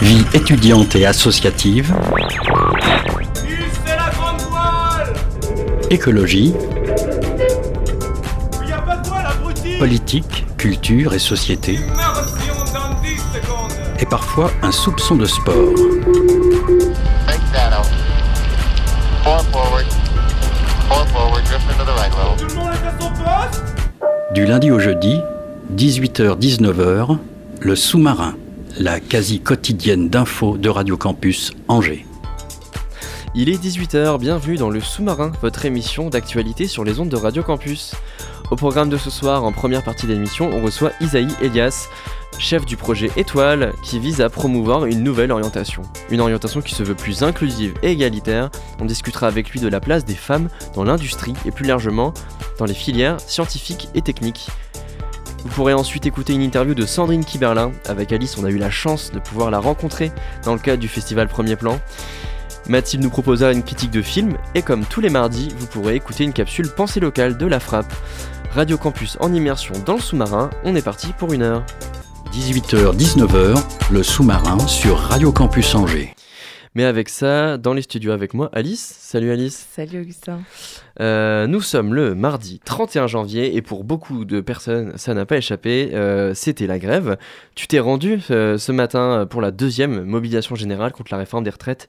Vie 0.00 0.24
étudiante 0.32 0.94
et 0.94 1.06
associative. 1.06 1.92
Écologie. 5.90 6.54
Politique, 9.80 10.46
culture 10.56 11.14
et 11.14 11.18
société. 11.18 11.80
Et 13.98 14.06
parfois 14.06 14.52
un 14.62 14.70
soupçon 14.70 15.16
de 15.16 15.26
sport. 15.26 15.74
Du 24.32 24.46
lundi 24.46 24.70
au 24.70 24.78
jeudi, 24.78 25.20
18h-19h, 25.74 27.18
le 27.60 27.74
sous-marin, 27.74 28.34
la 28.78 29.00
quasi 29.00 29.40
quotidienne 29.40 30.08
d'infos 30.08 30.56
de 30.56 30.68
Radio 30.68 30.96
Campus 30.96 31.52
Angers. 31.66 32.06
Il 33.34 33.48
est 33.48 33.60
18h, 33.60 34.20
bienvenue 34.20 34.56
dans 34.56 34.70
le 34.70 34.80
sous-marin, 34.80 35.32
votre 35.42 35.64
émission 35.64 36.10
d'actualité 36.10 36.68
sur 36.68 36.84
les 36.84 37.00
ondes 37.00 37.08
de 37.08 37.16
Radio 37.16 37.42
Campus. 37.42 37.94
Au 38.52 38.56
programme 38.56 38.88
de 38.88 38.96
ce 38.96 39.10
soir, 39.10 39.42
en 39.42 39.50
première 39.50 39.82
partie 39.82 40.06
d'émission, 40.06 40.50
on 40.52 40.62
reçoit 40.62 40.92
Isaïe 41.00 41.34
Elias, 41.42 41.88
chef 42.38 42.64
du 42.66 42.76
projet 42.76 43.10
Étoile, 43.16 43.72
qui 43.82 43.98
vise 43.98 44.20
à 44.20 44.30
promouvoir 44.30 44.86
une 44.86 45.02
nouvelle 45.02 45.32
orientation. 45.32 45.82
Une 46.10 46.20
orientation 46.20 46.60
qui 46.60 46.76
se 46.76 46.84
veut 46.84 46.94
plus 46.94 47.24
inclusive 47.24 47.74
et 47.82 47.90
égalitaire. 47.90 48.48
On 48.80 48.84
discutera 48.84 49.26
avec 49.26 49.50
lui 49.50 49.58
de 49.58 49.68
la 49.68 49.80
place 49.80 50.04
des 50.04 50.14
femmes 50.14 50.48
dans 50.76 50.84
l'industrie 50.84 51.34
et 51.44 51.50
plus 51.50 51.66
largement 51.66 52.14
dans 52.58 52.64
les 52.64 52.74
filières 52.74 53.20
scientifiques 53.20 53.88
et 53.96 54.02
techniques. 54.02 54.48
Vous 55.44 55.48
pourrez 55.50 55.72
ensuite 55.72 56.06
écouter 56.06 56.32
une 56.32 56.42
interview 56.42 56.74
de 56.74 56.84
Sandrine 56.84 57.24
Kiberlin. 57.24 57.72
Avec 57.86 58.12
Alice, 58.12 58.36
on 58.38 58.44
a 58.44 58.50
eu 58.50 58.58
la 58.58 58.70
chance 58.70 59.12
de 59.12 59.18
pouvoir 59.18 59.50
la 59.50 59.60
rencontrer 59.60 60.12
dans 60.44 60.52
le 60.52 60.58
cadre 60.58 60.80
du 60.80 60.88
festival 60.88 61.28
Premier 61.28 61.56
Plan. 61.56 61.78
Mathilde 62.68 63.02
nous 63.02 63.10
proposa 63.10 63.52
une 63.52 63.62
critique 63.62 63.90
de 63.90 64.02
film 64.02 64.36
et 64.54 64.62
comme 64.62 64.84
tous 64.84 65.00
les 65.00 65.10
mardis, 65.10 65.48
vous 65.56 65.66
pourrez 65.66 65.94
écouter 65.94 66.24
une 66.24 66.32
capsule 66.32 66.68
pensée 66.68 67.00
locale 67.00 67.38
de 67.38 67.46
la 67.46 67.60
frappe. 67.60 67.92
Radio 68.52 68.76
Campus 68.76 69.16
en 69.20 69.32
immersion 69.32 69.74
dans 69.86 69.94
le 69.94 70.00
sous-marin, 70.00 70.50
on 70.64 70.74
est 70.74 70.82
parti 70.82 71.12
pour 71.16 71.32
une 71.32 71.42
heure. 71.42 71.64
18h-19h, 72.32 73.62
le 73.90 74.02
sous-marin 74.02 74.58
sur 74.66 74.98
Radio 74.98 75.32
Campus 75.32 75.74
Angers. 75.74 76.14
Mais 76.74 76.84
avec 76.84 77.08
ça, 77.08 77.58
dans 77.58 77.72
les 77.72 77.82
studios 77.82 78.12
avec 78.12 78.34
moi, 78.34 78.50
Alice. 78.52 78.96
Salut 79.00 79.30
Alice. 79.30 79.66
Salut 79.72 80.00
Augustin. 80.00 80.40
Euh, 81.00 81.46
nous 81.46 81.60
sommes 81.60 81.94
le 81.94 82.14
mardi 82.14 82.60
31 82.64 83.06
janvier 83.06 83.56
et 83.56 83.62
pour 83.62 83.84
beaucoup 83.84 84.24
de 84.24 84.40
personnes, 84.40 84.92
ça 84.96 85.14
n'a 85.14 85.26
pas 85.26 85.36
échappé, 85.36 85.90
euh, 85.94 86.34
c'était 86.34 86.66
la 86.66 86.78
grève. 86.78 87.16
Tu 87.54 87.66
t'es 87.66 87.78
rendu 87.78 88.20
euh, 88.30 88.58
ce 88.58 88.72
matin 88.72 89.26
pour 89.28 89.40
la 89.40 89.50
deuxième 89.50 90.04
mobilisation 90.04 90.54
générale 90.54 90.92
contre 90.92 91.12
la 91.12 91.18
réforme 91.18 91.44
des 91.44 91.50
retraites. 91.50 91.88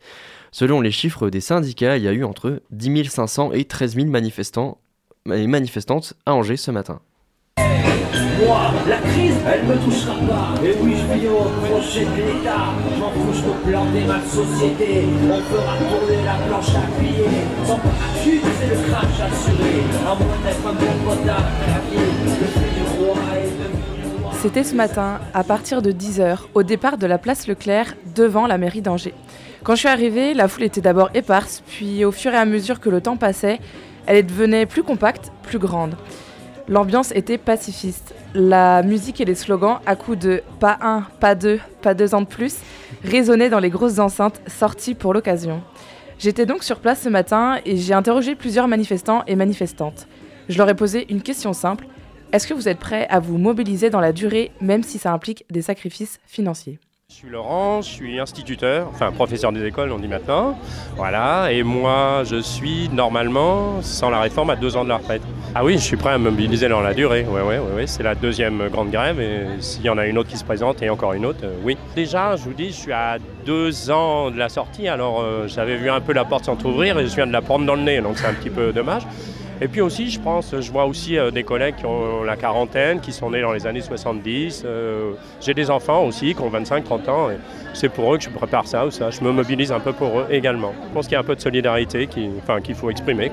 Selon 0.52 0.81
les 0.81 0.91
chiffres 0.91 1.30
des 1.30 1.41
syndicats, 1.41 1.97
il 1.97 2.03
y 2.03 2.07
a 2.07 2.13
eu 2.13 2.23
entre 2.23 2.61
10 2.72 3.09
500 3.09 3.52
et 3.53 3.66
13 3.66 3.95
000 3.95 4.07
manifestants 4.07 4.80
et 5.31 5.47
manifestantes 5.47 6.13
à 6.25 6.33
Angers 6.33 6.57
ce 6.57 6.72
matin. 6.72 7.02
La 8.39 8.95
crise, 8.97 9.35
elle 9.45 9.65
me 9.65 9.75
touchera 9.83 10.13
pas. 10.13 10.65
Et 10.65 10.73
oui, 10.79 10.95
je 10.95 11.13
vis 11.13 11.27
au 11.27 11.43
crochet 11.61 12.05
de 12.05 12.15
l'État. 12.15 12.71
Je 12.95 12.99
m'en 12.99 13.11
fous, 13.11 13.33
je 13.33 13.41
peux 13.41 13.69
planter 13.69 14.05
ma 14.07 14.21
société. 14.21 15.03
On 15.29 15.41
fera 15.41 15.75
tourner 15.77 16.23
la 16.23 16.35
planche 16.47 16.69
à 16.69 16.87
plier. 16.97 17.25
Sans 17.65 17.75
parachute, 17.75 18.41
c'est 18.61 18.69
le 18.69 18.75
crash 18.89 19.19
assuré. 19.27 19.83
À 20.07 20.15
moins 20.15 20.37
d'être 20.45 20.65
un 20.65 20.73
bon 20.73 21.09
potard, 21.09 21.49
la 21.67 21.79
vie, 21.91 22.05
le 22.23 22.75
du 22.75 23.03
roi 23.03 23.15
devenu 23.59 24.23
roi. 24.23 24.31
C'était 24.41 24.63
ce 24.63 24.73
matin, 24.73 25.19
à 25.33 25.43
partir 25.43 25.81
de 25.81 25.91
10h, 25.91 26.37
au 26.53 26.63
départ 26.63 26.97
de 26.97 27.07
la 27.07 27.17
place 27.17 27.45
Leclerc, 27.45 27.95
devant 28.15 28.47
la 28.47 28.57
mairie 28.57 28.81
d'Angers. 28.81 29.15
Quand 29.63 29.75
je 29.75 29.79
suis 29.79 29.89
arrivée, 29.89 30.33
la 30.33 30.47
foule 30.47 30.63
était 30.63 30.79
d'abord 30.79 31.09
éparse, 31.13 31.61
puis 31.67 32.05
au 32.05 32.13
fur 32.13 32.33
et 32.33 32.37
à 32.37 32.45
mesure 32.45 32.79
que 32.79 32.89
le 32.89 33.01
temps 33.01 33.17
passait, 33.17 33.59
elle 34.05 34.25
devenait 34.25 34.65
plus 34.65 34.83
compacte, 34.83 35.33
plus 35.44 35.59
grande. 35.59 35.95
L'ambiance 36.69 37.12
était 37.16 37.40
pacifiste. 37.40 38.13
La 38.35 38.84
musique 38.84 39.19
et 39.19 39.25
les 39.25 39.34
slogans, 39.34 39.80
à 39.88 39.96
coups 39.96 40.19
de 40.19 40.44
pas 40.59 40.78
un, 40.81 41.02
pas 41.19 41.34
deux, 41.34 41.59
pas 41.81 41.96
deux 41.96 42.13
ans 42.13 42.22
de 42.22 42.28
plus, 42.28 42.57
résonnaient 43.03 43.50
dans 43.50 43.59
les 43.59 43.72
grosses 43.72 43.97
enceintes 43.97 44.40
sorties 44.46 44.94
pour 44.94 45.16
l'occasion. 45.16 45.63
J'étais 46.19 46.46
donc 46.46 46.63
sur 46.63 46.79
place 46.79 47.02
ce 47.02 47.09
matin 47.09 47.58
et 47.66 47.75
j'ai 47.78 47.96
interrogé 47.96 48.35
plusieurs 48.35 48.68
manifestants 48.68 49.24
et 49.25 49.35
manifestantes. 49.35 50.08
Je 50.47 50.59
leur 50.59 50.69
ai 50.69 50.75
posé 50.75 51.08
une 51.09 51.24
question 51.24 51.53
simple. 51.53 51.88
Est-ce 52.34 52.46
que 52.46 52.53
vous 52.53 52.69
êtes 52.69 52.78
prêts 52.78 53.08
à 53.09 53.19
vous 53.19 53.40
mobiliser 53.40 53.90
dans 53.90 54.02
la 54.02 54.13
durée, 54.13 54.52
même 54.62 54.84
si 54.84 55.00
ça 55.00 55.12
implique 55.12 55.46
des 55.50 55.63
sacrifices 55.63 56.19
financiers? 56.28 56.78
Je 57.12 57.16
suis 57.16 57.30
Laurent, 57.30 57.81
je 57.81 57.90
suis 57.90 58.20
instituteur, 58.20 58.88
enfin 58.94 59.12
professeur 59.12 59.52
des 59.52 59.66
écoles, 59.66 59.92
on 59.92 59.97
dit 59.97 60.08
maintenant. 60.08 60.56
Voilà, 60.96 61.52
et 61.52 61.64
moi 61.64 62.22
je 62.24 62.40
suis 62.40 62.88
normalement, 62.94 63.81
sans 63.81 64.12
la 64.12 64.22
réforme, 64.22 64.52
à 64.52 64.56
deux 64.56 64.78
ans 64.78 64.84
de 64.84 64.90
la 64.90 64.97
retraite. 64.97 65.24
Ah 65.56 65.66
oui, 65.66 65.74
je 65.74 65.84
suis 65.84 65.97
prêt 65.97 66.12
à 66.12 66.18
me 66.20 66.30
mobiliser 66.30 66.70
dans 66.70 66.81
la 66.81 66.94
durée. 66.94 67.25
Oui, 67.28 67.42
oui, 67.44 67.56
oui, 67.75 67.84
c'est 67.88 68.03
la 68.03 68.14
deuxième 68.14 68.70
grande 68.70 68.92
grève 68.92 69.20
et 69.20 69.47
s'il 69.59 69.84
y 69.84 69.90
en 69.90 69.97
a 69.97 70.06
une 70.06 70.20
autre 70.20 70.30
qui 70.30 70.38
se 70.38 70.46
présente 70.46 70.84
et 70.84 70.90
encore 70.92 71.14
une 71.14 71.25
autre, 71.25 71.40
euh, 71.44 71.58
oui. 71.64 71.78
Déjà, 71.96 72.36
je 72.36 72.44
vous 72.44 72.53
dis, 72.53 72.68
je 72.68 72.74
suis 72.78 72.94
à 72.94 73.18
deux 73.44 73.90
ans 73.90 74.30
de 74.30 74.38
la 74.38 74.47
sortie, 74.47 74.88
alors 74.88 75.22
euh, 75.22 75.47
j'avais 75.47 75.78
vu 75.78 75.90
un 75.90 76.02
peu 76.02 76.14
la 76.14 76.26
porte 76.26 76.46
s'entrouvrir 76.46 77.00
et 77.00 77.08
je 77.08 77.16
viens 77.16 77.28
de 77.28 77.34
la 77.34 77.41
prendre 77.41 77.66
dans 77.66 77.76
le 77.76 77.81
nez, 77.81 78.02
donc 78.02 78.20
c'est 78.20 78.28
un 78.28 78.34
petit 78.34 78.52
peu 78.52 78.72
dommage. 78.72 79.02
Et 79.62 79.68
puis 79.68 79.81
aussi, 79.81 80.09
je 80.09 80.22
pense, 80.22 80.56
je 80.58 80.72
vois 80.72 80.86
aussi 80.86 81.18
euh, 81.18 81.31
des 81.31 81.44
collègues 81.44 81.75
qui 81.75 81.86
ont 81.86 82.24
la 82.24 82.38
quarantaine, 82.38 83.02
qui 83.02 83.12
sont 83.12 83.30
nés 83.31 83.42
dans 83.42 83.52
les 83.52 83.68
années 83.68 83.81
70. 83.81 84.64
Euh, 84.66 85.12
J'ai 85.42 85.53
des 85.53 85.70
enfants 85.70 86.06
aussi 86.06 86.34
qui 86.34 86.42
ont 86.42 86.50
25-30 86.50 87.09
ans. 87.09 87.30
C'est 87.74 87.90
pour 87.90 88.14
eux 88.14 88.18
que 88.18 88.24
je 88.24 88.30
prépare 88.30 88.68
ça 88.68 88.86
ou 88.86 88.92
ça. 88.92 89.09
Je 89.09 89.22
me 89.22 89.31
mobilise 89.31 89.74
un 89.74 89.81
peu 89.81 89.92
pour 89.92 90.20
eux 90.20 90.28
également. 90.30 90.74
Je 90.88 90.94
pense 90.94 91.06
qu'il 91.08 91.14
y 91.14 91.18
a 91.18 91.20
un 91.20 91.24
peu 91.24 91.36
de 91.36 91.42
solidarité 91.42 92.08
qu'il 92.08 92.75
faut 92.75 92.90
exprimer. 92.90 93.31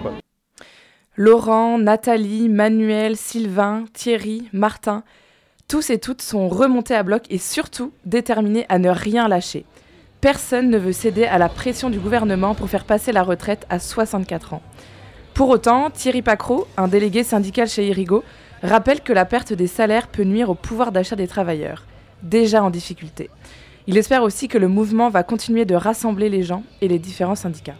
Laurent, 1.14 1.78
Nathalie, 1.78 2.48
Manuel, 2.48 3.16
Sylvain, 3.16 3.84
Thierry, 3.94 4.48
Martin, 4.52 5.04
tous 5.68 5.90
et 5.90 5.98
toutes 5.98 6.22
sont 6.22 6.48
remontés 6.48 6.94
à 6.94 7.04
bloc 7.04 7.22
et 7.30 7.38
surtout 7.38 7.92
déterminés 8.04 8.66
à 8.68 8.78
ne 8.78 8.90
rien 8.90 9.28
lâcher. 9.28 9.64
Personne 10.20 10.70
ne 10.70 10.78
veut 10.78 10.92
céder 10.92 11.24
à 11.24 11.38
la 11.38 11.48
pression 11.48 11.88
du 11.88 12.00
gouvernement 12.00 12.54
pour 12.54 12.68
faire 12.68 12.84
passer 12.84 13.12
la 13.12 13.22
retraite 13.22 13.64
à 13.70 13.78
64 13.78 14.54
ans. 14.54 14.62
Pour 15.36 15.50
autant, 15.50 15.90
Thierry 15.90 16.22
Pacro, 16.22 16.66
un 16.78 16.88
délégué 16.88 17.22
syndical 17.22 17.68
chez 17.68 17.86
Irigo, 17.86 18.24
rappelle 18.62 19.02
que 19.02 19.12
la 19.12 19.26
perte 19.26 19.52
des 19.52 19.66
salaires 19.66 20.08
peut 20.08 20.22
nuire 20.24 20.48
au 20.48 20.54
pouvoir 20.54 20.92
d'achat 20.92 21.14
des 21.14 21.28
travailleurs, 21.28 21.84
déjà 22.22 22.64
en 22.64 22.70
difficulté. 22.70 23.28
Il 23.86 23.98
espère 23.98 24.22
aussi 24.22 24.48
que 24.48 24.56
le 24.56 24.66
mouvement 24.66 25.10
va 25.10 25.22
continuer 25.24 25.66
de 25.66 25.74
rassembler 25.74 26.30
les 26.30 26.42
gens 26.42 26.62
et 26.80 26.88
les 26.88 26.98
différents 26.98 27.34
syndicats. 27.34 27.74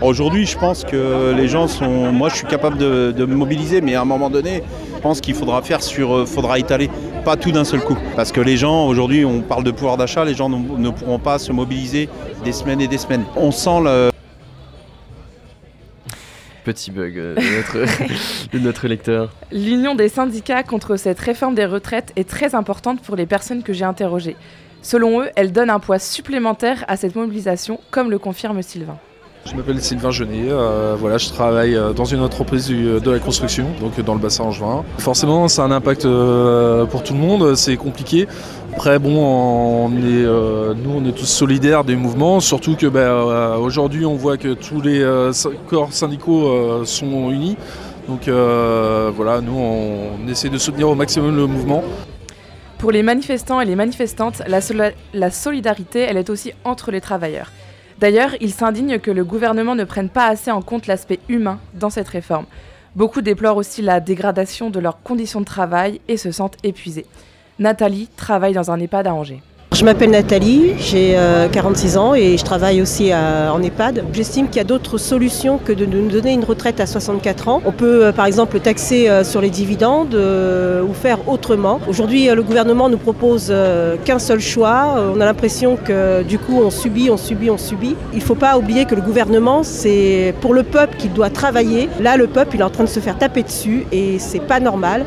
Aujourd'hui, 0.00 0.46
je 0.46 0.56
pense 0.56 0.84
que 0.84 1.34
les 1.36 1.48
gens 1.48 1.66
sont. 1.66 2.12
Moi, 2.12 2.28
je 2.28 2.36
suis 2.36 2.46
capable 2.46 2.78
de, 2.78 3.12
me 3.18 3.34
mobiliser, 3.34 3.80
mais 3.80 3.96
à 3.96 4.02
un 4.02 4.04
moment 4.04 4.30
donné, 4.30 4.62
je 4.94 5.00
pense 5.00 5.20
qu'il 5.20 5.34
faudra 5.34 5.62
faire 5.62 5.82
sur. 5.82 6.14
euh, 6.14 6.26
faudra 6.26 6.60
étaler, 6.60 6.88
pas 7.24 7.36
tout 7.36 7.50
d'un 7.50 7.64
seul 7.64 7.80
coup. 7.80 7.98
Parce 8.14 8.30
que 8.30 8.40
les 8.40 8.56
gens, 8.56 8.86
aujourd'hui, 8.86 9.24
on 9.24 9.42
parle 9.42 9.64
de 9.64 9.72
pouvoir 9.72 9.96
d'achat, 9.96 10.24
les 10.24 10.34
gens 10.34 10.48
ne 10.48 10.90
pourront 10.90 11.18
pas 11.18 11.40
se 11.40 11.50
mobiliser 11.50 12.08
des 12.44 12.52
semaines 12.52 12.80
et 12.80 12.88
des 12.88 12.98
semaines. 12.98 13.24
On 13.36 13.50
sent 13.50 13.80
le. 13.82 14.11
Petit 16.64 16.90
bug 16.90 17.18
euh, 17.18 17.34
de, 17.34 17.40
notre, 17.56 18.52
de 18.52 18.58
notre 18.58 18.88
lecteur. 18.88 19.32
L'union 19.50 19.94
des 19.94 20.08
syndicats 20.08 20.62
contre 20.62 20.96
cette 20.96 21.18
réforme 21.18 21.54
des 21.54 21.66
retraites 21.66 22.12
est 22.16 22.28
très 22.28 22.54
importante 22.54 23.02
pour 23.02 23.16
les 23.16 23.26
personnes 23.26 23.62
que 23.62 23.72
j'ai 23.72 23.84
interrogées. 23.84 24.36
Selon 24.82 25.22
eux, 25.22 25.30
elle 25.36 25.52
donne 25.52 25.70
un 25.70 25.78
poids 25.78 25.98
supplémentaire 25.98 26.84
à 26.88 26.96
cette 26.96 27.14
mobilisation, 27.14 27.80
comme 27.90 28.10
le 28.10 28.18
confirme 28.18 28.62
Sylvain. 28.62 28.98
Je 29.44 29.56
m'appelle 29.56 29.80
Sylvain 29.82 30.12
Genet, 30.12 30.46
euh, 30.50 30.94
voilà, 30.98 31.18
je 31.18 31.28
travaille 31.28 31.74
euh, 31.74 31.92
dans 31.92 32.04
une 32.04 32.20
entreprise 32.20 32.66
du- 32.68 33.00
de 33.00 33.10
la 33.10 33.18
construction, 33.18 33.66
donc 33.80 33.98
euh, 33.98 34.02
dans 34.02 34.14
le 34.14 34.20
bassin 34.20 34.44
angevin. 34.44 34.84
Forcément, 34.98 35.48
ça 35.48 35.62
a 35.62 35.66
un 35.66 35.72
impact 35.72 36.04
euh, 36.04 36.84
pour 36.86 37.02
tout 37.02 37.12
le 37.12 37.18
monde, 37.18 37.54
c'est 37.56 37.76
compliqué. 37.76 38.28
Après, 38.72 38.98
bon, 39.00 39.90
euh, 39.90 40.74
nous, 40.74 40.90
on 40.96 41.04
est 41.04 41.12
tous 41.12 41.26
solidaires 41.26 41.82
des 41.84 41.96
mouvements, 41.96 42.38
surtout 42.40 42.76
que 42.76 42.86
euh, 42.86 43.56
aujourd'hui, 43.56 44.06
on 44.06 44.14
voit 44.14 44.36
que 44.38 44.54
tous 44.54 44.80
les 44.80 45.00
euh, 45.02 45.32
corps 45.68 45.92
syndicaux 45.92 46.46
euh, 46.46 46.84
sont 46.84 47.30
unis. 47.30 47.56
Donc 48.08 48.28
euh, 48.28 49.10
voilà, 49.14 49.40
nous, 49.40 49.58
on 49.58 50.28
essaie 50.28 50.48
de 50.50 50.58
soutenir 50.58 50.88
au 50.88 50.94
maximum 50.94 51.36
le 51.36 51.46
mouvement. 51.46 51.82
Pour 52.78 52.90
les 52.92 53.02
manifestants 53.02 53.60
et 53.60 53.64
les 53.64 53.76
manifestantes, 53.76 54.40
la, 54.46 54.60
la 55.14 55.30
solidarité, 55.30 56.00
elle 56.00 56.16
est 56.16 56.30
aussi 56.30 56.52
entre 56.64 56.90
les 56.90 57.00
travailleurs. 57.00 57.50
D'ailleurs, 58.02 58.34
ils 58.40 58.52
s'indignent 58.52 58.98
que 58.98 59.12
le 59.12 59.22
gouvernement 59.22 59.76
ne 59.76 59.84
prenne 59.84 60.08
pas 60.08 60.26
assez 60.26 60.50
en 60.50 60.60
compte 60.60 60.88
l'aspect 60.88 61.20
humain 61.28 61.60
dans 61.74 61.88
cette 61.88 62.08
réforme. 62.08 62.46
Beaucoup 62.96 63.22
déplorent 63.22 63.58
aussi 63.58 63.80
la 63.80 64.00
dégradation 64.00 64.70
de 64.70 64.80
leurs 64.80 65.00
conditions 65.04 65.38
de 65.38 65.44
travail 65.44 66.00
et 66.08 66.16
se 66.16 66.32
sentent 66.32 66.56
épuisés. 66.64 67.06
Nathalie 67.60 68.08
travaille 68.16 68.54
dans 68.54 68.72
un 68.72 68.80
EHPAD 68.80 69.06
à 69.06 69.14
Angers. 69.14 69.40
Je 69.74 69.86
m'appelle 69.86 70.10
Nathalie, 70.10 70.74
j'ai 70.78 71.16
46 71.50 71.96
ans 71.96 72.14
et 72.14 72.36
je 72.36 72.44
travaille 72.44 72.82
aussi 72.82 73.12
en 73.12 73.60
EHPAD. 73.62 74.04
J'estime 74.12 74.46
qu'il 74.46 74.58
y 74.58 74.60
a 74.60 74.64
d'autres 74.64 74.98
solutions 74.98 75.58
que 75.58 75.72
de 75.72 75.86
nous 75.86 76.08
donner 76.08 76.34
une 76.34 76.44
retraite 76.44 76.78
à 76.78 76.86
64 76.86 77.48
ans. 77.48 77.62
On 77.64 77.72
peut 77.72 78.12
par 78.14 78.26
exemple 78.26 78.60
taxer 78.60 79.08
sur 79.24 79.40
les 79.40 79.50
dividendes 79.50 80.14
ou 80.14 80.92
faire 80.92 81.26
autrement. 81.26 81.80
Aujourd'hui, 81.88 82.28
le 82.28 82.42
gouvernement 82.42 82.90
nous 82.90 82.98
propose 82.98 83.52
qu'un 84.04 84.18
seul 84.18 84.40
choix. 84.40 84.94
On 85.14 85.20
a 85.20 85.24
l'impression 85.24 85.76
que 85.76 86.22
du 86.22 86.38
coup, 86.38 86.60
on 86.62 86.70
subit, 86.70 87.10
on 87.10 87.16
subit, 87.16 87.50
on 87.50 87.58
subit. 87.58 87.96
Il 88.12 88.18
ne 88.18 88.24
faut 88.24 88.34
pas 88.34 88.58
oublier 88.58 88.84
que 88.84 88.94
le 88.94 89.02
gouvernement, 89.02 89.62
c'est 89.62 90.34
pour 90.42 90.52
le 90.54 90.62
peuple 90.64 90.96
qu'il 90.96 91.12
doit 91.12 91.30
travailler. 91.30 91.88
Là, 91.98 92.16
le 92.16 92.26
peuple, 92.26 92.56
il 92.56 92.60
est 92.60 92.64
en 92.64 92.70
train 92.70 92.84
de 92.84 92.88
se 92.88 93.00
faire 93.00 93.16
taper 93.18 93.42
dessus 93.42 93.86
et 93.90 94.18
c'est 94.18 94.46
pas 94.46 94.60
normal. 94.60 95.06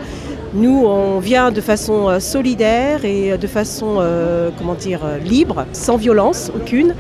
Nous, 0.56 0.86
on 0.86 1.20
vient 1.20 1.52
de 1.52 1.60
façon 1.60 2.08
euh, 2.08 2.22
solidaire 2.22 3.04
et 3.04 3.34
euh, 3.34 3.38
de 3.38 3.46
façon, 3.46 3.98
euh, 4.00 4.52
comment 4.58 4.74
dire, 4.74 5.02
libre, 5.22 5.66
sans 5.74 5.98
violence 5.98 6.50
aucune. 6.56 6.96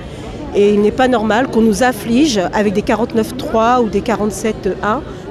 Et 0.55 0.73
il 0.73 0.81
n'est 0.81 0.91
pas 0.91 1.07
normal 1.07 1.47
qu'on 1.47 1.61
nous 1.61 1.81
afflige 1.81 2.37
avec 2.51 2.73
des 2.73 2.81
49.3 2.81 3.81
ou 3.81 3.87
des 3.87 4.01
47.1, 4.01 4.73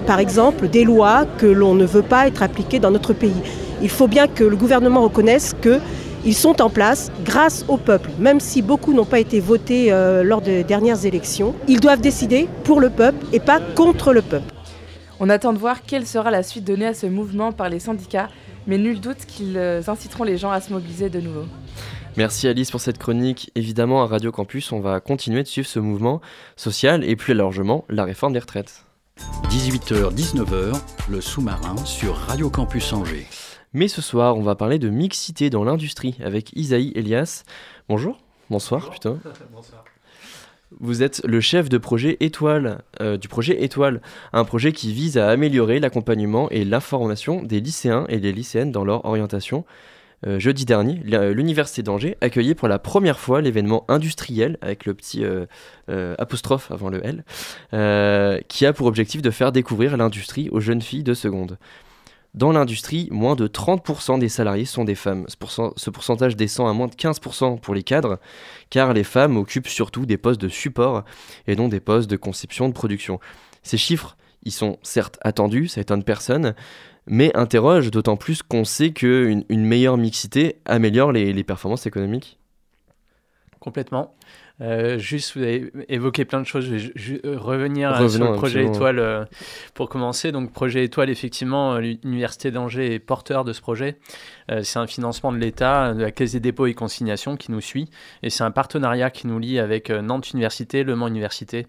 par 0.06 0.20
exemple, 0.20 0.68
des 0.68 0.84
lois 0.84 1.26
que 1.36 1.44
l'on 1.44 1.74
ne 1.74 1.84
veut 1.84 2.02
pas 2.02 2.26
être 2.26 2.42
appliquées 2.42 2.78
dans 2.78 2.90
notre 2.90 3.12
pays. 3.12 3.42
Il 3.82 3.90
faut 3.90 4.08
bien 4.08 4.26
que 4.26 4.44
le 4.44 4.56
gouvernement 4.56 5.02
reconnaisse 5.02 5.54
qu'ils 5.60 6.34
sont 6.34 6.62
en 6.62 6.70
place 6.70 7.12
grâce 7.26 7.66
au 7.68 7.76
peuple, 7.76 8.08
même 8.18 8.40
si 8.40 8.62
beaucoup 8.62 8.94
n'ont 8.94 9.04
pas 9.04 9.20
été 9.20 9.40
votés 9.40 9.90
lors 10.22 10.42
des 10.42 10.62
dernières 10.62 11.06
élections. 11.06 11.54
Ils 11.68 11.80
doivent 11.80 12.02
décider 12.02 12.48
pour 12.64 12.80
le 12.80 12.90
peuple 12.90 13.24
et 13.32 13.40
pas 13.40 13.60
contre 13.74 14.12
le 14.12 14.20
peuple. 14.20 14.53
On 15.20 15.28
attend 15.28 15.52
de 15.52 15.58
voir 15.58 15.82
quelle 15.82 16.06
sera 16.06 16.30
la 16.30 16.42
suite 16.42 16.64
donnée 16.64 16.86
à 16.86 16.94
ce 16.94 17.06
mouvement 17.06 17.52
par 17.52 17.68
les 17.68 17.78
syndicats, 17.78 18.28
mais 18.66 18.78
nul 18.78 19.00
doute 19.00 19.26
qu'ils 19.26 19.56
euh, 19.56 19.80
inciteront 19.86 20.24
les 20.24 20.36
gens 20.36 20.50
à 20.50 20.60
se 20.60 20.72
mobiliser 20.72 21.08
de 21.08 21.20
nouveau. 21.20 21.44
Merci 22.16 22.48
Alice 22.48 22.70
pour 22.70 22.80
cette 22.80 22.98
chronique. 22.98 23.50
Évidemment, 23.54 24.02
à 24.02 24.06
Radio 24.06 24.32
Campus, 24.32 24.72
on 24.72 24.80
va 24.80 25.00
continuer 25.00 25.42
de 25.42 25.48
suivre 25.48 25.68
ce 25.68 25.78
mouvement 25.78 26.20
social 26.56 27.04
et 27.04 27.16
plus 27.16 27.34
largement 27.34 27.84
la 27.88 28.04
réforme 28.04 28.32
des 28.32 28.38
retraites. 28.38 28.84
18h-19h, 29.50 30.80
le 31.08 31.20
sous-marin 31.20 31.76
sur 31.84 32.16
Radio 32.16 32.50
Campus 32.50 32.92
Angers. 32.92 33.26
Mais 33.72 33.88
ce 33.88 34.02
soir, 34.02 34.36
on 34.36 34.42
va 34.42 34.54
parler 34.54 34.78
de 34.78 34.88
mixité 34.88 35.50
dans 35.50 35.64
l'industrie 35.64 36.16
avec 36.22 36.52
Isaïe 36.56 36.92
Elias. 36.94 37.44
Bonjour, 37.88 38.18
bonsoir 38.50 38.90
putain. 38.90 39.18
Bonsoir. 39.52 39.83
Vous 40.80 41.02
êtes 41.02 41.22
le 41.24 41.40
chef 41.40 41.66
euh, 41.66 43.16
du 43.16 43.28
projet 43.28 43.62
Étoile, 43.62 44.00
un 44.32 44.44
projet 44.44 44.72
qui 44.72 44.92
vise 44.92 45.18
à 45.18 45.28
améliorer 45.28 45.78
l'accompagnement 45.78 46.50
et 46.50 46.64
l'information 46.64 47.42
des 47.42 47.60
lycéens 47.60 48.06
et 48.08 48.18
des 48.18 48.32
lycéennes 48.32 48.72
dans 48.72 48.84
leur 48.84 49.04
orientation. 49.04 49.64
Euh, 50.26 50.38
jeudi 50.38 50.64
dernier, 50.64 51.00
l'Université 51.04 51.82
d'Angers 51.82 52.16
accueillait 52.20 52.54
pour 52.54 52.68
la 52.68 52.78
première 52.78 53.18
fois 53.18 53.40
l'événement 53.40 53.84
industriel, 53.88 54.58
avec 54.62 54.86
le 54.86 54.94
petit 54.94 55.22
euh, 55.24 56.14
apostrophe 56.18 56.70
avant 56.70 56.88
le 56.88 57.02
L, 57.04 58.44
qui 58.48 58.66
a 58.66 58.72
pour 58.72 58.86
objectif 58.86 59.22
de 59.22 59.30
faire 59.30 59.52
découvrir 59.52 59.96
l'industrie 59.96 60.48
aux 60.50 60.60
jeunes 60.60 60.82
filles 60.82 61.04
de 61.04 61.14
seconde. 61.14 61.58
Dans 62.34 62.50
l'industrie, 62.50 63.08
moins 63.12 63.36
de 63.36 63.46
30% 63.46 64.18
des 64.18 64.28
salariés 64.28 64.64
sont 64.64 64.84
des 64.84 64.96
femmes. 64.96 65.26
Ce 65.28 65.90
pourcentage 65.90 66.34
descend 66.34 66.68
à 66.68 66.72
moins 66.72 66.88
de 66.88 66.94
15% 66.94 67.60
pour 67.60 67.74
les 67.74 67.84
cadres, 67.84 68.18
car 68.70 68.92
les 68.92 69.04
femmes 69.04 69.36
occupent 69.36 69.68
surtout 69.68 70.04
des 70.04 70.16
postes 70.16 70.40
de 70.40 70.48
support 70.48 71.04
et 71.46 71.54
non 71.54 71.68
des 71.68 71.78
postes 71.78 72.10
de 72.10 72.16
conception 72.16 72.68
de 72.68 72.74
production. 72.74 73.20
Ces 73.62 73.76
chiffres, 73.76 74.16
ils 74.42 74.52
sont 74.52 74.78
certes 74.82 75.18
attendus, 75.22 75.68
ça 75.68 75.80
étonne 75.80 76.02
personne, 76.02 76.54
mais 77.06 77.30
interrogent 77.36 77.92
d'autant 77.92 78.16
plus 78.16 78.42
qu'on 78.42 78.64
sait 78.64 78.90
qu'une 78.90 79.44
une 79.48 79.64
meilleure 79.64 79.96
mixité 79.96 80.56
améliore 80.64 81.12
les 81.12 81.44
performances 81.44 81.86
économiques. 81.86 82.40
Complètement. 83.60 84.12
Euh, 84.60 84.98
juste, 84.98 85.36
vous 85.36 85.42
avez 85.42 85.72
évoqué 85.88 86.24
plein 86.24 86.40
de 86.40 86.46
choses. 86.46 86.64
Je 86.66 87.14
vais 87.14 87.20
euh, 87.24 87.38
revenir 87.38 87.96
sur 88.08 88.24
le 88.24 88.36
projet 88.36 88.64
Étoile 88.64 88.98
euh, 89.00 89.24
pour 89.74 89.88
commencer. 89.88 90.30
Donc, 90.30 90.52
projet 90.52 90.84
Étoile, 90.84 91.10
effectivement, 91.10 91.78
l'Université 91.78 92.50
d'Angers 92.50 92.94
est 92.94 92.98
porteur 93.00 93.44
de 93.44 93.52
ce 93.52 93.60
projet. 93.60 93.96
c'est 94.62 94.78
un 94.78 94.86
financement 94.86 95.32
de 95.32 95.38
l'État, 95.38 95.94
de 95.94 96.02
la 96.02 96.12
Caisse 96.12 96.32
des 96.32 96.40
dépôts 96.40 96.66
et 96.66 96.74
consignations 96.74 97.36
qui 97.36 97.50
nous 97.50 97.60
suit. 97.60 97.90
Et 98.22 98.30
c'est 98.30 98.44
un 98.44 98.50
partenariat 98.50 99.10
qui 99.10 99.26
nous 99.26 99.38
lie 99.38 99.58
avec 99.58 99.90
Nantes 99.90 100.30
Université, 100.30 100.84
Le 100.84 100.94
Mans 100.94 101.08
Université. 101.08 101.66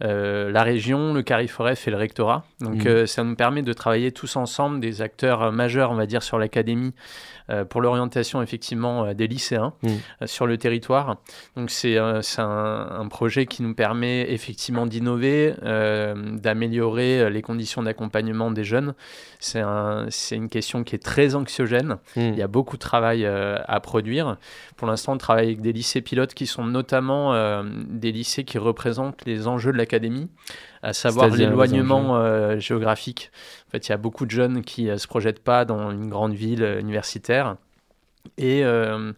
La 0.00 0.62
région, 0.62 1.14
le 1.14 1.22
Cariforef 1.22 1.88
et 1.88 1.90
le 1.90 1.96
rectorat. 1.96 2.44
Donc 2.60 2.84
mmh. 2.84 3.06
ça 3.06 3.24
nous 3.24 3.34
permet 3.34 3.62
de 3.62 3.72
travailler 3.72 4.12
tous 4.12 4.36
ensemble, 4.36 4.80
des 4.80 5.02
acteurs 5.02 5.52
majeurs, 5.52 5.90
on 5.90 5.94
va 5.94 6.06
dire, 6.06 6.22
sur 6.22 6.38
l'académie, 6.38 6.92
euh, 7.48 7.64
pour 7.64 7.80
l'orientation 7.80 8.42
effectivement 8.42 9.04
euh, 9.04 9.14
des 9.14 9.28
lycéens 9.28 9.72
mmh. 9.82 9.88
euh, 9.88 10.26
sur 10.26 10.48
le 10.48 10.58
territoire. 10.58 11.18
Donc 11.56 11.70
c'est 11.70 11.96
un, 11.96 12.20
un, 12.38 13.06
projet 13.08 13.46
qui 13.46 13.62
nous 13.62 13.72
permet 13.72 14.32
effectivement 14.32 14.84
d'innover, 14.84 15.54
d'améliorer 15.62 17.30
les 17.30 17.42
conditions 17.42 17.82
d'accompagnement 17.82 18.50
des 18.50 18.64
jeunes. 18.64 18.94
C'est 19.38 19.60
un, 19.60 20.08
une 20.32 20.48
question 20.48 20.82
qui 20.82 20.96
est 20.96 21.02
très 21.02 21.34
anxiogène. 21.34 21.98
Mmh. 22.16 22.20
Il 22.20 22.36
y 22.36 22.42
a 22.42 22.48
beaucoup 22.48 22.76
de 22.76 22.80
travail 22.80 23.24
à 23.24 23.80
produire. 23.80 24.36
Pour 24.76 24.88
l'instant, 24.88 25.12
on 25.12 25.18
travaille 25.18 25.46
avec 25.46 25.60
des 25.60 25.72
lycées 25.72 26.00
pilotes 26.00 26.34
qui 26.34 26.46
sont 26.46 26.64
notamment 26.64 27.62
des 27.88 28.12
lycées 28.12 28.44
qui 28.44 28.58
représentent 28.58 29.24
les 29.24 29.46
enjeux 29.46 29.72
de 29.72 29.78
l'académie 29.86 30.28
à 30.82 30.92
savoir 30.92 31.28
l'éloignement 31.28 32.58
géographique. 32.58 33.30
En 33.68 33.70
fait, 33.70 33.88
il 33.88 33.90
y 33.90 33.94
a 33.94 33.96
beaucoup 33.96 34.26
de 34.26 34.30
jeunes 34.30 34.62
qui 34.62 34.84
ne 34.84 34.96
se 34.96 35.06
projettent 35.06 35.42
pas 35.42 35.64
dans 35.64 35.90
une 35.90 36.08
grande 36.08 36.34
ville 36.34 36.62
universitaire. 36.80 37.56
Et 38.38 38.64
euh, 38.64 39.12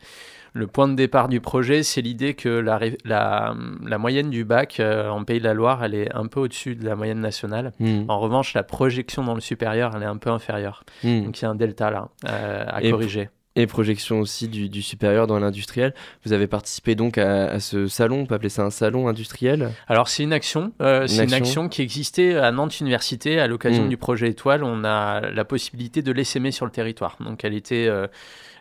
le 0.53 0.67
point 0.67 0.89
de 0.89 0.95
départ 0.95 1.29
du 1.29 1.41
projet, 1.41 1.83
c'est 1.83 2.01
l'idée 2.01 2.35
que 2.35 2.49
la, 2.49 2.81
la, 3.05 3.99
moyenne 3.99 4.31
du 4.31 4.45
bac 4.45 4.81
euh, 4.81 5.09
en 5.09 5.25
Pays 5.25 5.39
de 5.39 5.45
la 5.45 5.55
Loire, 5.55 5.85
elle 5.85 5.95
est 5.95 6.15
un 6.15 6.27
peu 6.27 6.41
au-dessus 6.41 6.75
de 6.75 6.85
la 6.85 6.97
moyenne 6.97 7.21
nationale. 7.21 7.73
Hmm. 7.79 8.05
En 8.09 8.19
revanche, 8.19 8.55
la 8.55 8.63
projection 8.63 9.25
dans 9.25 9.35
le 9.35 9.41
supérieur, 9.41 9.93
elle 9.97 10.03
est 10.03 10.07
un 10.07 10.17
peu 10.17 10.31
inférieure. 10.31 10.85
Hmm. 11.03 11.25
Donc 11.25 11.41
il 11.41 11.43
y 11.43 11.47
a 11.47 11.51
un 11.51 11.55
delta 11.55 11.91
là 11.91 12.09
euh, 12.29 12.65
à 12.67 12.81
corriger 12.83 13.31
et 13.59 13.67
projection 13.67 14.21
aussi 14.21 14.49
du, 14.49 14.83
supérieur 14.83 15.27
dans 15.27 15.39
l'industriel. 15.39 15.93
Vous 16.25 16.33
avez 16.33 16.47
participé 16.47 16.95
donc 16.95 17.19
à, 17.19 17.59
ce 17.59 17.89
salon, 17.89 18.21
on 18.21 18.27
peut 18.27 18.37
appeler 18.37 18.49
ça 18.49 18.63
un 18.63 18.71
salon 18.71 19.09
industriel 19.09 19.73
Alors 19.89 20.09
c'est 20.09 20.23
une 20.23 20.33
action, 20.33 20.73
c'est 20.79 21.25
une 21.25 21.35
action 21.35 21.69
qui 21.69 21.83
existait 21.83 22.37
à 22.37 22.53
Nantes 22.53 22.79
Université 22.81 23.41
à 23.41 23.49
l'occasion 23.49 23.85
hmm. 23.85 23.89
du 23.89 23.97
projet 23.97 24.29
Étoile. 24.29 24.63
On 24.63 24.85
a 24.85 25.31
la 25.31 25.45
possibilité 25.45 26.03
de 26.03 26.13
l'essaimer 26.13 26.53
sur 26.53 26.67
le 26.67 26.71
territoire. 26.71 27.17
Donc 27.21 27.45
elle 27.45 27.55
était 27.55 27.87
euh, 27.89 28.07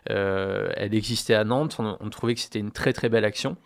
elle 0.08 0.94
existait 0.94 1.34
à 1.34 1.44
Nantes, 1.44 1.76
on, 1.78 2.10
trouvait 2.10 2.34
que 2.34 2.40
c'était 2.40 2.58
une 2.58 2.70
très 2.70 2.92
très 2.92 3.08
belle 3.08 3.24
action. 3.24 3.56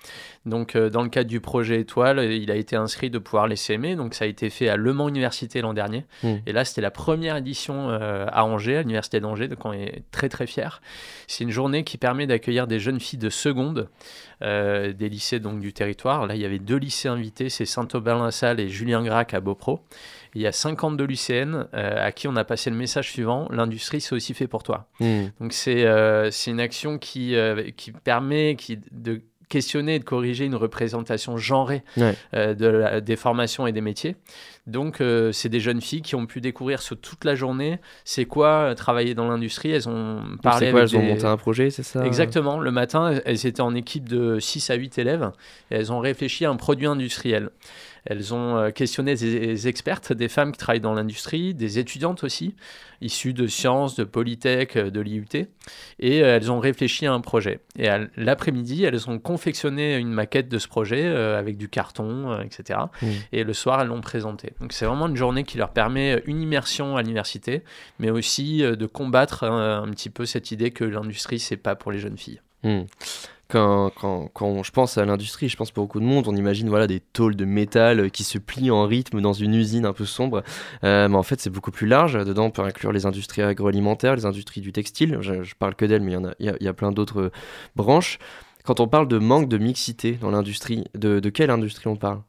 Donc 0.44 0.74
euh, 0.74 0.90
dans 0.90 1.02
le 1.02 1.08
cadre 1.08 1.30
du 1.30 1.40
projet 1.40 1.80
Étoile, 1.80 2.32
il 2.32 2.50
a 2.50 2.56
été 2.56 2.74
inscrit 2.74 3.10
de 3.10 3.18
pouvoir 3.18 3.46
les 3.46 3.56
s'aimer, 3.56 3.94
donc 3.94 4.14
ça 4.14 4.24
a 4.24 4.28
été 4.28 4.50
fait 4.50 4.68
à 4.68 4.76
Le 4.76 4.92
Mans 4.92 5.08
Université 5.08 5.60
l'an 5.60 5.72
dernier. 5.72 6.04
Hmm. 6.22 6.36
Et 6.46 6.52
là 6.52 6.64
c'était 6.64 6.80
la 6.80 6.90
première 6.90 7.36
édition 7.36 7.90
euh, 7.90 8.26
à 8.30 8.44
Angers, 8.44 8.78
à 8.78 8.80
l'Université 8.82 9.20
d'Angers, 9.20 9.48
donc 9.48 9.64
on 9.64 9.72
est 9.72 10.02
très 10.10 10.28
très 10.28 10.46
fiers. 10.46 10.80
C'est 11.28 11.44
une 11.44 11.50
journée 11.50 11.84
qui 11.84 11.96
permet 11.96 12.26
d'accueillir 12.26 12.66
des 12.66 12.80
jeunes 12.80 13.00
filles 13.00 13.18
de 13.18 13.30
seconde, 13.30 13.88
des 14.40 15.08
lycées 15.08 15.38
donc 15.38 15.60
du 15.60 15.72
territoire. 15.72 16.26
Là 16.26 16.34
il 16.34 16.40
y 16.40 16.44
avait 16.44 16.58
deux 16.58 16.76
lycées 16.76 17.08
invités, 17.08 17.48
c'est 17.48 17.64
Saint-Aubin-la-Salle 17.64 18.58
et 18.58 18.68
Julien 18.68 19.04
Gracq 19.04 19.34
à 19.34 19.40
Beaupro 19.40 19.84
il 20.34 20.42
y 20.42 20.46
a 20.46 20.52
52 20.52 21.04
lycéennes 21.04 21.66
euh, 21.74 22.06
à 22.06 22.12
qui 22.12 22.28
on 22.28 22.36
a 22.36 22.44
passé 22.44 22.70
le 22.70 22.76
message 22.76 23.10
suivant 23.10 23.48
l'industrie, 23.50 24.00
c'est 24.00 24.14
aussi 24.14 24.34
fait 24.34 24.46
pour 24.46 24.62
toi. 24.62 24.88
Hmm. 25.00 25.26
Donc, 25.40 25.52
c'est 25.52 25.84
euh, 25.84 26.30
une 26.46 26.60
action 26.60 26.98
qui, 26.98 27.36
euh, 27.36 27.70
qui 27.76 27.92
permet 27.92 28.56
qui, 28.56 28.78
de 28.90 29.20
questionner 29.48 29.96
et 29.96 29.98
de 29.98 30.04
corriger 30.04 30.46
une 30.46 30.54
représentation 30.54 31.36
genrée 31.36 31.82
de 31.98 33.00
des 33.00 33.16
formations 33.16 33.66
et 33.66 33.72
des 33.72 33.82
métiers. 33.82 34.16
Donc, 34.66 35.02
c'est 35.32 35.50
des 35.50 35.60
jeunes 35.60 35.82
filles 35.82 36.00
qui 36.00 36.14
ont 36.14 36.24
pu 36.24 36.40
découvrir 36.40 36.80
sur 36.80 36.98
toute 36.98 37.26
la 37.26 37.34
journée 37.34 37.78
c'est 38.06 38.24
quoi 38.24 38.74
travailler 38.74 39.14
dans 39.14 39.28
l'industrie. 39.28 39.70
Elles 39.72 39.90
ont 39.90 40.22
parlé. 40.42 40.70
Quoi, 40.70 40.80
elles 40.80 40.96
ont 40.96 41.02
monté 41.02 41.26
un 41.26 41.36
projet, 41.36 41.68
c'est 41.68 41.82
ça? 41.82 42.02
Exactement. 42.06 42.60
Le 42.60 42.70
matin, 42.70 43.20
elles 43.26 43.44
étaient 43.44 43.60
en 43.60 43.74
équipe 43.74 44.08
de 44.08 44.38
6 44.38 44.70
à 44.70 44.74
8 44.74 44.96
élèves 44.96 45.30
et 45.70 45.74
elles 45.74 45.92
ont 45.92 46.00
réfléchi 46.00 46.46
à 46.46 46.50
un 46.50 46.56
produit 46.56 46.86
industriel. 46.86 47.50
Elles 48.04 48.34
ont 48.34 48.56
euh, 48.56 48.70
questionné 48.70 49.14
des 49.14 49.68
expertes, 49.68 50.12
des 50.12 50.28
femmes 50.28 50.52
qui 50.52 50.58
travaillent 50.58 50.80
dans 50.80 50.94
l'industrie, 50.94 51.54
des 51.54 51.78
étudiantes 51.78 52.24
aussi, 52.24 52.54
issues 53.00 53.32
de 53.32 53.46
sciences, 53.46 53.94
de 53.94 54.04
Polytech, 54.04 54.76
euh, 54.76 54.90
de 54.90 55.00
l'IUT, 55.00 55.28
et 56.00 56.22
euh, 56.22 56.36
elles 56.36 56.50
ont 56.50 56.58
réfléchi 56.58 57.06
à 57.06 57.12
un 57.12 57.20
projet. 57.20 57.60
Et 57.78 57.88
l'après-midi, 58.16 58.84
elles 58.84 59.08
ont 59.08 59.18
confectionné 59.18 59.96
une 59.96 60.10
maquette 60.10 60.48
de 60.48 60.58
ce 60.58 60.68
projet 60.68 61.06
avec 61.06 61.56
du 61.56 61.68
carton, 61.68 62.40
etc. 62.40 62.80
Mmh. 63.00 63.06
Et 63.32 63.44
le 63.44 63.52
soir, 63.52 63.80
elles 63.80 63.88
l'ont 63.88 64.00
présenté. 64.00 64.52
Donc 64.60 64.72
c'est 64.72 64.84
vraiment 64.84 65.06
une 65.06 65.16
journée 65.16 65.44
qui 65.44 65.58
leur 65.58 65.70
permet 65.70 66.22
une 66.26 66.40
immersion 66.40 66.96
à 66.96 67.02
l'université, 67.02 67.62
mais 67.98 68.10
aussi 68.10 68.58
de 68.58 68.86
combattre 68.86 69.44
un, 69.44 69.88
petit 69.90 70.10
peu 70.10 70.26
cette 70.26 70.50
idée 70.50 70.70
que 70.70 70.84
l'industrie, 70.84 71.38
c'est 71.38 71.56
pas 71.56 71.74
pour 71.74 71.92
les 71.92 71.98
jeunes 71.98 72.18
filles. 72.18 72.40
Mmh 72.62 72.82
quand, 73.52 74.62
je 74.62 74.70
pense 74.70 74.96
à 74.98 75.04
l'industrie, 75.04 75.48
je 75.48 75.56
pense 75.56 75.70
pour 75.70 75.84
beaucoup 75.84 76.00
de 76.00 76.04
monde, 76.04 76.26
on 76.26 76.34
imagine 76.34 76.68
voilà, 76.68 76.86
des 76.86 77.00
tôles 77.00 77.36
de 77.36 77.44
métal 77.44 78.10
qui 78.10 78.24
se 78.24 78.38
plient 78.38 78.70
en 78.70 78.86
rythme 78.86 79.20
dans 79.20 79.32
une 79.32 79.54
usine 79.54 79.84
un 79.84 79.92
peu 79.92 80.06
sombre. 80.06 80.42
Euh, 80.84 81.08
mais 81.08 81.16
en 81.16 81.22
fait, 81.22 81.40
c'est 81.40 81.50
beaucoup 81.50 81.70
plus 81.70 81.86
large. 81.86 82.14
Dedans, 82.24 82.46
on 82.46 82.50
peut 82.50 82.62
inclure 82.62 82.92
les 82.92 83.06
industries 83.06 83.42
agroalimentaires, 83.42 84.16
les 84.16 84.26
industries 84.26 84.60
du 84.60 84.72
textile. 84.72 85.18
Je, 85.20 85.42
je 85.42 85.54
parle 85.54 85.74
que 85.74 85.84
d'elles, 85.84 86.02
mais 86.02 86.12
il 86.12 86.46
y, 86.46 86.48
a, 86.48 86.56
y 86.60 86.68
a, 86.68 86.72
plein 86.72 86.92
d'autres 86.92 87.30
branches. 87.76 88.18
Quand 88.64 88.80
on 88.80 88.88
parle 88.88 89.08
de 89.08 89.18
manque 89.18 89.48
de 89.48 89.58
mixité 89.58 90.12
dans 90.12 90.30
l'industrie, 90.30 90.84
de 90.94 91.20
quelle 91.28 91.50
industrie 91.50 91.88
on 91.88 91.96
parle? 91.96 92.22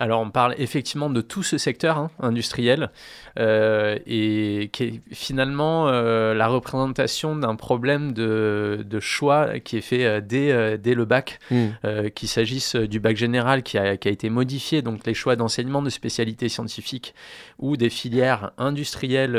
Alors 0.00 0.22
on 0.22 0.30
parle 0.30 0.54
effectivement 0.56 1.10
de 1.10 1.20
tout 1.20 1.42
ce 1.42 1.58
secteur 1.58 1.98
hein, 1.98 2.10
industriel 2.20 2.90
euh, 3.38 3.98
et 4.06 4.70
qui 4.72 4.82
est 4.84 5.02
finalement 5.12 5.88
euh, 5.88 6.32
la 6.32 6.48
représentation 6.48 7.36
d'un 7.36 7.54
problème 7.54 8.12
de, 8.14 8.82
choix 8.98 9.60
qui 9.60 9.76
est 9.76 9.82
fait 9.82 10.06
euh, 10.06 10.20
dès, 10.22 10.78
dès, 10.78 10.94
le 10.94 11.04
bac, 11.04 11.38
hmm. 11.50 12.08
qu'il 12.14 12.28
s'agisse 12.28 12.76
du 12.76 12.98
bac 12.98 13.16
général 13.16 13.62
qui 13.62 13.76
a, 13.76 13.98
qui 13.98 14.08
a, 14.08 14.10
été 14.10 14.30
modifié, 14.30 14.80
donc 14.80 15.06
les 15.06 15.14
choix 15.14 15.36
d'enseignement 15.36 15.82
de 15.82 15.90
spécialités 15.90 16.48
scientifiques 16.48 17.14
ou 17.58 17.76
des 17.76 17.90
filières 17.90 18.52
industrielles 18.56 19.38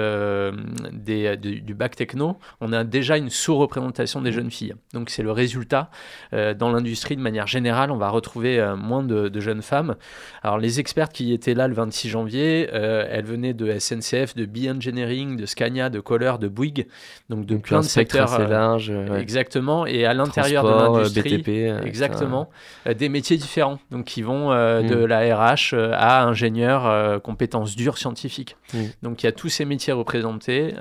des, 0.91 1.37
du, 1.37 1.73
bac 1.73 1.95
techno, 1.95 2.37
on 2.59 2.71
a 2.71 2.83
déjà 2.83 3.17
une 3.17 3.31
sous-représentation 3.31 4.21
des 4.21 4.31
jeunes 4.31 4.51
filles. 4.51 4.75
Donc 4.93 5.09
c'est 5.09 5.23
le 5.23 5.31
résultat. 5.31 5.89
dans 6.31 6.71
l'industrie 6.71 7.15
de 7.15 7.21
manière 7.21 7.47
générale, 7.47 7.89
on 7.89 7.97
va 7.97 8.09
retrouver 8.09 8.75
moins 8.77 9.01
de, 9.01 9.27
de 9.27 9.39
jeunes 9.39 9.63
femmes. 9.63 9.95
Alors 10.43 10.50
les 10.57 10.79
expertes 10.79 11.13
qui 11.13 11.33
étaient 11.33 11.53
là 11.53 11.67
le 11.67 11.73
26 11.73 12.09
janvier, 12.09 12.69
euh, 12.73 13.05
elles 13.09 13.25
venaient 13.25 13.53
de 13.53 13.77
SNCF, 13.77 14.35
de 14.35 14.45
B-Engineering, 14.45 15.37
de 15.37 15.45
Scania, 15.45 15.89
de 15.89 15.99
Kohler, 15.99 16.33
de 16.39 16.47
Bouygues, 16.47 16.87
donc 17.29 17.45
de 17.45 17.57
plein 17.57 17.79
de 17.79 17.85
secteurs 17.85 18.33
assez 18.33 18.43
euh, 18.43 18.47
large. 18.47 18.93
Exactement, 19.17 19.85
et 19.85 20.05
à 20.05 20.13
l'intérieur 20.13 20.63
de 20.63 20.69
l'industrie, 20.69 21.37
BTP, 21.37 21.85
exactement, 21.85 22.49
euh, 22.87 22.93
des 22.93 23.09
métiers 23.09 23.37
différents, 23.37 23.79
donc 23.91 24.05
qui 24.05 24.21
vont 24.21 24.49
de 24.49 24.95
mm. 24.95 25.05
la 25.05 25.35
RH 25.35 25.73
à 25.93 26.23
ingénieur, 26.23 27.21
compétences 27.21 27.75
dures 27.75 27.97
scientifiques. 27.97 28.57
Mm. 28.73 28.79
Donc 29.03 29.23
il 29.23 29.25
y 29.25 29.29
a 29.29 29.33
tous 29.33 29.49
ces 29.49 29.65
métiers 29.65 29.93
représentés 29.93 30.73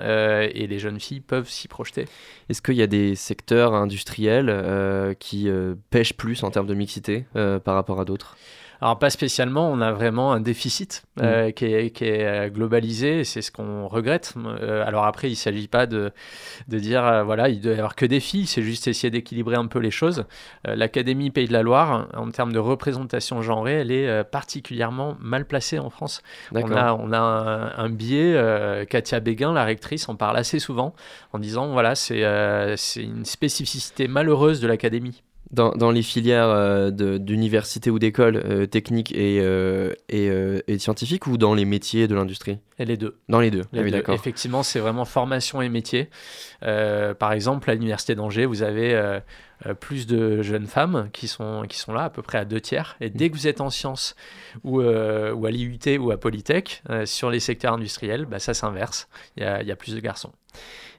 et 0.55 0.67
les 0.67 0.79
jeunes 0.79 1.01
filles 1.01 1.21
peuvent 1.21 1.49
s'y 1.49 1.69
projeter. 1.69 2.07
Est-ce 2.49 2.63
qu'il 2.63 2.77
y 2.77 2.83
a 2.83 2.87
des 2.87 3.15
secteurs 3.15 3.75
industriels 3.75 5.17
qui 5.19 5.49
pêchent 5.91 6.15
plus 6.15 6.43
en 6.43 6.51
termes 6.51 6.67
de 6.67 6.75
mixité 6.75 7.27
par 7.65 7.75
rapport 7.75 8.01
à 8.01 8.05
d'autres? 8.05 8.37
Alors 8.81 8.99
pas 8.99 9.11
spécialement, 9.11 9.71
on 9.71 9.81
a 9.81 9.93
vraiment 9.93 10.33
un 10.33 10.41
déficit 10.41 11.03
euh, 11.21 11.49
mm. 11.49 11.53
qui, 11.53 11.65
est, 11.67 11.91
qui, 11.91 12.05
est, 12.05 12.27
euh, 12.27 12.49
globalisé, 12.49 13.25
c'est 13.25 13.43
ce 13.43 13.53
qu'on 13.53 13.87
regrette. 13.89 14.35
Euh, 14.37 14.87
alors 14.87 15.05
après, 15.05 15.29
il 15.29 15.33
ne 15.33 15.37
s'agit 15.37 15.69
pas 15.69 15.87
de, 15.87 16.13
de 16.69 16.79
dire, 16.79 17.25
voilà, 17.25 17.51
il 17.51 17.61
doit 17.61 17.73
y 17.73 17.77
avoir 17.77 17.95
que 17.95 18.07
des 18.07 18.21
filles, 18.21 18.47
c'est 18.47 18.63
juste 18.63 18.89
essayer 18.89 19.11
d'équilibrer 19.11 19.57
un 19.57 19.67
peu 19.67 19.79
les 19.81 19.91
choses. 19.91 20.25
L'Académie 20.65 21.31
Pays 21.31 21.47
de 21.47 21.53
la 21.53 21.63
Loire, 21.63 22.09
en 22.15 22.31
termes 22.31 22.53
de 22.53 22.59
représentation 22.59 23.43
genrée, 23.43 23.75
elle 23.75 23.93
est 23.93 24.25
particulièrement 24.25 25.17
mal 25.21 25.45
placée 25.45 25.79
en 25.79 25.91
France. 25.91 26.23
On 26.53 26.73
a, 26.73 26.95
on 26.95 27.13
a 27.13 27.73
un, 27.77 27.91
biais, 27.91 28.87
Katia 28.89 29.21
Béguin, 29.21 29.53
la 29.53 29.65
rectrice, 29.65 30.09
en 30.09 30.17
parle 30.17 30.37
assez 30.37 30.59
souvent, 30.59 30.95
en 31.33 31.39
disant, 31.39 31.73
voilà, 31.73 31.95
c'est 31.95 32.23
une 32.97 33.25
spécificité 33.25 34.09
malheureuse 34.09 34.61
de 34.61 34.67
l'Académie 34.67 35.23
dans, 35.53 35.91
les 35.91 36.03
filières 36.03 36.49
euh, 36.49 36.91
d'université 36.91 37.91
ou 37.91 37.99
d'école 37.99 38.37
euh, 38.37 38.67
techniques 38.67 39.13
et, 39.13 39.41
euh, 39.41 39.93
et, 40.09 40.79
scientifiques 40.79 41.27
ou 41.27 41.39
dans 41.39 41.55
les 41.55 41.65
métiers 41.65 42.07
de 42.07 42.15
l'industrie? 42.15 42.59
Les 42.79 42.97
deux. 42.97 43.19
Dans 43.29 43.41
les 43.41 43.51
deux, 43.51 43.63
ah 43.73 44.13
Effectivement, 44.15 44.63
c'est 44.63 44.79
vraiment 44.79 45.05
formation 45.05 45.61
et 45.61 45.69
métier. 45.69 46.09
par 46.61 47.33
exemple, 47.33 47.69
à 47.71 47.75
l'université 47.75 48.15
d'Angers, 48.15 48.47
vous 48.47 48.63
avez 48.63 49.21
plus 49.81 50.07
de 50.07 50.41
jeunes 50.41 50.67
femmes 50.67 51.11
qui 51.13 51.29
sont, 51.29 51.65
qui 51.69 51.77
sont 51.77 51.93
là, 51.93 52.05
à 52.05 52.11
peu 52.11 52.23
près 52.23 52.39
à 52.39 52.47
deux 52.47 52.61
tiers. 52.61 52.97
Et 53.03 53.11
dès 53.11 53.29
que 53.29 53.35
vous 53.35 53.47
êtes 53.47 53.61
en 53.61 53.69
sciences 53.69 54.15
ou, 54.65 54.81
ou 54.81 55.47
à 55.47 55.51
l'IUT 55.51 55.99
ou 55.99 56.11
à 56.11 56.17
Polytech, 56.17 56.83
sur 57.05 57.29
les 57.29 57.41
secteurs 57.41 57.75
industriels, 57.75 58.25
bah, 58.25 58.39
ça 58.39 58.55
s'inverse. 58.55 59.09
Il 59.37 59.43
y 59.43 59.47
a, 59.47 59.63
y 59.63 59.71
a 59.71 59.77
plus 59.77 59.95
de 59.95 60.01
garçons. 60.01 60.33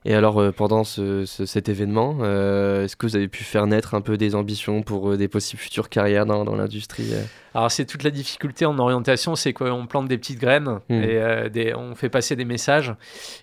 Et 0.03 0.15
alors, 0.15 0.39
euh, 0.39 0.51
pendant 0.51 0.83
ce, 0.83 1.25
cet 1.25 1.69
événement, 1.69 2.17
euh, 2.21 2.85
est-ce 2.85 2.95
que 2.95 3.05
vous 3.05 3.15
avez 3.15 3.27
pu 3.27 3.43
faire 3.43 3.67
naître 3.67 3.93
un 3.93 4.01
peu 4.01 4.17
des 4.17 4.33
ambitions 4.33 4.81
pour 4.81 5.11
euh, 5.11 5.17
des 5.17 5.27
possibles 5.27 5.61
futures 5.61 5.89
carrières 5.89 6.25
dans, 6.25 6.43
dans 6.43 6.55
l'industrie 6.55 7.13
Alors, 7.53 7.69
c'est 7.69 7.85
toute 7.85 8.01
la 8.01 8.09
difficulté 8.09 8.65
en 8.65 8.79
orientation, 8.79 9.35
c'est 9.35 9.53
qu'on 9.53 9.85
plante 9.85 10.07
des 10.07 10.17
petites 10.17 10.39
graines 10.39 10.79
hmm. 10.89 11.03
et 11.03 11.49
des, 11.51 11.75
on 11.75 11.93
fait 11.93 12.09
passer 12.09 12.35
des 12.35 12.45
messages. 12.45 12.95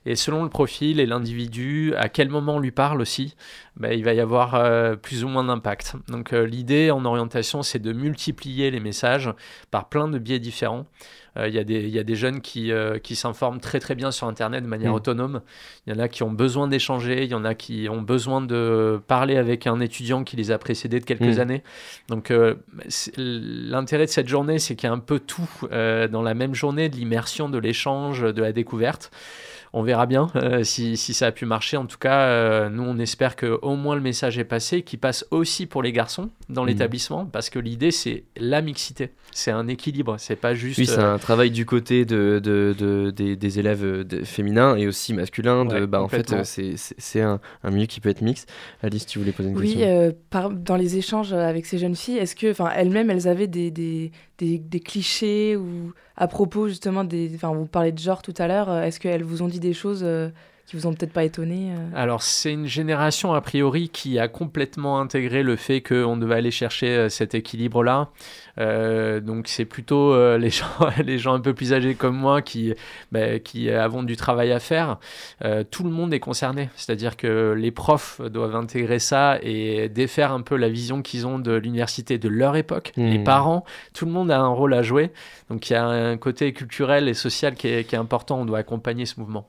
Et 0.05 0.17
selon 0.17 0.43
le 0.43 0.49
profil 0.49 0.99
et 0.99 1.07
l'individu, 1.07 1.95
à 1.97 2.09
quel 2.09 2.29
moment 2.29 2.57
on 2.57 2.61
lui 2.61 2.73
parle 2.73 3.01
aussi, 3.01 3.37
bah, 3.77 3.95
il 3.95 4.03
va 4.03 4.13
y 4.13 4.21
avoir 4.21 4.99
plus 4.99 5.23
ou 5.23 5.29
moins 5.29 5.45
d'impact. 5.45 5.95
Donc, 6.09 6.33
l'idée 6.33 6.91
en 6.91 7.05
orientation, 7.05 7.63
c'est 7.63 7.79
de 7.79 7.93
multiplier 7.93 8.73
les 8.73 8.81
messages 8.81 9.31
par 9.71 9.89
plein 9.89 10.09
de 10.09 10.19
biais 10.19 10.41
différents. 10.41 10.87
Euh, 11.39 11.49
il 11.49 11.55
y, 11.55 11.89
y, 11.89 11.99
a 11.99 12.03
des 12.03 12.15
jeunes 12.15 12.41
qui, 12.41 12.73
euh, 12.73 12.99
qui 12.99 13.15
s'informent 13.17 13.61
très 13.61 13.81
très 13.81 13.95
bien 13.95 14.11
sur 14.11 14.27
Internet 14.27 14.63
de 14.63 14.69
manière 14.69 14.93
mm. 14.93 14.97
autonome. 14.97 15.41
Il 15.87 15.93
y 15.93 15.97
en 15.97 15.99
a 15.99 16.09
qui 16.09 16.23
ont 16.23 16.33
besoin 16.33 16.69
d'échanger, 16.69 17.25
il 17.25 17.31
y 17.31 17.35
en 17.35 17.45
a 17.45 17.55
qui 17.55 17.89
ont 17.89 18.03
besoin 18.03 18.41
de 18.41 19.01
parler 19.07 19.37
avec 19.37 19.67
un 19.67 19.81
étudiant 19.81 20.25
qui 20.25 20.37
les 20.37 20.51
a 20.51 20.59
précédés 20.59 21.01
de 21.01 21.05
quelques 21.05 21.37
mm. 21.37 21.41
années. 21.41 21.63
Donc 22.09 22.31
euh, 22.31 22.57
l'intérêt 23.17 24.07
de 24.07 24.11
cette 24.11 24.29
journée, 24.29 24.59
c'est 24.59 24.75
qu'il 24.75 24.89
y 24.89 24.91
a 24.91 24.95
un 24.95 24.99
peu 24.99 25.21
tout 25.21 25.49
dans 25.71 26.23
la 26.23 26.35
même 26.35 26.55
journée, 26.55 26.89
de 26.89 26.97
l'immersion, 26.97 27.49
de 27.49 27.59
l'échange, 27.59 28.23
de 28.23 28.43
la 28.43 28.53
découverte 28.53 29.11
on 29.73 29.83
verra 29.83 30.07
bien 30.07 30.29
euh, 30.37 30.65
si, 30.65 30.97
ça 30.97 31.27
a 31.27 31.33
pu 31.33 31.47
marcher. 31.47 31.77
En 31.77 31.87
tout 31.87 31.99
cas, 31.99 32.21
euh, 32.21 32.71
nous, 32.71 32.83
on 32.83 32.99
espère 32.99 33.37
que 33.37 33.59
au 33.63 33.77
moins 33.77 33.95
le 33.95 34.01
message 34.01 34.39
est 34.39 34.45
passé, 34.45 34.83
qu'il 34.83 34.99
passe 34.99 35.27
aussi 35.31 35.67
pour 35.67 35.83
les 35.83 35.93
garçons 35.93 36.31
dans 36.49 36.63
mhm. 36.63 36.69
l'établissement, 36.69 37.27
parce 37.27 37.51
que 37.51 37.59
l'idée, 37.59 37.91
c'est 37.91 38.25
la 38.37 38.63
mixité. 38.63 39.11
C'est 39.33 39.51
un 39.51 39.69
équilibre, 39.69 40.17
c'est 40.19 40.37
pas 40.37 40.55
juste. 40.55 40.79
Oui, 40.79 40.87
c'est 40.87 40.99
euh, 40.99 41.15
un 41.15 41.19
travail 41.19 41.51
du 41.51 41.67
côté 41.67 42.05
de, 42.05 42.41
des, 43.15 43.59
élèves 43.59 44.05
féminins 44.25 44.77
et 44.77 44.87
aussi 44.87 45.15
masculins. 45.15 45.65
De, 45.65 45.87
bah, 45.87 46.03
en 46.03 46.09
fait, 46.09 46.35
c'est 46.45 47.21
un, 47.21 47.41
un, 47.63 47.71
milieu 47.71 47.87
qui 47.87 48.01
peut 48.01 48.09
être 48.09 48.23
mixte. 48.23 48.51
Alice, 48.83 49.07
tu 49.07 49.19
voulais 49.19 49.33
poser 49.33 49.51
une 49.51 49.61
question? 49.61 49.81
Oui, 49.81 50.53
dans 50.61 50.77
les 50.77 50.97
échanges 50.97 51.33
avec 51.33 51.67
ces 51.67 51.79
jeunes 51.79 51.97
filles, 51.97 52.19
est-ce 52.19 52.35
que, 52.35 52.55
elles-mêmes, 52.75 53.11
elles 53.11 53.29
avaient 53.29 53.47
des, 53.47 53.71
des, 53.71 54.11
des 54.39 54.81
clichés 54.81 55.57
ou 55.57 55.93
à 56.17 56.27
propos 56.27 56.69
justement 56.69 57.05
des. 57.05 57.31
Enfin, 57.35 57.53
vous 57.53 57.67
parlez 57.67 57.93
de 57.93 57.99
genre 57.99 58.23
tout 58.23 58.35
à 58.39 58.49
l'heure. 58.49 58.73
Est-ce 58.83 58.99
qu'elles 58.99 59.23
vous 59.23 59.43
ont 59.43 59.49
dit 59.49 59.58
des 59.61 59.75
choses 59.75 60.03
euh, 60.03 60.31
qui 60.69 60.77
vous 60.77 60.87
ont 60.87 60.93
peut-être 60.93 61.15
pas 61.15 61.25
étonné 61.25 61.73
euh 61.73 61.77
Alors, 61.97 62.23
c'est 62.23 62.53
une 62.53 62.67
génération 62.67 63.33
a 63.33 63.41
priori 63.41 63.89
qui 63.89 64.19
a 64.19 64.29
complètement 64.29 65.01
intégré 65.01 65.43
le 65.43 65.57
fait 65.57 65.81
qu'on 65.81 66.19
devait 66.19 66.35
aller 66.35 66.51
chercher 66.51 67.09
cet 67.09 67.35
équilibre-là. 67.35 68.11
Euh, 68.61 69.21
donc 69.21 69.47
c'est 69.47 69.65
plutôt 69.65 70.13
euh, 70.13 70.39
les, 70.39 70.51
gens, 70.51 70.67
les 71.05 71.19
gens 71.19 71.35
un 71.35 71.41
peu 71.41 71.55
plus 71.55 71.73
âgés 71.73 71.95
comme 71.95 72.17
moi 72.17 72.43
qui, 72.43 72.75
bah, 73.13 73.39
qui 73.39 73.71
avons 73.71 74.03
du 74.03 74.17
travail 74.17 74.53
à 74.53 74.61
faire. 74.61 74.99
Euh, 75.45 75.65
tout 75.69 75.85
le 75.85 75.91
monde 75.91 76.13
est 76.13 76.21
concerné, 76.21 76.71
c'est-à-dire 76.77 77.17
que 77.17 77.55
les 77.57 77.71
profs 77.71 78.21
doivent 78.21 78.57
intégrer 78.57 78.99
ça 78.99 79.39
et 79.43 79.89
défaire 79.89 80.33
un 80.33 80.43
peu 80.43 80.57
la 80.57 80.69
vision 80.69 81.03
qu'ils 81.03 81.27
ont 81.27 81.39
de 81.39 81.53
l'université 81.53 82.19
de 82.19 82.29
leur 82.29 82.57
époque. 82.57 82.93
Les 82.97 83.19
hmm. 83.19 83.25
parents, 83.25 83.65
tout 83.95 84.07
le 84.07 84.13
monde 84.13 84.31
a 84.31 84.39
un 84.39 84.49
rôle 84.49 84.75
à 84.75 84.83
jouer. 84.83 85.13
Donc 85.51 85.71
il 85.71 85.73
y 85.73 85.77
a 85.77 85.87
un 85.87 86.17
côté 86.17 86.53
culturel 86.53 87.09
et 87.09 87.15
social 87.15 87.55
qui 87.55 87.69
est, 87.69 87.85
qui 87.85 87.95
est 87.95 87.99
important. 87.99 88.41
On 88.41 88.45
doit 88.45 88.59
accompagner 88.59 89.07
ce 89.07 89.19
mouvement. 89.21 89.49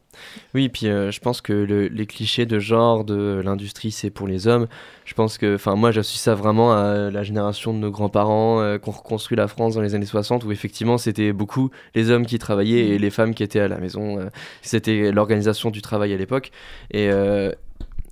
Oui, 0.54 0.70
puis 0.70 0.88
je 0.88 1.20
pense 1.20 1.42
que 1.42 1.54
les 1.54 2.06
clichés 2.06 2.46
de 2.46 2.60
genre 2.60 3.04
de 3.04 3.42
l'industrie, 3.44 3.92
c'est 3.92 4.10
pour 4.10 4.28
les 4.28 4.48
hommes. 4.48 4.68
Je 5.06 5.14
pense 5.14 5.38
que, 5.38 5.56
enfin, 5.56 5.76
moi, 5.76 5.92
j'associe 5.92 6.22
ça 6.22 6.36
vraiment 6.36 6.74
à 6.74 7.10
la 7.10 7.24
génération 7.24 7.74
de 7.74 7.80
nos 7.80 7.92
grands-parents 7.92 8.78
qu'on 8.80 8.92
construit 8.92 9.38
la 9.38 9.48
France 9.48 9.76
dans 9.76 9.82
les 9.82 9.96
années 9.96 10.06
60 10.06 10.44
où 10.44 10.52
effectivement 10.52 10.98
c'était 10.98 11.34
beaucoup 11.34 11.72
les 11.96 12.10
hommes 12.12 12.26
qui 12.26 12.40
travaillaient 12.40 12.90
et 12.90 12.98
mm. 12.98 13.02
les 13.02 13.10
femmes 13.10 13.34
qui 13.34 13.44
étaient 13.44 13.60
à 13.60 13.68
la 13.68 13.78
maison. 13.78 14.20
Euh, 14.20 14.30
c'était 14.62 15.12
l'organisation 15.12 15.72
du 15.72 15.82
travail 15.82 16.14
à 16.14 16.18
l'époque. 16.18 16.52
Et 16.92 17.10
euh, 17.10 17.52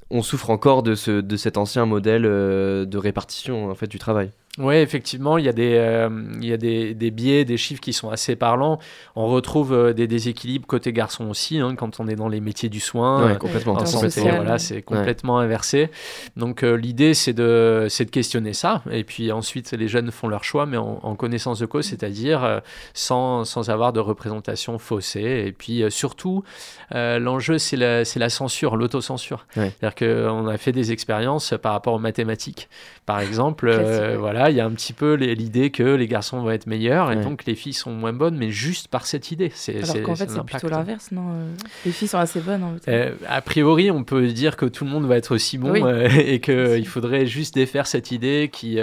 on 0.09 0.21
souffre 0.21 0.49
encore 0.49 0.83
de, 0.83 0.95
ce, 0.95 1.21
de 1.21 1.37
cet 1.37 1.57
ancien 1.57 1.85
modèle 1.85 2.25
euh, 2.25 2.85
de 2.85 2.97
répartition 2.97 3.69
en 3.69 3.75
fait, 3.75 3.87
du 3.87 3.99
travail. 3.99 4.31
Oui, 4.57 4.75
effectivement, 4.75 5.37
il 5.37 5.45
y 5.45 5.49
a, 5.49 5.53
des, 5.53 5.75
euh, 5.75 6.09
il 6.41 6.47
y 6.47 6.53
a 6.53 6.57
des, 6.57 6.95
des, 6.95 7.11
biais, 7.11 7.45
des 7.45 7.57
chiffres 7.57 7.81
qui 7.81 7.93
sont 7.93 8.09
assez 8.09 8.35
parlants. 8.35 8.79
On 9.15 9.27
retrouve 9.27 9.71
euh, 9.71 9.93
des 9.93 10.07
déséquilibres 10.07 10.65
côté 10.65 10.91
garçon 10.93 11.29
aussi, 11.29 11.59
hein, 11.59 11.75
quand 11.75 11.99
on 11.99 12.07
est 12.07 12.15
dans 12.15 12.27
les 12.27 12.39
métiers 12.39 12.69
du 12.69 12.79
soin. 12.79 13.23
Ouais, 13.27 13.37
complètement. 13.37 13.75
voilà, 13.75 14.57
c'est 14.57 14.81
complètement 14.81 15.37
inversé. 15.37 15.91
Donc 16.37 16.63
euh, 16.63 16.75
l'idée, 16.75 17.13
c'est 17.13 17.33
de, 17.33 17.87
de 17.87 18.03
questionner 18.05 18.53
ça. 18.53 18.81
Et 18.89 19.03
puis 19.03 19.31
ensuite, 19.31 19.73
les 19.73 19.87
jeunes 19.87 20.09
font 20.09 20.27
leur 20.27 20.43
choix, 20.43 20.65
mais 20.65 20.77
en, 20.77 21.15
connaissance 21.17 21.59
de 21.59 21.65
cause, 21.65 21.85
c'est-à-dire 21.85 22.61
sans, 22.93 23.43
sans, 23.43 23.69
avoir 23.69 23.91
de 23.91 23.99
représentation 23.99 24.77
faussée. 24.77 25.45
Et 25.47 25.51
puis 25.51 25.83
surtout, 25.89 26.43
l'enjeu, 26.91 27.57
c'est 27.57 27.77
la, 27.77 28.03
la 28.03 28.29
censure, 28.29 28.75
l'autocensure. 28.75 29.45
C'est-à-dire 29.53 29.95
qu'on 29.95 30.47
a 30.47 30.57
fait 30.57 30.71
des 30.71 30.91
expériences 30.91 31.53
par 31.61 31.73
rapport 31.73 31.93
aux 31.93 31.99
mathématiques. 31.99 32.69
Par 33.05 33.19
exemple, 33.19 33.71
voilà 34.17 34.46
il 34.49 34.57
y 34.57 34.59
a 34.59 34.65
un 34.65 34.71
petit 34.71 34.93
peu 34.93 35.13
l'idée 35.13 35.71
que 35.71 35.83
les 35.83 36.07
garçons 36.07 36.41
vont 36.41 36.51
être 36.51 36.67
meilleurs 36.67 37.11
et 37.11 37.15
donc 37.17 37.45
les 37.45 37.55
filles 37.55 37.73
sont 37.73 37.91
moins 37.91 38.13
bonnes, 38.13 38.37
mais 38.37 38.51
juste 38.51 38.87
par 38.87 39.05
cette 39.05 39.31
idée. 39.31 39.51
C'est, 39.53 39.83
Alors 39.83 40.03
qu'en 40.03 40.15
fait, 40.15 40.29
c'est 40.29 40.43
plutôt 40.43 40.69
l'inverse, 40.69 41.11
non 41.11 41.31
euh, 41.31 41.53
Les 41.85 41.91
filles 41.91 42.07
sont 42.07 42.17
assez 42.17 42.39
bonnes. 42.39 42.63
En 42.63 42.75
euh, 42.87 43.13
a 43.27 43.41
priori, 43.41 43.91
on 43.91 44.03
peut 44.03 44.27
dire 44.27 44.55
que 44.55 44.65
tout 44.65 44.85
le 44.85 44.91
monde 44.91 45.05
va 45.05 45.17
être 45.17 45.33
aussi 45.33 45.57
bon 45.57 45.73
euh, 45.75 46.07
et 46.17 46.39
qu'il 46.39 46.87
faudrait 46.87 47.25
juste 47.25 47.55
défaire 47.55 47.87
cette 47.87 48.11
idée 48.11 48.49
qui, 48.51 48.79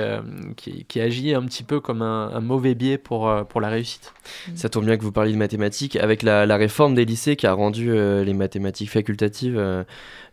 qui, 0.57 1.01
agit 1.01 1.35
un 1.35 1.43
petit 1.43 1.63
peu 1.63 1.81
comme 1.81 2.03
un, 2.03 2.41
mauvais 2.41 2.75
biais 2.75 2.99
pour, 2.99 3.31
pour 3.49 3.61
la 3.61 3.69
réussite. 3.69 4.13
Mm. 4.49 4.57
Ça 4.57 4.69
tombe 4.69 4.85
bien 4.85 4.97
que 4.97 5.03
vous 5.03 5.13
parliez 5.13 5.33
de 5.33 5.39
mathématiques. 5.39 5.97
Avec 5.97 6.23
la, 6.23 6.47
la 6.47 6.57
réforme 6.57 6.95
des 6.95 7.05
lycées 7.05 7.37
qui 7.37 7.47
a 7.47 7.53
rendu 7.53 7.93
les 7.93 8.35
mathématiques 8.35 8.91
facultatives 8.91 9.61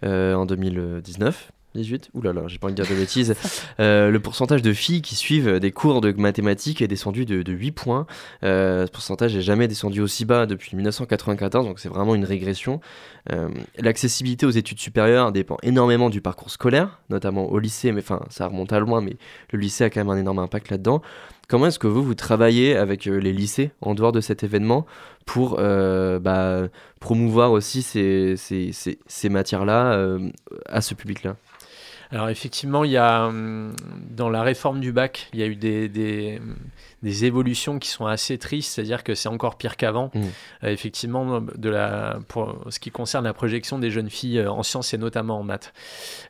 en 0.03 0.45
2019, 0.45 1.51
18 1.75 2.11
Ouh 2.13 2.21
là 2.21 2.33
là, 2.33 2.43
j'ai 2.47 2.57
pas 2.57 2.67
envie 2.67 2.75
de 2.75 2.81
dire 2.81 2.91
de 2.91 2.99
bêtises. 2.99 3.35
le 3.79 4.17
pourcentage 4.17 4.61
de 4.61 4.73
filles 4.73 5.01
qui 5.01 5.15
suivent 5.15 5.59
des 5.59 5.71
cours 5.71 6.01
de 6.01 6.11
mathématiques 6.11 6.81
est 6.81 6.87
descendu 6.87 7.25
de, 7.25 7.43
de 7.43 7.53
8 7.53 7.71
points. 7.71 8.05
ce 8.41 8.89
pourcentage 8.91 9.35
n'est 9.35 9.41
jamais 9.41 9.67
descendu 9.67 10.01
aussi 10.01 10.25
bas 10.25 10.45
depuis 10.45 10.75
1994, 10.75 11.65
donc 11.65 11.79
c'est 11.79 11.89
vraiment 11.89 12.15
une 12.15 12.25
régression. 12.25 12.81
L'accessibilité 13.77 14.45
aux 14.45 14.51
études 14.51 14.79
supérieures 14.79 15.31
dépend 15.31 15.57
énormément 15.63 16.09
du 16.09 16.21
parcours 16.21 16.51
scolaire, 16.51 16.99
notamment 17.09 17.49
au 17.49 17.59
lycée, 17.59 17.91
mais 17.91 18.01
enfin 18.01 18.21
ça 18.29 18.47
remonte 18.47 18.73
à 18.73 18.79
loin, 18.79 19.01
mais 19.01 19.17
le 19.51 19.59
lycée 19.59 19.83
a 19.83 19.89
quand 19.89 19.99
même 19.99 20.09
un 20.09 20.17
énorme 20.17 20.39
impact 20.39 20.69
là-dedans. 20.69 21.01
Comment 21.51 21.67
est-ce 21.67 21.79
que 21.79 21.87
vous, 21.87 22.01
vous 22.01 22.15
travaillez 22.15 22.77
avec 22.77 23.07
euh, 23.07 23.17
les 23.17 23.33
lycées 23.33 23.71
en 23.81 23.93
dehors 23.93 24.13
de 24.13 24.21
cet 24.21 24.41
événement 24.41 24.85
pour 25.25 25.57
euh, 25.59 26.17
bah, 26.17 26.69
promouvoir 27.01 27.51
aussi 27.51 27.81
ces, 27.81 28.37
matières-là 29.29 29.91
euh, 29.91 30.29
à 30.67 30.79
ce 30.79 30.93
public-là? 30.93 31.35
Alors 32.11 32.29
effectivement, 32.29 32.83
il 32.83 32.91
y 32.91 32.97
a 32.97 33.27
hum, 33.27 33.73
dans 34.09 34.29
la 34.29 34.43
réforme 34.43 34.79
du 34.81 34.91
bac, 34.91 35.29
il 35.33 35.39
y 35.39 35.43
a 35.43 35.45
eu 35.47 35.55
des, 35.55 35.87
des, 35.87 36.41
des 37.03 37.25
évolutions 37.25 37.79
qui 37.79 37.89
sont 37.89 38.05
assez 38.05 38.37
tristes, 38.37 38.73
c'est-à-dire 38.73 39.03
que 39.03 39.15
c'est 39.15 39.29
encore 39.29 39.57
pire 39.57 39.75
qu'avant. 39.75 40.11
Mmh. 40.13 40.19
Euh, 40.63 40.69
effectivement, 40.69 41.41
de 41.41 41.69
la, 41.69 42.19
pour 42.27 42.59
ce 42.69 42.79
qui 42.79 42.91
concerne 42.91 43.25
la 43.25 43.33
projection 43.33 43.79
des 43.79 43.89
jeunes 43.89 44.09
filles 44.09 44.39
euh, 44.39 44.51
en 44.51 44.63
sciences 44.63 44.93
et 44.93 44.97
notamment 44.97 45.39
en 45.39 45.43
maths. 45.43 45.73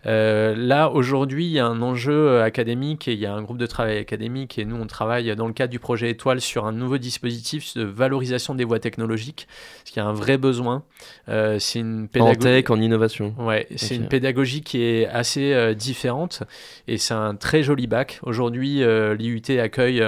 Euh, 0.06 0.56
là, 0.56 0.90
aujourd'hui, 0.90 1.46
il 1.46 1.51
y 1.51 1.60
a 1.60 1.66
un 1.66 1.82
enjeu 1.82 2.42
académique 2.42 3.08
et 3.08 3.13
il 3.13 3.20
y 3.20 3.25
a 3.25 3.34
un 3.34 3.42
groupe 3.42 3.58
de 3.58 3.66
travail 3.66 3.98
académique 3.98 4.58
et 4.58 4.66
nous, 4.66 4.78
on 4.78 4.88
travaille 4.88 5.36
dans 5.36 5.48
le 5.48 5.54
cadre 5.54 5.72
du 5.72 5.80
projet 5.80 6.10
Étoile 6.12 6.42
sur 6.42 6.66
un 6.66 6.72
nouveau 6.72 6.98
dispositif 6.98 7.75
de 7.75 7.84
valorisation 7.84 8.56
des 8.56 8.63
voies 8.63 8.80
technologiques, 8.80 9.48
parce 9.80 9.92
qu'il 9.92 10.01
y 10.01 10.06
a 10.06 10.10
un 10.10 10.13
vrai 10.13 10.38
besoin. 10.38 10.84
c'est 11.28 11.80
une 11.80 12.08
pédagogie... 12.08 12.38
En 12.38 12.42
tech, 12.42 12.70
en 12.70 12.82
innovation. 12.82 13.36
Ouais, 13.40 13.68
c'est 13.75 13.96
une 13.96 14.08
pédagogie 14.08 14.62
qui 14.62 14.82
est 14.82 15.08
assez 15.08 15.75
différente 15.75 16.44
et 16.88 16.98
c'est 16.98 17.13
un 17.13 17.36
très 17.36 17.63
joli 17.63 17.88
bac. 17.88 18.20
Aujourd'hui, 18.24 18.82
l'IUT 19.18 19.60
accueille 19.60 20.04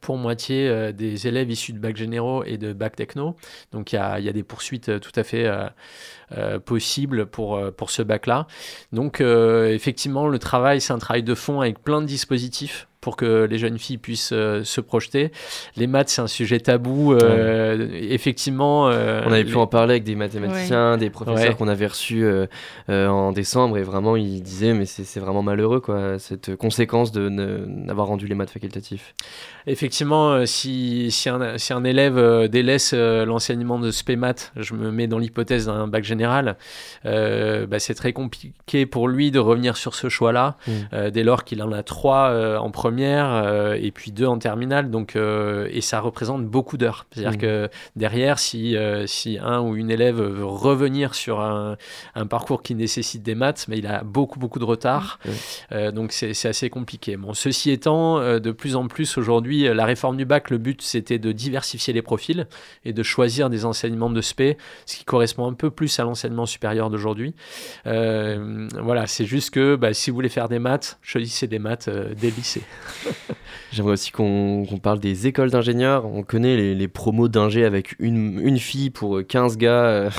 pour 0.00 0.16
moitié 0.16 0.68
euh, 0.68 0.92
des 0.92 1.26
élèves 1.26 1.50
issus 1.50 1.72
de 1.72 1.78
bac 1.78 1.96
généraux 1.96 2.44
et 2.44 2.58
de 2.58 2.72
bac 2.72 2.96
techno. 2.96 3.36
Donc 3.72 3.92
il 3.92 3.96
y 3.96 3.98
a, 3.98 4.32
des 4.32 4.42
poursuites 4.42 4.88
euh, 4.90 4.98
tout 4.98 5.12
à 5.14 5.24
fait 5.24 5.50
euh, 6.36 6.58
possibles 6.58 7.26
pour, 7.26 7.60
pour 7.76 7.90
ce 7.90 8.02
bac-là. 8.02 8.46
Donc 8.92 9.20
effectivement, 9.20 10.28
le 10.28 10.38
travail, 10.38 10.80
c'est 10.80 10.92
un 10.92 10.98
travail 10.98 11.22
de 11.22 11.34
fond 11.34 11.60
avec 11.60 11.82
plein 11.82 12.00
de 12.00 12.06
dispositifs 12.06 12.88
pour 13.00 13.16
que 13.16 13.46
les 13.48 13.58
jeunes 13.58 13.78
filles 13.78 13.98
puissent 13.98 14.32
euh, 14.32 14.64
se 14.64 14.80
projeter. 14.80 15.30
Les 15.76 15.86
maths, 15.86 16.08
c'est 16.08 16.20
un 16.20 16.26
sujet 16.26 16.58
tabou. 16.58 17.14
Euh, 17.14 17.88
effectivement. 17.92 18.90
Euh, 18.90 19.22
on 19.24 19.32
avait 19.32 19.44
pu 19.44 19.56
en 19.56 19.66
parler 19.66 19.92
avec 19.92 20.04
des 20.04 20.16
mathématiciens, 20.16 20.96
des 20.96 21.10
professeurs 21.10 21.56
qu'on 21.56 21.68
avait 21.68 21.86
reçus 21.86 22.26
en 22.88 23.32
décembre, 23.32 23.78
et 23.78 23.82
vraiment, 23.82 24.16
ils 24.16 24.42
disaient, 24.42 24.74
mais 24.74 24.84
c'est 24.86 25.20
vraiment 25.20 25.42
malheureux, 25.42 25.80
quoi, 25.80 26.18
cette 26.18 26.56
conséquence 26.56 27.12
de 27.12 27.28
n'avoir 27.30 28.08
rendu 28.08 28.26
les 28.26 28.34
maths 28.34 28.50
facultatifs. 28.50 29.14
Effectivement, 29.66 30.44
si, 30.46 31.10
si, 31.10 31.28
un, 31.28 31.58
si 31.58 31.72
un 31.72 31.84
élève 31.84 32.48
délaisse 32.48 32.92
l'enseignement 32.94 33.78
de 33.78 33.90
spé 33.90 34.16
maths, 34.16 34.52
je 34.56 34.74
me 34.74 34.90
mets 34.90 35.06
dans 35.06 35.18
l'hypothèse 35.18 35.66
d'un 35.66 35.86
bac 35.86 36.04
général, 36.04 36.17
bah, 37.04 37.78
c'est 37.78 37.94
très 37.94 38.12
compliqué 38.12 38.86
pour 38.86 39.08
lui 39.08 39.30
de 39.30 39.38
revenir 39.38 39.76
sur 39.76 39.94
ce 39.94 40.08
choix-là, 40.08 40.56
mmh. 40.66 41.10
dès 41.10 41.22
lors 41.22 41.44
qu'il 41.44 41.62
en 41.62 41.72
a 41.72 41.82
trois 41.82 42.58
en 42.58 42.70
première 42.70 42.98
euh, 42.98 43.78
et 43.80 43.90
puis 43.90 44.12
deux 44.12 44.26
en 44.26 44.38
terminale. 44.38 44.90
Donc, 44.90 45.16
euh, 45.16 45.68
et 45.70 45.80
ça 45.80 46.00
représente 46.00 46.46
beaucoup 46.46 46.76
d'heures. 46.76 47.06
C'est-à-dire 47.10 47.38
mmh. 47.38 47.40
que 47.40 47.70
derrière, 47.96 48.38
si, 48.38 48.76
euh, 48.76 49.06
si 49.06 49.38
un 49.38 49.60
ou 49.60 49.76
une 49.76 49.90
élève 49.90 50.20
veut 50.20 50.44
revenir 50.44 51.14
sur 51.14 51.40
un, 51.40 51.76
un, 52.14 52.26
parcours 52.26 52.62
qui 52.62 52.74
nécessite 52.74 53.22
des 53.22 53.34
maths, 53.34 53.66
mais 53.68 53.78
il 53.78 53.86
a 53.86 54.02
beaucoup, 54.02 54.38
beaucoup 54.38 54.58
de 54.58 54.64
retard. 54.64 55.18
Mmh. 55.24 55.90
donc, 55.90 56.12
c'est 56.12 56.48
assez 56.48 56.70
compliqué. 56.70 57.16
Bon, 57.16 57.34
ceci 57.34 57.70
étant, 57.70 58.18
de 58.20 58.50
plus 58.50 58.76
en 58.76 58.86
plus 58.88 59.18
aujourd'hui, 59.18 59.62
la 59.62 59.84
réforme 59.84 60.16
du 60.16 60.24
bac, 60.24 60.50
le 60.50 60.58
but, 60.58 60.82
c'était 60.82 61.18
de 61.18 61.32
diversifier 61.32 61.92
les 61.92 62.02
profils 62.02 62.46
et 62.84 62.92
de 62.92 63.02
choisir 63.02 63.50
des 63.50 63.64
enseignements 63.64 64.10
de 64.10 64.20
SP, 64.20 64.58
ce 64.86 64.96
qui 64.96 65.04
correspond 65.04 65.46
un 65.46 65.54
peu 65.54 65.70
plus 65.70 65.98
à 65.98 66.04
l'enseignement 66.08 66.46
supérieur 66.46 66.90
d'aujourd'hui. 66.90 67.34
voilà, 67.84 69.06
c'est 69.06 69.26
juste 69.26 69.50
que 69.50 69.76
bah, 69.76 69.94
si 69.94 70.10
vous 70.10 70.14
voulez 70.16 70.28
faire 70.28 70.48
des 70.48 70.58
maths, 70.58 70.98
choisissez 71.02 71.46
des 71.46 71.58
maths 71.58 71.88
des 71.88 72.30
lycées. 72.30 72.62
J'aimerais 73.72 73.92
aussi 73.92 74.10
qu'on 74.10 74.64
parle 74.82 74.98
des 74.98 75.26
écoles 75.26 75.50
d'ingénieurs. 75.50 76.06
On 76.06 76.22
connaît 76.22 76.74
les, 76.74 76.88
promos 76.88 77.28
d'ingé 77.28 77.64
avec 77.64 77.94
une, 77.98 78.40
une, 78.40 78.58
fille 78.58 78.90
pour 78.90 79.20
15 79.26 79.56
gars. 79.58 80.10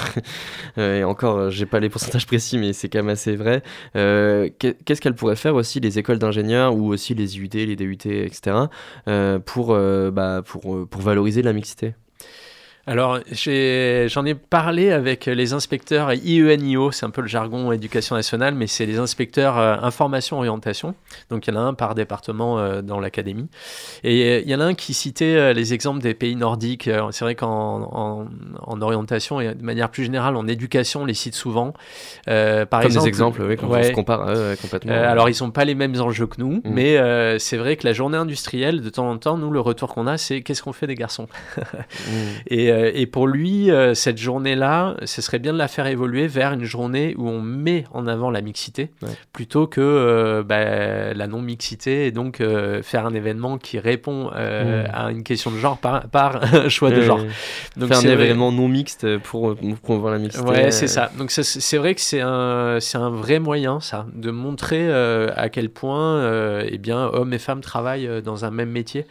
Euh, 0.77 0.99
et 0.99 1.03
encore, 1.03 1.37
euh, 1.37 1.49
j'ai 1.49 1.65
pas 1.65 1.79
les 1.79 1.89
pourcentages 1.89 2.25
précis, 2.25 2.57
mais 2.57 2.73
c'est 2.73 2.89
quand 2.89 2.99
même 2.99 3.09
assez 3.09 3.35
vrai. 3.35 3.63
Euh, 3.95 4.49
qu'est-ce 4.59 5.01
qu'elles 5.01 5.15
pourraient 5.15 5.35
faire 5.35 5.55
aussi, 5.55 5.79
les 5.79 5.99
écoles 5.99 6.19
d'ingénieurs 6.19 6.75
ou 6.75 6.87
aussi 6.87 7.15
les 7.15 7.37
IUT, 7.37 7.49
les 7.51 7.75
DUT, 7.75 7.97
etc., 8.05 8.55
pour, 9.45 9.75
bah, 10.11 10.41
pour, 10.45 10.87
pour 10.87 11.01
valoriser 11.01 11.41
la 11.41 11.53
mixité? 11.53 11.95
Alors, 12.89 13.19
j'en 13.31 14.25
ai, 14.25 14.33
parlé 14.33 14.91
avec 14.91 15.27
les 15.27 15.53
inspecteurs 15.53 16.11
IENIO, 16.11 16.91
c'est 16.91 17.05
un 17.05 17.11
peu 17.11 17.21
le 17.21 17.27
jargon 17.27 17.71
éducation 17.71 18.15
nationale, 18.15 18.55
mais 18.55 18.65
c'est 18.65 18.87
les 18.87 18.97
inspecteurs 18.97 19.59
euh, 19.59 19.75
information 19.83 20.39
orientation. 20.39 20.95
Donc, 21.29 21.45
il 21.45 21.53
y 21.53 21.57
en 21.57 21.59
a 21.59 21.63
un 21.63 21.75
par 21.75 21.93
département 21.93 22.57
euh, 22.57 22.81
dans 22.81 22.99
l'académie. 22.99 23.47
Et 24.03 24.23
euh, 24.23 24.41
il 24.43 24.49
y 24.49 24.55
en 24.55 24.59
a 24.59 24.63
un 24.63 24.73
qui 24.73 24.95
citait 24.95 25.53
les 25.53 25.75
exemples 25.75 26.01
des 26.01 26.15
pays 26.15 26.35
nordiques. 26.35 26.89
C'est 27.11 27.23
vrai 27.23 27.35
qu'en 27.35 28.27
en, 28.65 28.81
orientation 28.81 29.39
et 29.39 29.53
de 29.53 29.63
manière 29.63 29.91
plus 29.91 30.05
générale 30.05 30.35
en 30.35 30.47
éducation, 30.47 31.03
on 31.03 31.05
les 31.05 31.13
cite 31.13 31.35
souvent. 31.35 31.73
par 32.25 32.67
Comme 32.69 32.81
exemple, 32.85 33.03
des 33.03 33.07
exemples, 33.07 33.41
oui, 33.43 33.55
quand 33.55 33.67
on 33.69 33.83
se 33.83 33.91
compare 33.91 34.25
complètement. 34.59 34.93
alors, 34.93 35.29
ils 35.29 35.35
sont 35.35 35.51
pas 35.51 35.65
les 35.65 35.75
mêmes 35.75 36.01
enjeux 36.01 36.25
que 36.25 36.41
nous, 36.41 36.53
mmh. 36.53 36.61
mais 36.65 37.39
c'est 37.39 37.57
vrai 37.57 37.75
que 37.75 37.85
la 37.85 37.93
journée 37.93 38.17
industrielle, 38.17 38.81
de 38.81 38.89
temps 38.89 39.11
en 39.11 39.17
temps, 39.19 39.37
nous, 39.37 39.51
le 39.51 39.59
retour 39.59 39.93
qu'on 39.93 40.07
a, 40.07 40.17
c'est 40.17 40.41
qu'est-ce 40.41 40.63
qu'on 40.63 40.73
fait 40.73 40.87
des 40.87 40.95
garçons? 40.95 41.27
Mmh. 41.57 42.11
Et 42.47 42.78
euh, 42.79 42.91
et 42.93 43.05
pour 43.05 43.27
lui, 43.27 43.71
euh, 43.71 43.93
cette 43.93 44.17
journée-là, 44.17 44.95
ce 45.03 45.21
serait 45.21 45.39
bien 45.39 45.53
de 45.53 45.57
la 45.57 45.67
faire 45.67 45.87
évoluer 45.87 46.27
vers 46.27 46.53
une 46.53 46.63
journée 46.63 47.15
où 47.17 47.27
on 47.27 47.41
met 47.41 47.85
en 47.93 48.07
avant 48.07 48.31
la 48.31 48.41
mixité 48.41 48.91
plutôt 49.33 49.67
que 49.67 49.81
euh, 49.81 50.43
bah, 50.43 51.13
la 51.13 51.27
non-mixité 51.27 52.07
et 52.07 52.11
donc 52.11 52.41
faire 52.83 53.05
un 53.05 53.13
événement 53.13 53.57
qui 53.57 53.79
répond 53.79 54.31
mmh. 54.31 54.85
à 54.93 55.11
une 55.11 55.23
question 55.23 55.51
de 55.51 55.57
genre 55.57 55.77
par, 55.77 56.07
par 56.09 56.41
choix 56.69 56.91
de 56.91 57.01
genre. 57.01 57.21
Donc 57.77 57.89
faire 57.89 57.99
un 57.99 58.13
événement 58.13 58.51
non 58.51 58.67
mixte 58.67 59.17
pour 59.19 59.55
promouvoir 59.83 60.13
la 60.13 60.19
mixité. 60.19 60.45
Ouais, 60.45 60.71
c'est 60.71 60.87
ça. 60.87 61.11
Donc 61.17 61.31
c'est 61.31 61.77
vrai 61.77 61.95
que 61.95 62.01
c'est 62.01 62.21
un, 62.21 62.79
un 62.93 63.09
vrai 63.09 63.39
moyen, 63.39 63.79
ça, 63.79 64.05
de 64.13 64.31
montrer 64.31 64.91
à 64.91 65.49
quel 65.49 65.69
point 65.69 66.63
eh 66.63 66.77
bien, 66.77 67.09
hommes 67.13 67.33
et 67.33 67.39
femmes 67.39 67.61
travaillent 67.61 68.21
dans 68.23 68.45
un 68.45 68.51
même 68.51 68.69
métier 68.69 69.05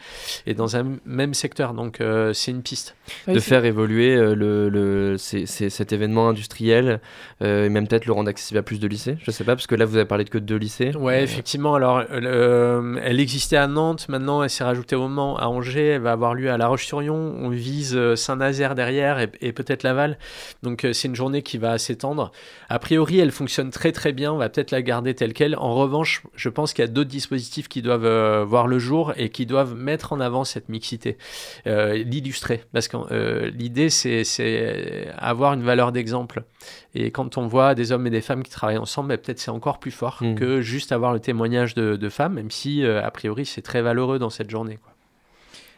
et 0.45 0.53
dans 0.53 0.75
un 0.75 0.85
même 1.05 1.33
secteur. 1.33 1.73
Donc 1.73 2.01
c'est 2.33 2.51
une 2.51 2.61
piste. 2.61 2.95
de 3.27 3.39
faire 3.49 3.65
évoluer 3.65 4.15
euh, 4.15 4.35
le, 4.35 4.69
le 4.69 5.17
cet 5.17 5.91
événement 5.91 6.29
industriel 6.29 7.01
euh, 7.41 7.65
et 7.65 7.69
même 7.69 7.87
peut-être 7.87 8.05
le 8.05 8.13
rendre 8.13 8.29
accessible 8.29 8.59
à 8.59 8.63
plus 8.63 8.79
de 8.79 8.87
lycées 8.87 9.17
Je 9.23 9.31
sais 9.31 9.43
pas, 9.43 9.55
parce 9.55 9.67
que 9.67 9.75
là 9.75 9.85
vous 9.85 9.95
avez 9.95 10.05
parlé 10.05 10.23
de 10.23 10.29
que 10.29 10.37
de 10.37 10.45
deux 10.45 10.57
lycées. 10.57 10.95
Ouais, 10.95 11.23
effectivement. 11.23 11.73
Alors, 11.75 12.03
euh, 12.11 12.99
elle 13.03 13.19
existait 13.19 13.57
à 13.57 13.67
Nantes, 13.67 14.07
maintenant 14.09 14.43
elle 14.43 14.49
s'est 14.49 14.63
rajoutée 14.63 14.95
au 14.95 15.07
Mans, 15.07 15.37
à 15.37 15.47
Angers, 15.47 15.87
elle 15.87 16.01
va 16.01 16.11
avoir 16.11 16.35
lieu 16.35 16.51
à 16.51 16.57
La 16.57 16.67
Roche-sur-Yon. 16.67 17.35
On 17.39 17.49
vise 17.49 17.97
Saint-Nazaire 18.15 18.75
derrière 18.75 19.19
et, 19.41 19.51
peut-être 19.51 19.83
Laval. 19.83 20.17
Donc 20.61 20.87
c'est 20.93 21.07
une 21.07 21.15
journée 21.15 21.41
qui 21.41 21.57
va 21.57 21.77
s'étendre. 21.77 22.31
A 22.69 22.77
priori, 22.77 23.19
elle 23.19 23.31
fonctionne 23.31 23.71
très 23.71 23.91
très 23.91 24.13
bien. 24.13 24.31
On 24.31 24.37
va 24.37 24.49
peut-être 24.49 24.71
la 24.71 24.81
garder 24.81 25.15
telle 25.15 25.33
quelle. 25.33 25.55
En 25.55 25.73
revanche, 25.73 26.23
je 26.35 26.49
pense 26.49 26.73
qu'il 26.73 26.83
y 26.83 26.87
a 26.87 26.91
d'autres 26.91 27.09
dispositifs 27.09 27.67
qui 27.67 27.81
doivent 27.81 28.43
voir 28.43 28.67
le 28.67 28.77
jour 28.77 29.13
et 29.17 29.29
qui 29.29 29.45
doivent 29.45 29.75
mettre 29.75 30.13
en 30.13 30.19
avant 30.19 30.43
cette 30.43 30.69
mixité, 30.69 31.17
l'illustrer, 31.65 32.63
parce 32.73 32.87
que 32.87 32.97
l'idée, 33.53 33.89
c'est 33.89 35.07
avoir 35.17 35.53
une 35.53 35.63
valeur 35.63 35.91
d'exemple. 35.91 36.43
Et 36.95 37.11
quand 37.11 37.37
on 37.37 37.47
voit 37.47 37.75
des 37.75 37.91
hommes 37.91 38.07
et 38.07 38.09
des 38.09 38.21
femmes 38.21 38.43
qui 38.43 38.51
travaillent 38.51 38.77
ensemble, 38.77 39.09
ben, 39.09 39.17
peut-être 39.17 39.39
c'est 39.39 39.51
encore 39.51 39.79
plus 39.79 39.91
fort 39.91 40.17
mmh. 40.21 40.35
que 40.35 40.61
juste 40.61 40.91
avoir 40.91 41.13
le 41.13 41.19
témoignage 41.19 41.75
de, 41.75 42.09
femmes, 42.09 42.33
même 42.33 42.51
si, 42.51 42.83
euh, 42.83 43.03
a 43.03 43.11
priori, 43.11 43.45
c'est 43.45 43.61
très 43.61 43.81
valeureux 43.81 44.19
dans 44.19 44.29
cette 44.29 44.49
journée. 44.49 44.77
Quoi. 44.77 44.93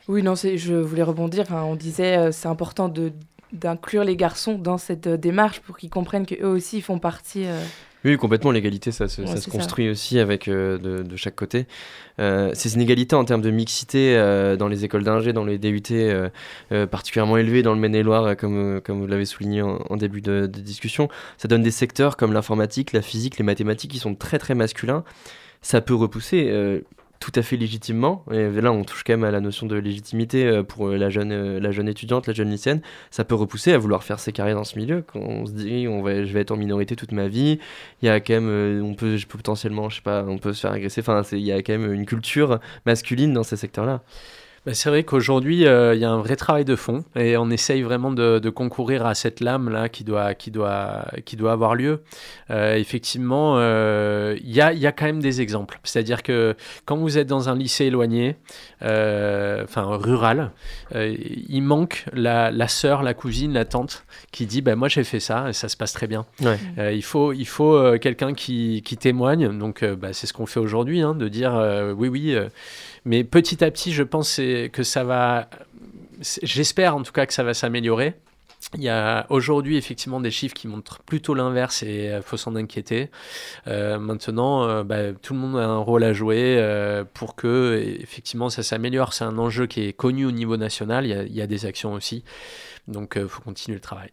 Oui, 0.07 0.23
non, 0.23 0.35
je 0.35 0.73
voulais 0.73 1.03
rebondir. 1.03 1.45
on 1.51 1.75
disait 1.75 2.17
euh, 2.17 2.31
c'est 2.31 2.47
important 2.47 2.89
de 2.89 3.11
d'inclure 3.51 4.05
les 4.05 4.15
garçons 4.15 4.57
dans 4.57 4.77
cette 4.77 5.07
euh, 5.07 5.17
démarche 5.17 5.59
pour 5.59 5.77
qu'ils 5.77 5.89
comprennent 5.89 6.25
qu'eux 6.25 6.45
aussi 6.45 6.79
font 6.79 6.99
partie 6.99 7.45
oui, 8.03 8.17
complètement. 8.17 8.51
L'égalité, 8.51 8.91
ça, 8.91 9.07
se, 9.07 9.25
ça 9.25 9.37
se 9.37 9.49
construit 9.49 9.89
aussi 9.89 10.17
avec 10.17 10.47
euh, 10.47 10.77
de, 10.77 11.03
de, 11.03 11.15
chaque 11.15 11.35
côté. 11.35 11.67
Euh, 12.19 12.51
ces 12.53 12.73
inégalités 12.73 13.15
en 13.15 13.25
termes 13.25 13.41
de 13.41 13.51
mixité 13.51 14.15
euh, 14.17 14.55
dans 14.57 14.67
les 14.67 14.83
écoles 14.85 15.03
d'ingé, 15.03 15.33
dans 15.33 15.45
les 15.45 15.59
DUT, 15.59 15.81
particulièrement 16.89 17.37
élevées 17.37 17.61
dans 17.61 17.73
le 17.73 17.79
Maine-et-Loire, 17.79 18.35
comme, 18.37 18.81
comme 18.83 18.99
vous 18.99 19.07
l'avez 19.07 19.25
souligné 19.25 19.61
en, 19.61 19.97
début 19.97 20.21
de, 20.21 20.49
de, 20.51 20.59
discussion, 20.61 21.09
ça 21.37 21.47
donne 21.47 21.61
des 21.61 21.71
secteurs 21.71 22.17
comme 22.17 22.33
l'informatique, 22.33 22.91
la 22.93 23.01
physique, 23.01 23.37
les 23.37 23.43
mathématiques 23.43 23.91
qui 23.91 23.99
sont 23.99 24.15
très 24.15 24.39
très 24.39 24.55
masculins. 24.55 25.03
Ça 25.61 25.79
peut 25.79 25.93
repousser 25.93 26.81
tout 27.21 27.31
à 27.35 27.43
fait 27.43 27.55
légitimement. 27.55 28.25
Et 28.31 28.49
là, 28.49 28.73
on 28.73 28.83
touche 28.83 29.03
quand 29.05 29.13
même 29.13 29.23
à 29.23 29.31
la 29.31 29.39
notion 29.39 29.67
de 29.67 29.77
légitimité 29.77 30.45
euh, 30.45 30.63
pour 30.63 30.89
la 30.89 31.09
jeune, 31.09 31.59
la 31.59 31.71
jeune 31.71 31.87
étudiante, 31.87 32.27
la 32.27 32.33
jeune 32.33 32.49
lycéenne. 32.49 32.81
Ça 33.11 33.23
peut 33.23 33.35
repousser 33.35 33.71
à 33.71 33.77
vouloir 33.77 34.03
faire 34.03 34.19
ses 34.19 34.33
carrières 34.33 34.57
dans 34.57 34.65
ce 34.65 34.77
milieu. 34.77 35.03
Quand 35.03 35.19
on 35.19 35.45
se 35.45 35.51
dit, 35.51 35.87
on 35.87 36.01
va, 36.01 36.25
je 36.25 36.33
vais 36.33 36.41
être 36.41 36.51
en 36.51 36.57
minorité 36.57 36.95
toute 36.95 37.13
ma 37.13 37.27
vie, 37.27 37.59
il 38.01 38.07
y 38.07 38.09
a 38.09 38.19
quand 38.19 38.33
même, 38.33 38.83
on 38.83 38.95
peut, 38.95 39.17
potentiellement, 39.29 39.89
je 39.89 39.97
sais 39.97 40.01
pas, 40.01 40.25
on 40.27 40.39
peut 40.39 40.51
se 40.51 40.61
faire 40.61 40.71
agresser. 40.71 41.01
Enfin, 41.01 41.21
il 41.31 41.39
y 41.39 41.51
a 41.51 41.61
quand 41.61 41.77
même 41.77 41.93
une 41.93 42.07
culture 42.07 42.59
masculine 42.85 43.33
dans 43.33 43.43
ces 43.43 43.55
secteurs-là. 43.55 44.01
Bah, 44.63 44.75
c'est 44.75 44.89
vrai 44.89 45.03
qu'aujourd'hui, 45.03 45.65
euh, 45.65 45.95
il 45.95 46.01
y 46.01 46.05
a 46.05 46.11
un 46.11 46.19
vrai 46.19 46.35
travail 46.35 46.65
de 46.65 46.75
fond 46.75 47.03
et 47.15 47.35
on 47.35 47.49
essaye 47.49 47.81
vraiment 47.81 48.11
de, 48.11 48.49
concourir 48.51 49.07
à 49.07 49.15
cette 49.15 49.39
lame-là 49.39 49.89
qui 49.89 50.03
doit, 50.03 50.35
qui, 50.35 50.51
doit, 50.51 51.07
qui 51.25 51.35
doit 51.35 51.53
avoir 51.53 51.73
lieu. 51.73 52.03
Euh, 52.51 52.75
effectivement, 52.75 53.55
euh, 53.57 54.37
il 54.43 54.51
y, 54.51 54.61
a, 54.61 54.71
y, 54.71 54.85
a, 54.85 54.91
quand 54.91 55.05
même 55.05 55.19
des 55.19 55.41
exemples. 55.41 55.79
C'est-à-dire 55.83 56.21
que 56.21 56.55
quand 56.85 56.95
vous 56.95 57.17
êtes 57.17 57.25
dans 57.25 57.49
un 57.49 57.55
lycée 57.55 57.85
éloigné, 57.85 58.35
enfin 58.81 59.97
rural, 59.97 60.51
il 60.93 61.61
manque 61.63 62.05
la, 62.13 62.51
la 62.51 62.67
sœur, 62.67 63.01
la 63.01 63.15
cousine, 63.15 63.53
la 63.53 63.65
tante 63.65 64.05
qui 64.31 64.45
dit 64.45 64.61
bah, 64.61 64.75
Moi 64.75 64.89
j'ai 64.89 65.03
fait 65.03 65.19
ça 65.19 65.49
et 65.49 65.53
ça 65.53 65.69
se 65.69 65.77
passe 65.77 65.93
très 65.93 66.07
bien. 66.07 66.25
il 66.77 67.03
faut, 67.03 67.33
il 67.33 67.47
faut 67.47 67.97
quelqu'un 67.99 68.35
qui, 68.35 68.83
qui, 68.85 68.97
témoigne. 68.97 69.57
Donc 69.57 69.83
bah, 69.83 70.13
c'est 70.13 70.27
ce 70.27 70.33
qu'on 70.33 70.45
fait 70.45 70.59
aujourd'hui, 70.59 71.01
hein, 71.01 71.15
de 71.15 71.27
dire 71.29 71.53
Oui, 71.97 72.09
oui 72.09 72.37
mais 73.05 73.23
petit 73.23 73.63
à 73.63 73.71
petit, 73.71 73.93
je 73.93 74.03
pense 74.03 74.37
que 74.37 74.83
ça 74.83 75.03
va. 75.03 75.49
J'espère 76.43 76.95
en 76.95 77.03
tout 77.03 77.11
cas 77.11 77.25
que 77.25 77.33
ça 77.33 77.43
va 77.43 77.53
s'améliorer. 77.53 78.15
Il 78.75 78.83
y 78.83 78.89
a 78.89 79.25
aujourd'hui 79.29 79.75
effectivement 79.75 80.21
des 80.21 80.31
chiffres 80.31 80.53
qui 80.53 80.67
montrent 80.67 80.99
plutôt 80.99 81.33
l'inverse 81.33 81.83
et 81.83 82.05
il 82.05 82.07
euh, 82.09 82.21
faut 82.21 82.37
s'en 82.37 82.55
inquiéter. 82.55 83.09
Euh, 83.67 83.97
maintenant, 83.99 84.63
euh, 84.63 84.83
bah, 84.83 85.13
tout 85.13 85.33
le 85.33 85.39
monde 85.39 85.57
a 85.57 85.65
un 85.65 85.79
rôle 85.79 86.03
à 86.03 86.13
jouer 86.13 86.61
pour 87.13 87.35
que 87.35 87.81
effectivement 87.99 88.49
ça 88.49 88.63
s'améliore. 88.63 89.13
C'est 89.13 89.25
un 89.25 89.37
enjeu 89.37 89.65
qui 89.65 89.81
est 89.81 89.93
connu 89.93 90.25
au 90.25 90.31
niveau 90.31 90.57
national. 90.57 91.05
Il 91.05 91.09
y 91.09 91.13
a, 91.13 91.23
il 91.23 91.35
y 91.35 91.41
a 91.41 91.47
des 91.47 91.65
actions 91.65 91.93
aussi, 91.93 92.23
donc 92.87 93.13
il 93.15 93.27
faut 93.27 93.41
continuer 93.41 93.75
le 93.75 93.81
travail. 93.81 94.11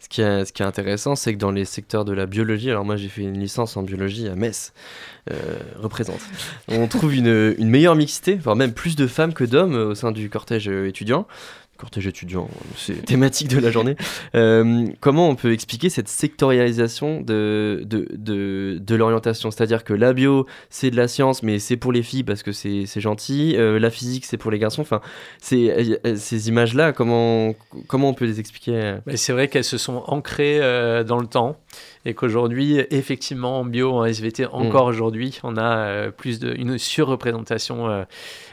Ce 0.00 0.08
qui 0.08 0.22
est, 0.22 0.60
intéressant, 0.60 1.16
c'est 1.16 1.34
que 1.34 1.38
dans 1.38 1.50
les 1.50 1.64
secteurs 1.64 2.04
de 2.04 2.12
la 2.12 2.26
biologie, 2.26 2.70
alors 2.70 2.84
moi 2.84 2.96
j'ai 2.96 3.08
fait 3.08 3.22
une 3.22 3.38
licence 3.38 3.76
en 3.76 3.82
biologie 3.82 4.28
à 4.28 4.36
Metz, 4.36 4.72
euh, 5.30 5.58
représente, 5.76 6.20
on 6.68 6.86
trouve 6.86 7.14
une, 7.14 7.54
une 7.58 7.68
meilleure 7.68 7.96
mixité, 7.96 8.36
voire 8.36 8.54
même 8.54 8.72
plus 8.72 8.94
de 8.94 9.08
femmes 9.08 9.34
que 9.34 9.44
d'hommes 9.44 9.74
au 9.74 9.94
sein 9.96 10.12
du 10.12 10.30
cortège 10.30 10.68
étudiant 10.68 11.26
cortège 11.78 12.08
étudiant, 12.08 12.48
c'est 12.76 13.04
thématique 13.06 13.48
de 13.48 13.58
la 13.58 13.70
journée. 13.70 13.96
Euh, 14.34 14.86
comment 15.00 15.28
on 15.28 15.36
peut 15.36 15.52
expliquer 15.52 15.88
cette 15.88 16.08
sectorialisation 16.08 17.20
de, 17.20 17.84
de, 17.86 18.78
de, 18.78 18.94
l'orientation? 18.94 19.50
C'est-à-dire 19.50 19.84
que 19.84 19.94
la 19.94 20.12
bio, 20.12 20.46
c'est 20.70 20.90
de 20.90 20.96
la 20.96 21.08
science, 21.08 21.42
mais 21.42 21.58
c'est 21.58 21.76
pour 21.76 21.92
les 21.92 22.02
filles 22.02 22.24
parce 22.24 22.42
que 22.42 22.52
c'est 22.52 23.00
gentil. 23.00 23.54
Euh, 23.56 23.78
la 23.78 23.90
physique, 23.90 24.26
c'est 24.26 24.36
pour 24.36 24.50
les 24.50 24.58
garçons. 24.58 24.82
Enfin, 24.82 25.00
euh, 25.52 26.16
ces 26.16 26.48
images-là, 26.48 26.92
comment, 26.92 27.54
comment 27.86 28.10
on 28.10 28.14
peut 28.14 28.26
les 28.26 28.40
expliquer? 28.40 28.96
C'est 29.14 29.32
vrai 29.32 29.48
qu'elles 29.48 29.64
se 29.64 29.78
sont 29.78 30.02
ancrées 30.06 30.58
dans 31.04 31.18
le 31.18 31.26
temps 31.26 31.58
et 32.04 32.14
qu'aujourd'hui, 32.14 32.80
effectivement, 32.90 33.60
en 33.60 33.64
bio, 33.64 33.92
en 33.92 34.04
SVT, 34.04 34.46
encore 34.46 34.86
mm. 34.86 34.90
aujourd'hui, 34.90 35.40
on 35.42 35.56
a 35.56 35.76
euh, 35.78 36.10
plus 36.10 36.38
de, 36.38 36.54
une 36.54 36.78
surreprésentation 36.78 37.88
euh, 37.88 38.04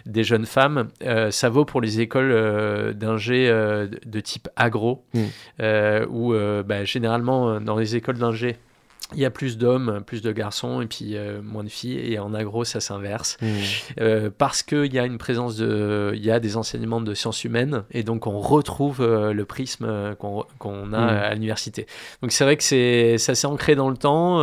des 0.06 0.24
jeunes 0.24 0.46
femmes. 0.46 0.90
Euh, 1.04 1.32
ça 1.32 1.50
vaut 1.50 1.66
pour 1.66 1.82
les 1.82 2.02
écoles 2.02 2.94
d'ingé 2.96 3.48
de 3.48 4.20
type 4.20 4.50
agro, 4.56 5.04
mm. 5.14 6.06
où 6.10 6.34
bah, 6.66 6.84
généralement, 6.84 7.60
dans 7.60 7.78
les 7.78 7.96
écoles 7.96 8.18
d'ingé, 8.18 8.58
il 9.14 9.20
y 9.20 9.26
a 9.26 9.30
plus 9.30 9.58
d'hommes, 9.58 10.02
plus 10.06 10.22
de 10.22 10.32
garçons 10.32 10.82
et 10.82 10.88
puis 10.88 11.16
euh, 11.16 11.40
moins 11.42 11.64
de 11.64 11.70
filles. 11.70 12.00
Et 12.00 12.18
en 12.18 12.34
agro, 12.34 12.64
ça 12.64 12.80
s'inverse. 12.80 13.38
Mmh. 13.42 13.48
Euh, 14.00 14.30
parce 14.36 14.64
qu'il 14.64 14.92
y 14.94 15.00
a 15.00 15.06
une 15.06 15.18
présence 15.18 15.58
de. 15.58 16.12
Il 16.16 16.26
y 16.26 16.32
a 16.32 16.40
des 16.40 16.58
enseignements 16.58 17.02
de 17.02 17.14
sciences 17.14 17.44
humaines 17.44 17.84
et 17.92 18.04
donc 18.04 18.26
on 18.26 18.40
retrouve 18.40 19.02
euh, 19.02 19.32
le 19.32 19.46
prisme 19.46 20.16
qu'on 20.18 20.94
a 20.94 21.00
mmh. 21.00 21.10
à 21.10 21.34
l'université. 21.36 21.86
Donc 22.22 22.32
c'est 22.32 22.44
vrai 22.44 22.58
que 22.58 23.18
ça 23.18 23.36
s'est 23.36 23.48
ancré 23.48 23.76
dans 23.76 23.90
le 23.90 23.98
temps, 23.98 24.40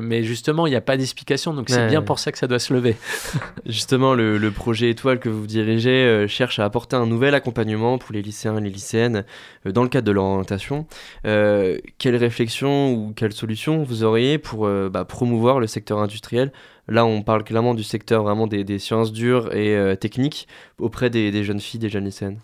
mais 0.00 0.22
justement, 0.22 0.66
il 0.66 0.70
n'y 0.70 0.76
a 0.76 0.80
pas 0.80 0.96
d'explication. 0.96 1.52
Donc 1.52 1.68
c'est 1.68 1.86
bien 1.88 2.02
pour 2.02 2.18
ça 2.18 2.32
que 2.32 2.38
ça 2.38 2.46
doit 2.46 2.58
se 2.58 2.72
lever. 2.72 2.96
justement, 3.66 4.14
le, 4.14 4.38
le, 4.38 4.50
projet 4.50 4.90
Étoile 4.90 5.20
que 5.20 5.28
vous 5.28 5.46
dirigez 5.46 6.26
cherche 6.26 6.58
à 6.58 6.64
apporter 6.64 6.96
un 6.96 7.06
nouvel 7.06 7.34
accompagnement 7.34 7.98
pour 7.98 8.12
les 8.12 8.22
lycéens 8.22 8.56
et 8.56 8.60
les 8.60 8.70
lycéennes 8.70 9.24
dans 9.64 9.82
le 9.82 9.88
cadre 9.88 10.06
de 10.06 10.12
l'orientation. 10.12 10.86
quelle 11.22 12.16
réflexion 12.16 12.92
ou 12.92 13.12
quelle 13.14 13.32
solution 13.32 13.84
vous 13.90 14.04
auriez 14.04 14.38
pour 14.38 14.66
euh, 14.66 14.88
bah, 14.88 15.04
promouvoir 15.04 15.60
le 15.60 15.66
secteur 15.66 15.98
industriel 15.98 16.52
Là, 16.88 17.04
on 17.04 17.22
parle 17.22 17.44
clairement 17.44 17.74
du 17.74 17.84
secteur 17.84 18.24
vraiment 18.24 18.48
des, 18.48 18.78
sciences 18.80 19.12
dures 19.12 19.54
et 19.54 19.76
euh, 19.76 19.94
techniques 19.94 20.48
auprès 20.78 21.08
des, 21.08 21.44
jeunes 21.44 21.60
filles, 21.60 21.78
des 21.78 21.88
jeunes 21.88 22.06
lycéennes. 22.06 22.38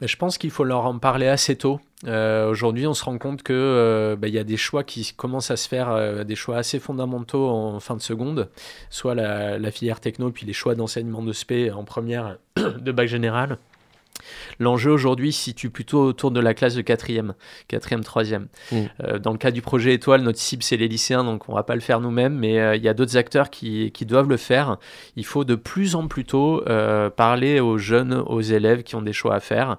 Je 0.00 0.16
pense 0.16 0.36
qu'il 0.36 0.50
faut 0.50 0.64
leur 0.64 0.86
en 0.86 0.98
parler 0.98 1.28
assez 1.28 1.54
tôt. 1.54 1.78
Euh, 2.04 2.50
aujourd'hui, 2.50 2.88
on 2.88 2.94
se 2.94 3.04
rend 3.04 3.18
compte 3.18 3.44
qu'il 3.44 4.16
bah, 4.18 4.26
y 4.26 4.38
a 4.38 4.42
des 4.42 4.56
choix 4.56 4.82
qui 4.82 5.12
commencent 5.16 5.52
à 5.52 5.56
se 5.56 5.68
faire, 5.68 6.24
des 6.24 6.34
choix 6.34 6.56
assez 6.56 6.80
fondamentaux 6.80 7.48
en 7.48 7.78
fin 7.78 7.94
de 7.94 8.02
seconde, 8.02 8.48
soit 8.90 9.14
la, 9.14 9.60
la 9.60 9.70
filière 9.70 10.00
techno, 10.00 10.32
puis 10.32 10.44
les 10.44 10.52
choix 10.52 10.74
d'enseignement 10.74 11.22
de 11.22 11.32
SP 11.32 11.70
en 11.72 11.84
première 11.84 12.38
de 12.56 12.90
bac 12.90 13.06
général. 13.06 13.58
L'enjeu 14.58 14.90
aujourd'hui 14.90 15.32
se 15.32 15.42
situe 15.42 15.70
plutôt 15.70 16.02
autour 16.02 16.30
de 16.30 16.40
la 16.40 16.54
classe 16.54 16.74
de 16.74 16.82
quatrième, 16.82 17.34
quatrième, 17.68 18.04
troisième. 18.04 18.48
Mm. 18.70 18.76
Euh, 19.02 19.18
dans 19.18 19.32
le 19.32 19.38
cas 19.38 19.50
du 19.50 19.62
projet 19.62 19.94
Étoile, 19.94 20.22
notre 20.22 20.38
cible 20.38 20.62
c'est 20.62 20.76
les 20.76 20.88
lycéens, 20.88 21.24
donc 21.24 21.48
on 21.48 21.54
va 21.54 21.62
pas 21.62 21.74
le 21.74 21.80
faire 21.80 22.00
nous-mêmes, 22.00 22.34
mais 22.34 22.60
euh, 22.60 22.76
il 22.76 22.82
y 22.82 22.88
a 22.88 22.94
d'autres 22.94 23.16
acteurs 23.16 23.50
qui, 23.50 23.90
qui, 23.92 24.06
doivent 24.06 24.28
le 24.28 24.36
faire. 24.36 24.76
Il 25.16 25.24
faut 25.24 25.44
de 25.44 25.54
plus 25.54 25.94
en 25.94 26.06
plus 26.06 26.24
tôt 26.24 26.62
euh, 26.68 27.10
parler 27.10 27.60
aux 27.60 27.78
jeunes, 27.78 28.12
aux 28.14 28.40
élèves 28.40 28.82
qui 28.82 28.94
ont 28.94 29.02
des 29.02 29.12
choix 29.12 29.34
à 29.34 29.40
faire. 29.40 29.76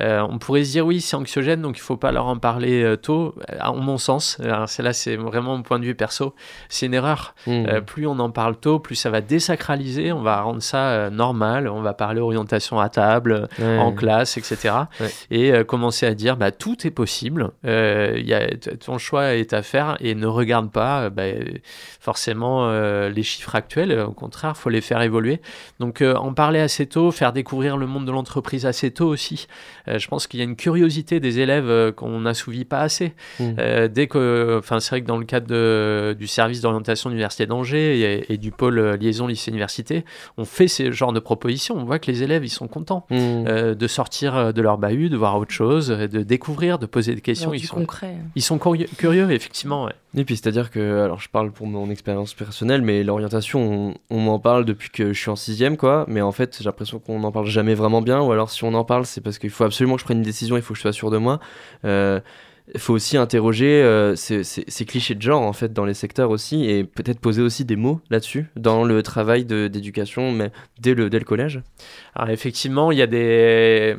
on 0.00 0.38
pourrait 0.38 0.64
se 0.64 0.72
dire 0.72 0.86
oui, 0.86 1.00
c'est 1.00 1.16
anxiogène, 1.16 1.62
donc 1.62 1.76
il 1.76 1.82
faut 1.82 1.96
pas 1.96 2.12
leur 2.12 2.26
en 2.26 2.38
parler 2.38 2.96
tôt. 3.02 3.34
À 3.60 3.72
mon 3.72 3.98
sens, 3.98 4.38
c'est 4.66 4.82
là, 4.82 4.92
c'est 4.92 5.16
vraiment 5.16 5.56
mon 5.56 5.62
point 5.62 5.78
de 5.78 5.84
vue 5.84 5.94
perso, 5.94 6.34
c'est 6.68 6.86
une 6.86 6.94
erreur. 6.94 7.34
Mm. 7.46 7.80
plus 7.86 8.06
on 8.06 8.18
en 8.18 8.30
parle 8.30 8.56
tôt, 8.56 8.78
plus 8.78 8.94
ça 8.94 9.10
va 9.10 9.20
désacraliser, 9.20 10.12
on 10.12 10.22
va 10.22 10.40
rendre 10.40 10.62
ça 10.62 11.10
normal, 11.10 11.68
on 11.68 11.82
va 11.82 11.94
parler 11.94 12.20
orientation 12.20 12.80
à 12.80 12.88
table 12.88 13.48
en 13.78 13.92
classe, 13.92 14.36
etc. 14.36 14.74
Et 15.30 15.52
euh, 15.52 15.64
commencer 15.64 16.06
à 16.06 16.14
dire 16.14 16.36
bah, 16.36 16.50
tout 16.50 16.86
est 16.86 16.90
possible, 16.90 17.50
euh, 17.64 18.20
y 18.24 18.34
a, 18.34 18.48
ton 18.84 18.98
choix 18.98 19.34
est 19.34 19.52
à 19.52 19.62
faire 19.62 19.96
et 20.00 20.14
ne 20.14 20.26
regarde 20.26 20.70
pas 20.70 21.02
euh, 21.02 21.10
bah, 21.10 21.24
forcément 22.00 22.68
euh, 22.68 23.08
les 23.08 23.22
chiffres 23.22 23.54
actuels, 23.54 23.98
au 24.00 24.12
contraire, 24.12 24.56
faut 24.56 24.70
les 24.70 24.80
faire 24.80 25.00
évoluer. 25.02 25.40
Donc 25.80 26.02
en 26.02 26.32
parler 26.32 26.60
assez 26.60 26.86
tôt, 26.86 27.10
faire 27.10 27.32
découvrir 27.32 27.76
le 27.76 27.86
monde 27.86 28.06
de 28.06 28.12
l'entreprise 28.12 28.66
assez 28.66 28.90
tôt 28.90 29.06
aussi. 29.06 29.46
je 29.86 30.06
pense 30.08 30.26
qu'il 30.26 30.40
y 30.40 30.42
a 30.42 30.44
une 30.44 30.56
curiosité 30.56 31.20
des 31.20 31.40
élèves 31.40 31.92
qu'on 31.92 32.20
n'assouvit 32.20 32.64
pas 32.64 32.80
assez. 32.80 33.14
Mmh. 33.40 33.88
dès 33.88 34.06
que, 34.06 34.56
enfin 34.58 34.80
c'est 34.80 34.90
vrai 34.90 35.02
que 35.02 35.06
dans 35.06 35.18
le 35.18 35.24
cadre 35.24 35.46
de, 35.46 36.16
du 36.18 36.26
service 36.26 36.60
d'orientation 36.60 37.10
université 37.10 37.46
d'Angers 37.46 38.24
et, 38.28 38.36
du 38.38 38.50
pôle 38.50 38.80
liaison 39.00 39.26
lycée-université, 39.26 40.04
on 40.36 40.44
fait 40.44 40.68
ce 40.68 40.90
genre 40.90 41.12
de 41.12 41.20
propositions. 41.20 41.76
On 41.76 41.84
voit 41.84 41.98
que 41.98 42.10
les 42.10 42.22
élèves 42.22 42.44
ils 42.44 42.50
sont 42.50 42.68
contents. 42.68 43.06
Mmh 43.10 43.67
de 43.74 43.86
sortir 43.86 44.36
euh, 44.36 44.52
de 44.52 44.62
leur 44.62 44.78
bahut, 44.78 45.08
de 45.08 45.16
voir 45.16 45.36
autre 45.38 45.52
chose, 45.52 45.88
de 45.88 46.22
découvrir, 46.22 46.78
de 46.78 46.86
poser 46.86 47.14
des 47.14 47.20
questions. 47.20 47.52
ils, 47.54 47.66
sont, 47.66 47.86
ils 48.34 48.42
sont 48.42 48.58
curieux, 48.58 49.30
effectivement. 49.30 49.88
Et 50.16 50.24
puis 50.24 50.36
c'est-à-dire 50.36 50.70
que, 50.70 51.02
alors 51.02 51.20
je 51.20 51.28
parle 51.28 51.52
pour 51.52 51.66
mon 51.66 51.90
expérience 51.90 52.34
personnelle, 52.34 52.82
mais 52.82 53.04
l'orientation, 53.04 53.94
on, 54.10 54.20
m'en 54.20 54.38
parle 54.38 54.64
depuis 54.64 54.90
que 54.90 55.12
je 55.12 55.18
suis 55.18 55.30
en 55.30 55.36
sixième, 55.36 55.76
quoi. 55.76 56.04
Mais 56.08 56.20
en 56.20 56.32
fait, 56.32 56.56
j'ai 56.58 56.64
l'impression 56.64 56.98
qu'on 56.98 57.20
n'en 57.20 57.32
parle 57.32 57.46
jamais 57.46 57.74
vraiment 57.74 58.02
bien. 58.02 58.20
Ou 58.20 58.32
alors 58.32 58.50
si 58.50 58.64
on 58.64 58.74
en 58.74 58.84
parle, 58.84 59.06
c'est 59.06 59.20
parce 59.20 59.38
qu'il 59.38 59.50
faut 59.50 59.64
absolument 59.64 59.94
que 59.94 60.00
je 60.00 60.04
prenne 60.04 60.18
une 60.18 60.24
décision, 60.24 60.56
il 60.56 60.62
faut 60.62 60.74
que 60.74 60.78
je 60.78 60.82
sois 60.82 60.92
sûr 60.92 61.10
de 61.10 61.18
moi. 61.18 61.40
Euh, 61.84 62.20
il 62.74 62.80
faut 62.80 62.94
aussi 62.94 63.16
interroger 63.16 63.82
euh, 63.82 64.14
ces, 64.16 64.84
clichés 64.84 65.14
de 65.14 65.22
genre 65.22 65.42
en 65.42 65.52
fait 65.52 65.72
dans 65.72 65.84
les 65.84 65.94
secteurs 65.94 66.30
aussi 66.30 66.68
et 66.68 66.84
peut-être 66.84 67.20
poser 67.20 67.42
aussi 67.42 67.64
des 67.64 67.76
mots 67.76 68.00
là-dessus 68.10 68.46
dans 68.56 68.84
le 68.84 69.02
travail 69.02 69.44
d'éducation 69.44 70.32
mais 70.32 70.50
dès 70.80 70.94
le, 70.94 71.10
dès 71.10 71.18
le 71.18 71.24
collège. 71.24 71.62
Alors 72.14 72.30
effectivement, 72.30 72.92
il 72.92 72.98
y 72.98 73.02
a 73.02 73.06
des 73.06 73.96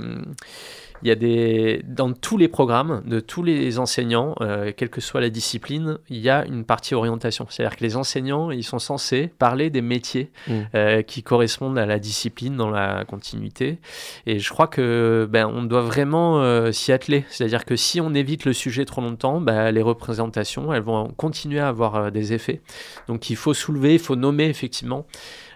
il 1.03 1.09
y 1.09 1.11
a 1.11 1.15
des 1.15 1.81
dans 1.87 2.13
tous 2.13 2.37
les 2.37 2.47
programmes 2.47 3.01
de 3.05 3.19
tous 3.19 3.43
les 3.43 3.79
enseignants, 3.79 4.35
euh, 4.41 4.71
quelle 4.75 4.89
que 4.89 5.01
soit 5.01 5.21
la 5.21 5.29
discipline, 5.29 5.97
il 6.09 6.17
y 6.17 6.29
a 6.29 6.45
une 6.45 6.65
partie 6.65 6.95
orientation. 6.95 7.47
C'est-à-dire 7.49 7.77
que 7.77 7.83
les 7.83 7.95
enseignants, 7.95 8.51
ils 8.51 8.63
sont 8.63 8.79
censés 8.79 9.31
parler 9.39 9.69
des 9.69 9.81
métiers 9.81 10.31
mmh. 10.47 10.53
euh, 10.75 11.01
qui 11.01 11.23
correspondent 11.23 11.77
à 11.77 11.85
la 11.85 11.99
discipline 11.99 12.55
dans 12.55 12.69
la 12.69 13.05
continuité. 13.05 13.79
Et 14.25 14.39
je 14.39 14.49
crois 14.49 14.67
que 14.67 15.27
ben 15.29 15.47
on 15.47 15.63
doit 15.63 15.81
vraiment 15.81 16.41
euh, 16.41 16.71
s'y 16.71 16.91
atteler. 16.91 17.25
C'est-à-dire 17.29 17.65
que 17.65 17.75
si 17.75 18.01
on 18.01 18.13
évite 18.13 18.45
le 18.45 18.53
sujet 18.53 18.85
trop 18.85 19.01
longtemps, 19.01 19.41
ben, 19.41 19.71
les 19.71 19.81
représentations, 19.81 20.73
elles 20.73 20.81
vont 20.81 21.09
continuer 21.09 21.59
à 21.59 21.69
avoir 21.69 22.11
des 22.11 22.33
effets. 22.33 22.61
Donc 23.07 23.29
il 23.29 23.35
faut 23.35 23.53
soulever, 23.53 23.93
il 23.93 23.99
faut 23.99 24.15
nommer 24.15 24.45
effectivement 24.45 25.05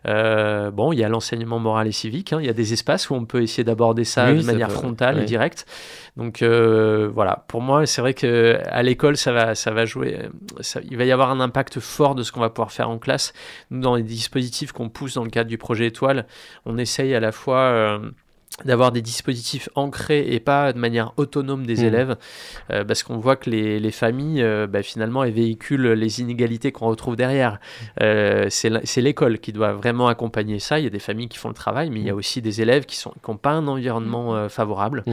bon, 0.06 0.92
il 0.92 1.00
y 1.00 1.04
a 1.04 1.10
l'enseignement 1.10 1.60
moral 1.60 1.88
et 1.88 1.92
civique, 1.92 2.34
hein. 2.34 2.40
il 2.40 2.46
y 2.46 2.50
a 2.50 2.54
des 2.54 2.74
espaces 2.74 3.10
où 3.10 3.16
on 3.16 3.26
peut 3.26 3.42
essayer 3.42 3.64
d'aborder 3.64 4.04
ça 4.04 4.34
de 4.34 4.44
manière 4.44 4.72
frontale 4.72 5.20
et 5.20 5.26
directe. 5.26 5.66
Donc 6.18 6.42
voilà, 6.44 7.46
pour 7.48 7.62
moi, 7.62 7.86
c'est 7.86 8.02
vrai 8.02 8.14
qu'à 8.14 8.84
l'école, 8.84 9.18
ça 9.18 9.32
va, 9.32 9.56
ça 9.56 9.72
va 9.72 9.86
jouer, 9.86 10.20
il 10.90 10.98
va 10.98 11.06
y 11.06 11.12
avoir 11.12 11.32
un 11.32 11.40
impact 11.40 11.80
fort 11.80 12.16
de 12.16 12.24
ce 12.24 12.32
qu'on 12.32 12.42
va 12.42 12.50
pouvoir 12.50 12.72
faire 12.72 12.90
en 12.90 13.00
classe. 13.00 13.34
Nous, 13.72 13.82
dans 13.82 13.96
les 13.96 14.04
dispositifs 14.04 14.72
qu'on 14.72 14.90
pousse 14.90 15.16
dans 15.16 15.24
le 15.24 15.30
cadre 15.30 15.50
du 15.50 15.58
projet 15.58 15.88
Étoile, 15.88 16.26
on 16.66 16.78
essaye 16.78 17.16
à 17.16 17.20
la 17.20 17.32
fois 17.32 18.00
d'avoir 18.66 18.92
des 18.92 19.02
dispositifs 19.02 19.68
ancrés 19.76 20.26
et 20.30 20.40
pas 20.40 20.74
de 20.74 20.80
manière 20.80 21.14
autonome 21.18 21.66
des 21.66 21.82
mmh. 21.82 21.86
élèves, 21.86 22.16
euh, 22.72 22.84
parce 22.84 23.04
qu'on 23.04 23.18
voit 23.18 23.36
que 23.36 23.50
les, 23.50 23.80
les 23.80 23.92
familles, 23.92 24.44
euh, 24.44 24.68
bah, 24.68 24.84
finalement, 24.84 25.24
elles 25.24 25.34
véhiculent 25.34 25.94
les 25.94 26.22
inégalités 26.22 26.72
qu'on 26.72 26.88
retrouve 26.88 27.16
derrière. 27.16 27.60
Euh, 28.02 28.48
c'est 28.50 29.02
l'école 29.02 29.40
qui 29.40 29.54
doit 29.54 29.74
vraiment 29.74 30.08
accompagner 30.08 30.60
ça. 30.60 30.80
Il 30.80 30.84
y 30.84 30.88
a 30.88 30.92
des 30.92 31.00
familles 31.00 31.30
qui 31.30 31.38
font 31.38 31.50
le 31.50 31.56
travail, 31.56 31.90
mais 31.90 32.00
il 32.00 32.06
y 32.06 32.10
a 32.10 32.14
mmh. 32.14 32.18
aussi 32.18 32.42
des 32.42 32.62
élèves 32.62 32.86
qui 32.86 33.02
n'ont 33.28 33.38
pas 33.38 33.52
un 33.52 33.68
environnement 33.68 34.34
mmh. 34.34 34.50
favorable. 34.50 35.04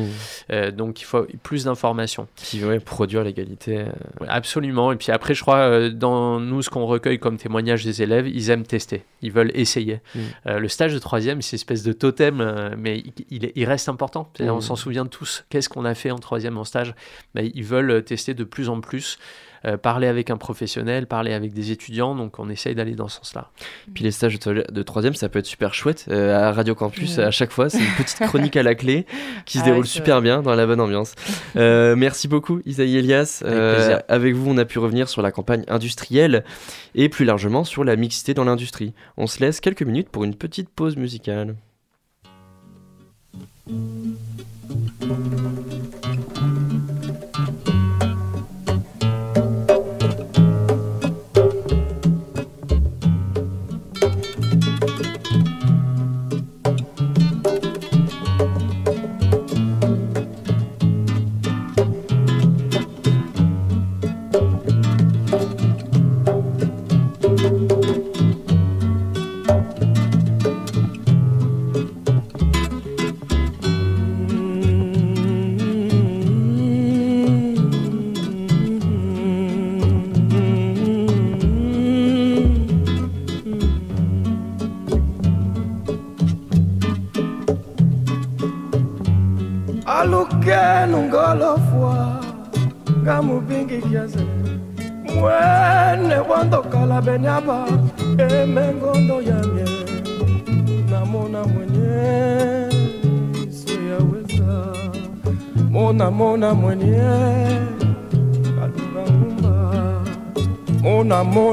donc 0.75 1.01
il 1.01 1.05
faut 1.05 1.27
plus 1.43 1.65
d'informations. 1.65 2.29
Qui 2.37 2.61
veulent 2.61 2.81
produire 2.81 3.25
l'égalité. 3.25 3.85
absolument. 4.29 4.93
Et 4.93 4.97
puis 4.97 5.13
après, 5.13 5.35
je 5.35 5.43
crois, 5.43 5.89
dans 5.89 6.41
nous, 6.41 6.63
ce 6.63 6.71
qu'on 6.71 6.87
recueille 6.87 7.19
comme 7.19 7.39
témoignage 7.39 7.85
des 7.85 8.03
élèves, 8.03 8.29
ils 8.29 8.51
aiment 8.51 8.67
tester. 8.67 9.03
Ils 9.23 9.33
veulent 9.33 9.53
essayer. 9.55 10.01
le 10.45 10.69
stage 10.69 10.93
de 10.93 10.99
troisième, 10.99 11.41
c'est 11.43 11.53
une 11.53 11.61
espèce 11.61 11.83
de 11.83 11.93
totem, 11.93 12.75
mais 12.77 13.03
il, 13.31 13.65
reste 13.65 13.89
important. 13.89 14.31
On 14.41 14.57
mmh. 14.57 14.61
s'en 14.61 14.77
souvient 14.77 15.07
tous. 15.07 15.45
Qu'est-ce 15.49 15.69
qu'on 15.69 15.85
a 15.85 15.95
fait 15.95 16.11
en 16.11 16.19
troisième 16.19 16.59
en 16.59 16.65
stage? 16.65 16.95
Ben, 17.35 17.51
Ils 17.55 17.65
veulent 17.65 18.05
tester 18.05 18.35
de 18.35 18.45
plus 18.45 18.69
en 18.69 18.81
plus. 18.81 19.19
Euh, 19.67 19.77
parler 19.77 20.07
avec 20.07 20.31
un 20.31 20.39
professionnel, 20.39 21.07
parler 21.07 21.35
avec 21.35 21.53
des 21.53 21.71
étudiants, 21.71 22.15
donc 22.15 22.39
on 22.39 22.49
essaye 22.49 22.75
d'aller 22.75 22.95
dans 22.95 23.09
ce 23.09 23.19
sens-là. 23.19 23.51
Puis 23.93 24.05
les 24.05 24.11
stages 24.11 24.39
de 24.39 24.83
troisième, 24.83 25.15
ça 25.15 25.29
peut 25.29 25.39
être 25.39 25.47
super 25.47 25.75
chouette. 25.75 26.07
Euh, 26.09 26.49
à 26.49 26.53
Radio 26.53 26.75
Campus, 26.75 27.19
à 27.19 27.31
chaque 27.31 27.51
fois, 27.51 27.69
c'est 27.69 27.79
une 27.79 27.95
petite 27.99 28.21
chronique 28.21 28.57
à 28.57 28.63
la 28.63 28.75
clé 28.75 29.05
qui 29.45 29.59
se 29.59 29.63
ah 29.63 29.67
déroule 29.67 29.87
super 29.87 30.23
bien 30.23 30.41
dans 30.41 30.55
la 30.55 30.67
bonne 30.67 30.81
ambiance. 30.81 31.15
Euh, 31.57 31.95
merci 31.95 32.27
beaucoup, 32.27 32.61
Isaïe 32.65 32.97
Elias. 32.97 33.43
Avec, 33.45 34.05
avec 34.09 34.35
vous, 34.35 34.51
on 34.51 34.57
a 34.57 34.65
pu 34.65 34.79
revenir 34.79 35.11
sur 35.11 35.21
la 35.21 35.31
campagne 35.31 35.65
industrielle 35.69 36.43
et 36.95 37.11
plus 37.11 37.27
largement 37.27 37.65
sur 37.65 37.85
la 37.85 37.97
mixité 37.97 38.33
dans 38.33 38.45
l'industrie. 38.45 38.95
On 39.19 39.27
se 39.27 39.41
laisse 39.41 39.61
quelques 39.61 39.83
minutes 39.83 40.09
pour 40.09 40.25
une 40.25 40.37
petite 40.37 40.71
pause 40.71 40.97
musicale. 40.97 41.55
Thank 43.71 44.19
you. 45.95 46.00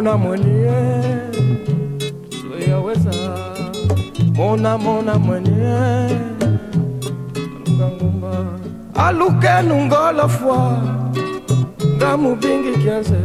mona 0.07 0.17
mwenye 0.17 0.71
zoyaweza 2.49 3.11
mona 4.35 4.77
mona 4.77 5.15
mwenye 5.19 6.09
lukangumba 7.65 8.45
aluke 8.95 9.61
nungola 9.67 10.27
fwa. 10.27 10.77
Ngamubingi 11.97 12.77
kiaze 12.83 13.19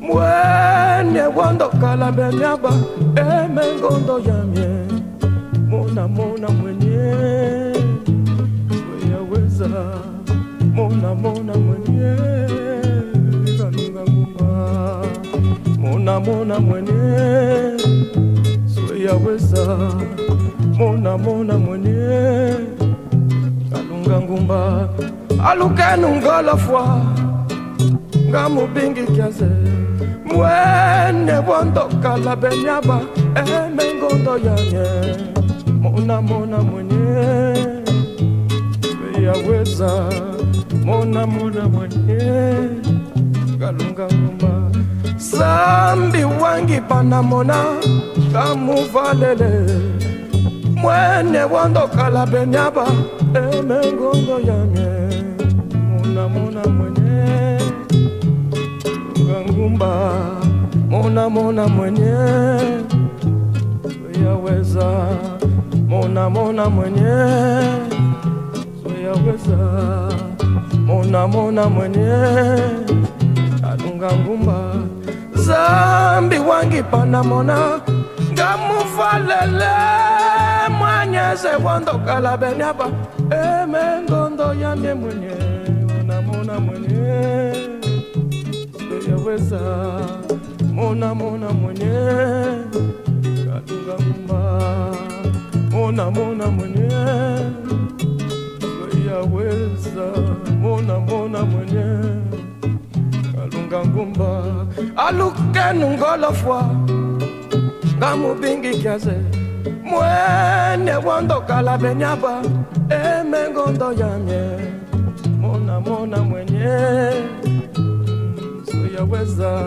mwene 0.00 1.22
wondo 1.36 1.68
kala 1.80 2.12
bemiaba 2.12 2.72
emengondo 3.16 4.18
yamye 4.18 4.68
mona 5.68 6.08
mona 6.08 6.48
mwenye 6.48 6.67
wondokala 32.18 32.36
benyaba 32.36 33.00
emengondo 33.36 34.36
eh, 34.36 34.44
yanye. 34.44 34.86
Mona 35.80 36.20
mona 36.22 36.58
mwenye. 36.58 37.54
Weyaweza 39.14 40.10
mona 40.84 41.26
mona 41.26 41.68
mwenye. 41.68 42.18
Galunga 43.58 44.06
nguma 44.06 44.70
sambi 45.16 46.24
wangi 46.24 46.80
panamona 46.80 47.64
kamuvalele 48.32 49.66
mwene 50.76 51.44
wondokala 51.44 52.26
benyaba 52.26 52.86
emengondo 53.34 54.38
eh, 54.38 54.46
yanye. 54.46 54.88
Mona 55.88 56.28
mona 56.28 56.62
mwenye. 56.66 56.98
Ngumba 59.50 59.88
mona 61.08 61.28
mona 61.30 61.68
mwenye. 61.68 62.12
Yaweza 64.24 65.06
mona 65.88 66.30
mona 66.30 66.68
mwenye. 66.68 67.16
Yaweza 69.04 69.56
mona 70.86 71.26
mona 71.28 71.68
mwenye. 71.68 72.12
Adunga 73.72 74.12
ngumba. 74.12 74.74
Zambi 75.34 76.38
wangi 76.38 76.82
pana 76.82 77.22
mona. 77.22 77.80
Ngamufalele 78.32 79.74
mwanyeze 80.78 81.48
wandokala 81.64 82.36
benyaba 82.36 82.86
emengondo 83.30 84.54
yamye 84.54 84.94
mwenye. 84.94 85.34
Mona 85.88 86.22
mona 86.22 86.60
mwenye. 86.60 87.08
Yaweza 89.08 89.60
mona 90.78 91.14
mona 91.14 91.48
mwenye 91.50 91.92
kadunga 93.46 93.94
ngumba 94.02 94.40
mona 95.72 96.10
mona 96.10 96.46
mwenye 96.46 96.88
yaweza 99.08 100.06
mona 100.62 100.98
mona 100.98 101.42
mwenye 101.44 101.86
kalunga 103.34 103.84
ngumba. 103.86 104.42
Alukenu 104.96 105.86
ngolofwa 105.90 106.62
ngamubingi 107.98 108.70
kiaze. 108.78 109.16
Mwene 109.84 110.96
wondokala 111.06 111.78
benyaba 111.78 112.42
emengondo 112.90 113.92
yamye 113.92 114.42
mona 115.40 115.80
mona 115.80 116.18
mwenye 116.22 116.68
yaweza 118.96 119.66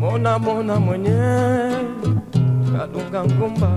mona 0.00 0.38
mona 0.38 0.80
mwenye. 0.80 1.18
Kalunga 2.72 3.24
ngumba. 3.24 3.70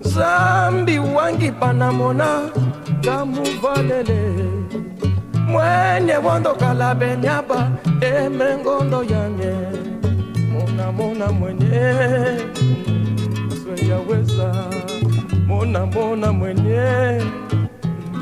Zambi 0.00 0.98
wangi 0.98 1.52
panamona 1.52 2.28
kamuvalele 3.04 4.20
mwenye 5.48 6.16
wondokala 6.26 6.94
benyaba 6.94 7.70
emengondo 8.00 9.04
yanye 9.04 9.54
mona 10.52 10.92
mona 10.92 11.26
mwenye. 11.32 11.82
Sweyaweza 13.62 14.48
mona 15.46 15.86
mona 15.86 16.32
mwenye. 16.32 16.84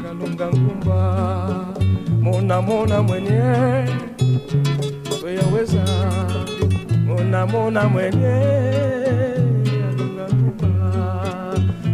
Ngalunga 0.00 0.46
ngumba. 0.46 0.98
Mona 2.22 2.62
mona 2.62 3.02
mwenye. 3.02 3.42
Weyaweza 5.24 5.84
mona 7.32 7.46
mona 7.46 7.88
mwenye. 7.88 8.34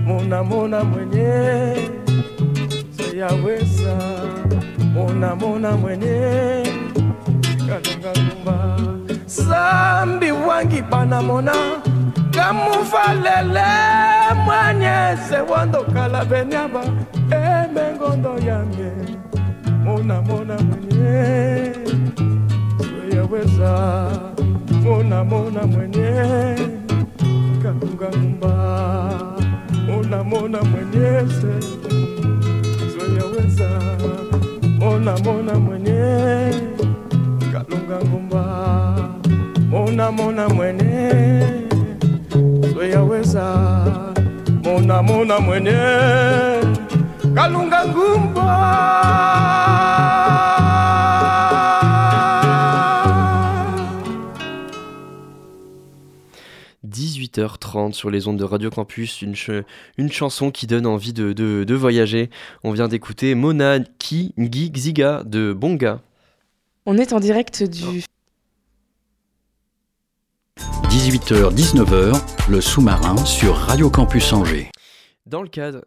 Mona 0.06 0.42
mona 0.42 0.84
mwenye. 0.84 1.76
Seyaweza 2.96 3.96
mona 4.94 5.36
mona 5.36 5.72
mwenye. 5.76 6.62
Ngalunga 7.64 8.12
ngumba 8.18 8.78
sambi 9.26 10.30
wangi 10.32 10.82
banamona 10.82 11.52
kamuvalele 12.34 13.66
mwanyeze 14.44 15.36
wandokala 15.50 16.24
benyaba 16.24 16.82
emengondo 17.30 18.38
yamye. 18.38 18.92
Mona 19.84 20.20
mona 20.22 20.56
mwenye. 20.58 21.72
Sweyaweza 22.78 24.10
mona 24.84 25.24
mona 25.24 25.62
mwenye. 25.66 26.10
Kakungangumba 27.62 28.52
mona 29.86 30.24
mona 30.24 30.58
mwenyeze 30.62 31.52
sweyaweza 32.92 33.68
mona 34.78 35.16
mona 35.24 35.54
mwenye. 35.58 36.52
Kalungangumba 37.52 38.44
mona 39.70 40.10
mona 40.12 40.48
mwenye. 40.48 41.42
Sweyaweza 42.72 43.44
mona 44.64 45.02
mona 45.02 45.40
mwenye. 45.40 45.78
Kalunga 47.34 47.84
ngumba 47.86 48.48
18h30 57.28 57.92
sur 57.92 58.10
les 58.10 58.28
ondes 58.28 58.38
de 58.38 58.44
Radio 58.44 58.70
Campus, 58.70 59.22
une, 59.22 59.34
une 59.96 60.12
chanson 60.12 60.50
qui 60.50 60.66
donne 60.66 60.86
envie 60.86 61.12
de, 61.12 61.32
de, 61.32 61.64
de 61.64 61.74
voyager. 61.74 62.30
On 62.64 62.72
vient 62.72 62.88
d'écouter 62.88 63.34
Mona 63.34 63.78
Ki 63.98 64.34
Ngi 64.38 64.70
Xiga 64.70 65.22
de 65.24 65.52
Bonga. 65.52 66.00
On 66.86 66.96
est 66.96 67.12
en 67.12 67.20
direct 67.20 67.62
du 67.62 68.02
18h, 70.88 71.54
19h, 71.54 72.50
le 72.50 72.60
sous-marin 72.60 73.16
sur 73.24 73.54
Radio 73.54 73.90
Campus 73.90 74.32
Angers. 74.32 74.70
Dans 75.26 75.42
le 75.42 75.48
cadre, 75.48 75.84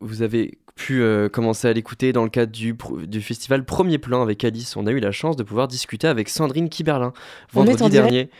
vous 0.00 0.22
avez 0.22 0.58
pu 0.76 1.02
euh, 1.02 1.28
commencer 1.28 1.66
à 1.66 1.72
l'écouter 1.72 2.12
dans 2.12 2.22
le 2.22 2.30
cadre 2.30 2.52
du, 2.52 2.76
du, 3.06 3.20
festival 3.20 3.64
Premier 3.64 3.98
Plan 3.98 4.22
avec 4.22 4.44
Alice. 4.44 4.76
On 4.76 4.86
a 4.86 4.92
eu 4.92 5.00
la 5.00 5.10
chance 5.10 5.36
de 5.36 5.42
pouvoir 5.42 5.68
discuter 5.68 6.06
avec 6.06 6.28
Sandrine 6.28 6.68
Kiberlin 6.68 7.12
vendredi 7.52 7.90
dernier. 7.90 8.30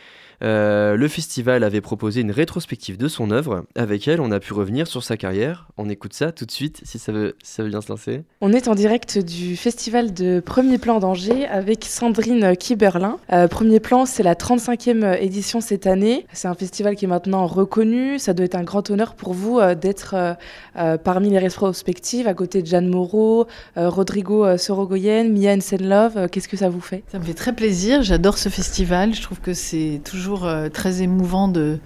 Euh, 0.43 0.95
le 0.95 1.07
festival 1.07 1.63
avait 1.63 1.81
proposé 1.81 2.21
une 2.21 2.31
rétrospective 2.31 2.97
de 2.97 3.07
son 3.07 3.31
œuvre. 3.31 3.65
Avec 3.75 4.07
elle, 4.07 4.21
on 4.21 4.31
a 4.31 4.39
pu 4.39 4.53
revenir 4.53 4.87
sur 4.87 5.03
sa 5.03 5.17
carrière. 5.17 5.67
On 5.77 5.89
écoute 5.89 6.13
ça 6.13 6.31
tout 6.31 6.45
de 6.45 6.51
suite, 6.51 6.81
si 6.83 6.99
ça 6.99 7.11
veut, 7.11 7.35
ça 7.43 7.63
veut 7.63 7.69
bien 7.69 7.81
se 7.81 7.89
lancer. 7.89 8.21
On 8.41 8.53
est 8.53 8.67
en 8.67 8.75
direct 8.75 9.17
du 9.17 9.55
festival 9.55 10.13
de 10.13 10.39
Premier 10.39 10.77
Plan 10.77 10.99
d'Angers 10.99 11.47
avec 11.47 11.85
Sandrine 11.85 12.55
Kiberlin. 12.55 13.17
Euh, 13.33 13.47
Premier 13.47 13.79
Plan, 13.79 14.05
c'est 14.05 14.23
la 14.23 14.35
35e 14.35 15.19
édition 15.19 15.61
cette 15.61 15.87
année. 15.87 16.25
C'est 16.33 16.47
un 16.47 16.53
festival 16.53 16.95
qui 16.95 17.05
est 17.05 17.07
maintenant 17.07 17.47
reconnu. 17.47 18.19
Ça 18.19 18.33
doit 18.33 18.45
être 18.45 18.55
un 18.55 18.63
grand 18.63 18.89
honneur 18.91 19.15
pour 19.15 19.33
vous 19.33 19.59
euh, 19.59 19.75
d'être 19.75 20.13
euh, 20.13 20.33
euh, 20.77 20.97
parmi 20.97 21.29
les 21.29 21.39
rétrospectives 21.39 22.27
à 22.27 22.33
côté 22.33 22.61
de 22.61 22.67
Jeanne 22.67 22.87
Moreau, 22.89 23.47
euh, 23.77 23.89
Rodrigo 23.89 24.57
Sorogoyen, 24.57 25.29
Mia 25.29 25.53
Ensenlove. 25.53 26.29
Qu'est-ce 26.29 26.47
que 26.47 26.57
ça 26.57 26.69
vous 26.69 26.81
fait? 26.81 27.03
Ça 27.11 27.17
me 27.19 27.23
fait 27.23 27.33
très 27.33 27.53
plaisir. 27.53 28.03
J'adore 28.03 28.37
ce 28.37 28.49
festival. 28.49 29.15
Je 29.15 29.21
trouve 29.21 29.39
que 29.39 29.53
c'est 29.53 30.01
toujours 30.03 30.26
euh, 30.35 30.69
très 30.69 31.01
émouvant 31.01 31.47
de 31.47 31.79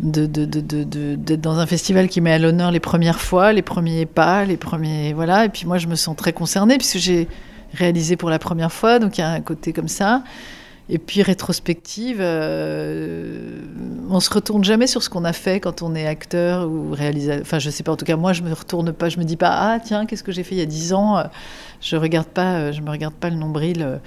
d'être 0.00 1.40
dans 1.40 1.58
un 1.58 1.66
festival 1.66 2.08
qui 2.08 2.20
met 2.20 2.32
à 2.32 2.38
l'honneur 2.38 2.70
les 2.70 2.78
premières 2.78 3.20
fois, 3.20 3.52
les 3.52 3.62
premiers 3.62 4.06
pas, 4.06 4.44
les 4.44 4.56
premiers 4.56 5.12
voilà. 5.12 5.44
Et 5.44 5.48
puis 5.48 5.66
moi, 5.66 5.78
je 5.78 5.88
me 5.88 5.96
sens 5.96 6.14
très 6.14 6.32
concernée 6.32 6.78
puisque 6.78 6.98
j'ai 6.98 7.26
réalisé 7.74 8.16
pour 8.16 8.30
la 8.30 8.38
première 8.38 8.72
fois, 8.72 9.00
donc 9.00 9.18
il 9.18 9.22
y 9.22 9.24
a 9.24 9.30
un 9.30 9.40
côté 9.40 9.72
comme 9.72 9.88
ça. 9.88 10.22
Et 10.90 10.98
puis 10.98 11.20
rétrospective, 11.22 12.18
euh, 12.20 13.60
on 14.08 14.20
se 14.20 14.32
retourne 14.32 14.64
jamais 14.64 14.86
sur 14.86 15.02
ce 15.02 15.10
qu'on 15.10 15.24
a 15.24 15.34
fait 15.34 15.60
quand 15.60 15.82
on 15.82 15.94
est 15.94 16.06
acteur 16.06 16.66
ou 16.66 16.92
réalisateur. 16.92 17.42
Enfin, 17.42 17.58
je 17.58 17.68
sais 17.68 17.82
pas. 17.82 17.92
En 17.92 17.96
tout 17.96 18.06
cas, 18.06 18.16
moi, 18.16 18.32
je 18.32 18.42
me 18.42 18.52
retourne 18.54 18.92
pas. 18.92 19.10
Je 19.10 19.18
me 19.18 19.24
dis 19.24 19.36
pas, 19.36 19.50
ah 19.50 19.80
tiens, 19.80 20.06
qu'est-ce 20.06 20.22
que 20.22 20.32
j'ai 20.32 20.44
fait 20.44 20.54
il 20.54 20.58
y 20.58 20.62
a 20.62 20.66
dix 20.66 20.94
ans 20.94 21.22
Je 21.80 21.96
regarde 21.96 22.28
pas. 22.28 22.72
Je 22.72 22.80
me 22.80 22.90
regarde 22.90 23.14
pas 23.14 23.30
le 23.30 23.36
nombril. 23.36 24.00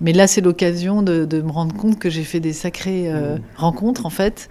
Mais 0.00 0.12
là, 0.12 0.26
c'est 0.26 0.40
l'occasion 0.40 1.02
de, 1.02 1.24
de, 1.24 1.40
me 1.40 1.50
rendre 1.50 1.74
compte 1.74 1.98
que 1.98 2.10
j'ai 2.10 2.24
fait 2.24 2.40
des 2.40 2.52
sacrées 2.52 3.04
euh, 3.06 3.38
rencontres 3.56 4.04
en 4.04 4.10
fait, 4.10 4.50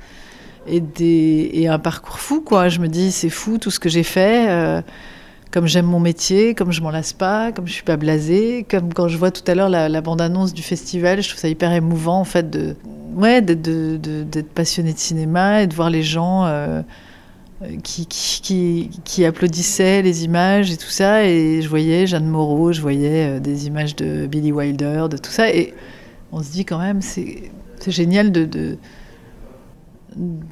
et, 0.68 0.80
des, 0.80 1.52
et 1.54 1.68
un 1.68 1.80
parcours 1.80 2.20
fou 2.20 2.42
quoi. 2.42 2.70
Je 2.70 2.80
me 2.80 2.88
dis, 2.88 3.12
c'est 3.12 3.30
fou 3.30 3.58
tout 3.58 3.72
ce 3.72 3.80
que 3.80 3.90
j'ai 3.90 4.04
fait. 4.04 4.50
Euh, 4.50 4.82
comme 5.52 5.68
j'aime 5.68 5.86
mon 5.86 6.00
métier, 6.00 6.54
comme 6.54 6.72
je 6.72 6.82
m'en 6.82 6.90
lasse 6.90 7.14
pas, 7.14 7.52
comme 7.52 7.68
je 7.68 7.72
suis 7.72 7.84
pas 7.84 7.96
blasée, 7.96 8.66
comme 8.70 8.94
quand 8.94 9.08
je 9.08 9.18
vois 9.18 9.32
tout 9.32 9.44
à 9.50 9.56
l'heure 9.56 9.70
la, 9.70 9.88
la 9.88 10.02
bande-annonce 10.02 10.54
du 10.54 10.64
festival, 10.64 11.22
je 11.22 11.30
trouve 11.30 11.40
ça 11.40 11.48
hyper 11.48 11.72
émouvant 11.72 12.20
en 12.20 12.26
fait 12.26 12.50
de, 12.50 12.76
ouais, 13.16 13.42
d'être 13.42 13.62
de, 13.62 13.98
de, 14.02 14.42
passionné 14.42 14.92
de 14.92 14.98
cinéma 14.98 15.62
et 15.62 15.68
de 15.68 15.74
voir 15.74 15.90
les 15.90 16.04
gens 16.04 16.46
euh, 16.46 16.82
qui, 17.84 18.06
qui, 18.06 18.90
qui, 19.04 19.26
applaudissaient 19.26 20.02
les 20.02 20.26
images 20.26 20.72
et 20.72 20.78
tout 20.78 20.90
ça. 20.90 21.26
Et 21.26 21.62
je 21.62 21.70
voyais 21.70 22.08
Jeanne 22.08 22.28
Moreau, 22.28 22.72
je 22.72 22.82
voyais 22.82 23.38
euh, 23.38 23.40
des 23.40 23.68
images 23.68 23.96
de 23.96 24.28
Billy 24.28 24.52
Wilder, 24.52 25.08
de 25.10 25.18
tout 25.18 25.32
ça. 25.32 25.50
Et 25.50 25.74
on 26.32 26.44
se 26.44 26.52
dit 26.52 26.66
quand 26.66 26.80
même, 26.80 27.02
c'est 27.02 27.52
génial 27.88 28.32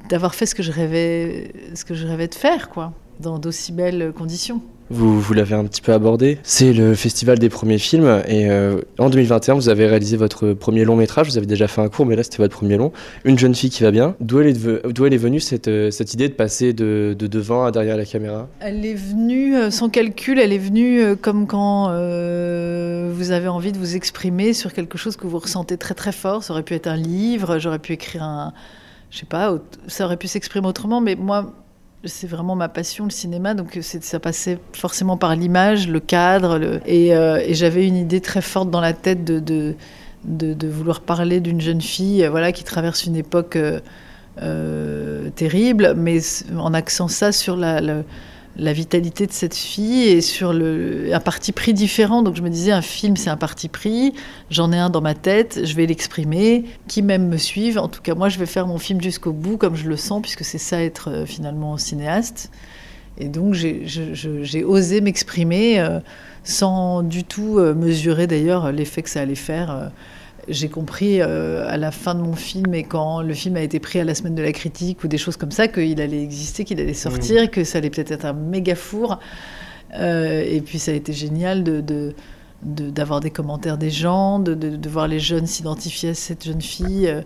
d'avoir 0.10 0.36
fait 0.36 0.46
ce 0.46 0.56
que 0.56 0.63
je 0.63 0.72
rêvais, 0.72 1.52
ce 1.76 1.84
que 1.84 1.94
je 1.94 2.06
rêvais 2.08 2.28
de 2.28 2.36
faire, 2.36 2.70
quoi, 2.70 2.94
dans 3.20 3.39
d'aussi 3.39 3.72
belles 3.72 4.13
conditions. 4.16 4.62
Vous, 4.89 5.34
l'avez 5.34 5.56
un 5.56 5.65
petit 5.65 5.82
peu 5.82 5.93
abordé. 5.93 6.38
C'est 6.43 6.74
le 6.74 6.93
festival 6.93 7.39
des 7.39 7.50
premiers 7.50 7.78
films. 7.78 8.22
Et 8.28 8.50
euh, 8.50 8.82
en 9.00 9.10
2021, 9.10 9.56
vous 9.56 9.69
avez 9.69 9.88
réalisé 9.88 10.17
votre 10.17 10.54
premier 10.54 10.86
long 10.86 10.96
métrage. 10.96 11.28
Vous 11.28 11.38
avez 11.38 11.48
déjà 11.48 11.67
fait 11.67 11.82
un 11.82 11.89
cours, 11.89 12.06
mais 12.06 12.15
là, 12.15 12.24
c'était 12.24 12.38
votre 12.38 12.56
premier 12.56 12.78
long. 12.78 12.91
Une 13.24 13.39
jeune 13.39 13.56
fille 13.56 13.69
qui 13.69 13.84
va 13.84 13.91
bien. 13.91 14.15
D'où 14.19 14.39
elle, 14.41 14.48
est 14.48 15.17
venue 15.17 15.39
cette, 15.39 15.67
euh, 15.67 15.91
cette 15.91 16.13
idée 16.13 16.28
de 16.28 16.34
passer 16.34 16.74
de, 16.74 17.15
de, 17.17 17.28
devant 17.28 17.65
à 17.65 17.72
derrière 17.72 17.98
la 17.98 18.06
caméra? 18.06 18.48
Elle 18.60 18.86
est 18.86 18.93
venue, 18.93 19.56
euh, 19.56 19.72
sans 19.72 19.89
calcul, 19.89 20.39
elle 20.39 20.54
est 20.54 20.58
venue 20.58 21.15
comme 21.17 21.48
quand 21.48 21.88
vous 21.93 23.32
avez 23.32 23.48
envie 23.48 23.72
de 23.72 23.78
vous 23.78 23.96
exprimer 23.96 24.54
sur 24.54 24.74
quelque 24.74 24.98
chose 24.98 25.15
que 25.15 25.28
vous 25.28 25.39
ressentez 25.39 25.78
très 25.78 25.93
très 25.93 26.12
fort. 26.12 26.43
Ça 26.43 26.54
aurait 26.54 26.63
pu 26.63 26.74
être 26.74 26.88
un 26.88 26.98
livre, 26.98 27.60
j'aurais 27.60 27.80
pu 27.80 27.93
écrire 27.93 28.24
un. 28.24 28.54
Je 29.12 29.19
sais 29.19 29.26
pas, 29.28 29.56
ça 29.88 30.06
aurait 30.06 30.17
pu 30.17 30.28
s'exprimer 30.28 30.67
autrement, 30.67 31.00
mais 31.00 31.15
moi, 31.15 31.54
c'est 32.06 32.28
vraiment 32.28 32.56
ma 32.56 32.70
passion, 32.70 33.06
le 33.06 33.12
cinéma, 33.12 33.54
donc 33.54 33.80
ça 33.82 34.20
passait 34.20 34.60
forcément 34.74 35.18
par 35.18 35.36
l'image, 35.36 35.88
le 35.88 36.00
cadre, 36.00 36.58
le... 36.58 36.82
et, 36.86 37.16
euh, 37.16 37.39
et 37.46 37.54
j'avais 37.54 37.88
une 37.88 37.96
idée 37.96 38.22
très 38.22 38.42
forte 38.42 38.70
dans 38.70 38.82
la 38.82 38.94
tête 38.94 39.24
de, 39.24 39.76
de, 40.26 40.68
vouloir 40.68 41.02
parler 41.02 41.39
d'une 41.39 41.62
jeune 41.62 41.82
fille 41.82 42.26
voilà, 42.30 42.52
qui 42.52 42.63
traverse 42.63 43.06
une 43.06 43.16
époque 43.16 43.56
euh, 43.56 43.80
euh, 44.42 45.30
terrible, 45.36 45.94
mais 45.96 46.20
en 46.58 46.74
accent 46.74 47.08
ça 47.08 47.32
sur 47.32 47.56
la, 47.56 47.80
la, 48.58 48.74
vitalité 48.74 49.28
de 49.28 49.32
cette 49.32 49.56
fille 49.56 50.04
et 50.04 50.22
sur 50.22 50.52
un 50.52 51.20
parti 51.20 51.52
pris 51.52 51.74
différent. 51.74 52.22
Donc 52.22 52.36
je 52.36 52.42
me 52.42 52.50
disais, 52.50 52.72
un 52.72 52.82
film, 52.82 53.18
c'est 53.18 53.30
un 53.30 53.38
parti 53.38 53.70
pris, 53.70 54.13
j'en 54.50 54.72
ai 54.72 54.78
un 54.78 54.89
dans 54.89 55.02
ma 55.02 55.16
tête, 55.16 55.62
je 55.63 55.76
vais 55.76 55.86
l'exprimer, 55.86 56.66
qui 56.88 57.02
même 57.02 57.28
me 57.28 57.38
suive. 57.38 57.78
En 57.78 57.88
tout 57.88 58.02
cas, 58.02 58.16
moi, 58.16 58.30
je 58.30 58.39
vais 58.39 58.46
faire 58.46 58.68
mon 58.68 58.78
film 58.78 59.02
jusqu'au 59.02 59.34
bout, 59.34 59.58
comme 59.58 59.76
je 59.76 59.88
le 59.88 59.98
sens, 59.98 60.22
puisque 60.22 60.44
c'est 60.44 60.58
ça 60.58 60.84
être 60.84 61.10
euh, 61.10 61.26
finalement 61.26 61.78
cinéaste. 61.78 62.52
Et 63.18 63.28
donc, 63.28 63.54
j'ai 63.54 64.63
osé 64.63 65.02
m'exprimer 65.02 65.80
euh, 65.80 66.00
sans 66.44 67.04
du 67.04 67.24
tout 67.24 67.60
euh, 67.60 67.76
mesurer 67.76 68.26
d'ailleurs 68.26 68.72
l'effet 68.72 69.04
que 69.04 69.10
ça 69.10 69.22
allait 69.22 69.36
faire. 69.36 69.92
J'ai 70.47 70.69
compris 70.69 71.21
euh, 71.21 71.67
à 71.67 71.77
la 71.77 71.91
fin 71.91 72.15
de 72.15 72.21
mon 72.21 72.36
film 72.36 72.73
et 72.73 72.84
quand 72.84 73.21
le 73.21 73.34
film 73.34 73.56
a 73.56 73.62
été 73.62 73.79
pris 73.79 73.99
à 73.99 74.03
la 74.03 74.15
semaine 74.15 74.36
de 74.36 74.41
la 74.41 74.51
critique 74.51 75.03
ou 75.03 75.08
des 75.08 75.17
choses 75.17 75.38
comme 75.38 75.51
ça 75.51 75.67
qu'il 75.67 76.01
allait 76.01 76.21
exister, 76.21 76.63
qu'il 76.63 76.79
allait 76.79 76.93
sortir, 76.93 77.43
mmh. 77.43 77.47
que 77.47 77.63
ça 77.63 77.77
allait 77.77 77.89
peut-être 77.89 78.12
être 78.12 78.25
un 78.25 78.34
méga 78.34 78.75
four. 78.75 79.19
Euh, 79.95 80.43
et 80.47 80.62
puis 80.62 80.79
ça 80.79 80.91
a 80.91 80.95
été 80.95 81.13
génial 81.13 81.63
de, 81.63 81.82
de 81.82 82.13
d'avoir 82.63 83.19
des 83.19 83.29
commentaires 83.29 83.77
des 83.77 83.89
gens, 83.89 84.39
de, 84.39 84.53
de, 84.53 84.77
de 84.77 84.89
voir 84.89 85.08
les 85.10 85.19
jeunes 85.19 85.45
s'identifier 85.45 86.10
à 86.10 86.13
cette 86.13 86.45
jeune 86.45 86.62
fille 86.62 87.08
euh, 87.08 87.21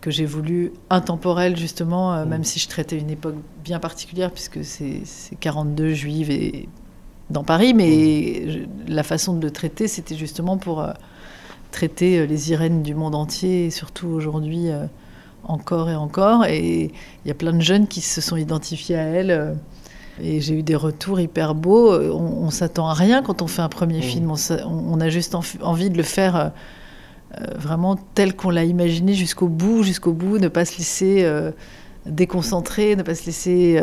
que 0.00 0.10
j'ai 0.10 0.26
voulu 0.26 0.72
intemporelle 0.90 1.56
justement, 1.56 2.14
euh, 2.14 2.24
mmh. 2.24 2.28
même 2.28 2.44
si 2.44 2.58
je 2.58 2.68
traitais 2.68 2.98
une 2.98 3.10
époque 3.10 3.36
bien 3.64 3.78
particulière 3.78 4.30
puisque 4.30 4.64
c'est 4.64 5.02
42 5.40 5.92
juives 5.92 6.30
et 6.30 6.68
dans 7.30 7.44
Paris, 7.44 7.74
mais 7.74 8.42
mmh. 8.44 8.50
je, 8.50 8.92
la 8.92 9.02
façon 9.02 9.34
de 9.34 9.42
le 9.42 9.50
traiter, 9.50 9.88
c'était 9.88 10.16
justement 10.16 10.58
pour 10.58 10.82
euh, 10.82 10.92
traiter 11.72 12.20
euh, 12.20 12.26
les 12.26 12.52
Irènes 12.52 12.82
du 12.82 12.94
monde 12.94 13.16
entier, 13.16 13.66
et 13.66 13.70
surtout 13.70 14.08
aujourd'hui 14.08 14.68
encore 15.44 15.90
et 15.90 15.96
encore. 15.96 16.44
Et 16.46 16.92
il 17.24 17.28
y 17.28 17.30
a 17.30 17.34
plein 17.34 17.52
de 17.52 17.60
jeunes 17.60 17.88
qui 17.88 18.00
se 18.00 18.20
sont 18.20 18.36
identifiés 18.36 18.96
à 18.96 19.02
elle. 19.02 19.56
Et 20.20 20.40
j'ai 20.40 20.54
eu 20.58 20.62
des 20.62 20.76
retours 20.76 21.20
hyper 21.20 21.54
beaux. 21.54 21.92
On, 21.92 22.50
s'attend 22.50 22.88
à 22.88 22.94
rien 22.94 23.22
quand 23.22 23.42
on 23.42 23.46
fait 23.46 23.62
un 23.62 23.68
premier 23.68 23.98
mmh. 23.98 24.02
film. 24.02 24.32
On, 24.66 25.00
a 25.00 25.08
juste 25.08 25.34
envie 25.62 25.90
de 25.90 25.96
le 25.96 26.02
faire 26.02 26.36
euh, 26.36 26.48
euh, 27.40 27.44
vraiment 27.56 27.96
tel 28.14 28.36
qu'on 28.36 28.50
l'a 28.50 28.64
imaginé 28.64 29.14
jusqu'au 29.14 29.48
bout, 29.48 29.82
jusqu'au 29.82 30.12
bout, 30.12 30.38
ne 30.38 30.48
pas 30.48 30.64
se 30.64 30.78
laisser 30.78 31.26
déconcentrer, 32.04 32.94
ne 32.96 33.02
pas 33.02 33.14
se 33.14 33.26
laisser 33.26 33.80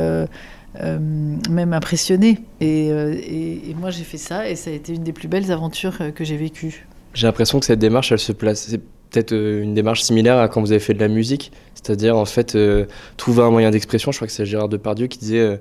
même 0.80 1.74
impressionner. 1.74 2.40
Et, 2.62 2.88
et 2.90 3.76
moi, 3.80 3.90
j'ai 3.90 4.04
fait 4.04 4.18
ça 4.18 4.48
et 4.48 4.56
ça 4.56 4.70
a 4.70 4.74
été 4.74 4.94
une 4.94 5.04
des 5.04 5.14
plus 5.14 5.28
belles 5.28 5.52
aventures 5.52 5.98
que 6.14 6.24
j'ai 6.24 6.38
vécues. 6.38 6.86
J'ai 7.14 7.28
l'impression 7.28 7.60
que 7.60 7.66
cette 7.66 7.80
démarche, 7.80 8.12
elle 8.12 8.20
se 8.20 8.32
place. 8.32 8.68
C'est 8.70 8.82
peut-être 9.10 9.34
euh, 9.34 9.64
une 9.64 9.74
démarche 9.74 10.02
similaire 10.02 10.38
à 10.38 10.48
quand 10.48 10.62
vous 10.62 10.72
avez 10.72 10.80
fait 10.80 10.94
de 10.94 11.00
la 11.00 11.08
musique, 11.08 11.52
c'est-à-dire 11.74 12.18
en 12.18 12.26
fait 12.26 12.56
euh, 12.56 12.86
trouver 13.18 13.44
un 13.44 13.52
moyen 13.52 13.72
d'expression. 13.72 14.12
Je 14.12 14.18
crois 14.18 14.28
que 14.28 14.34
c'est 14.34 14.46
Gérard 14.46 14.70
Depardieu 14.70 15.08
qui 15.08 15.18
disait 15.20 15.40
euh, 15.40 15.58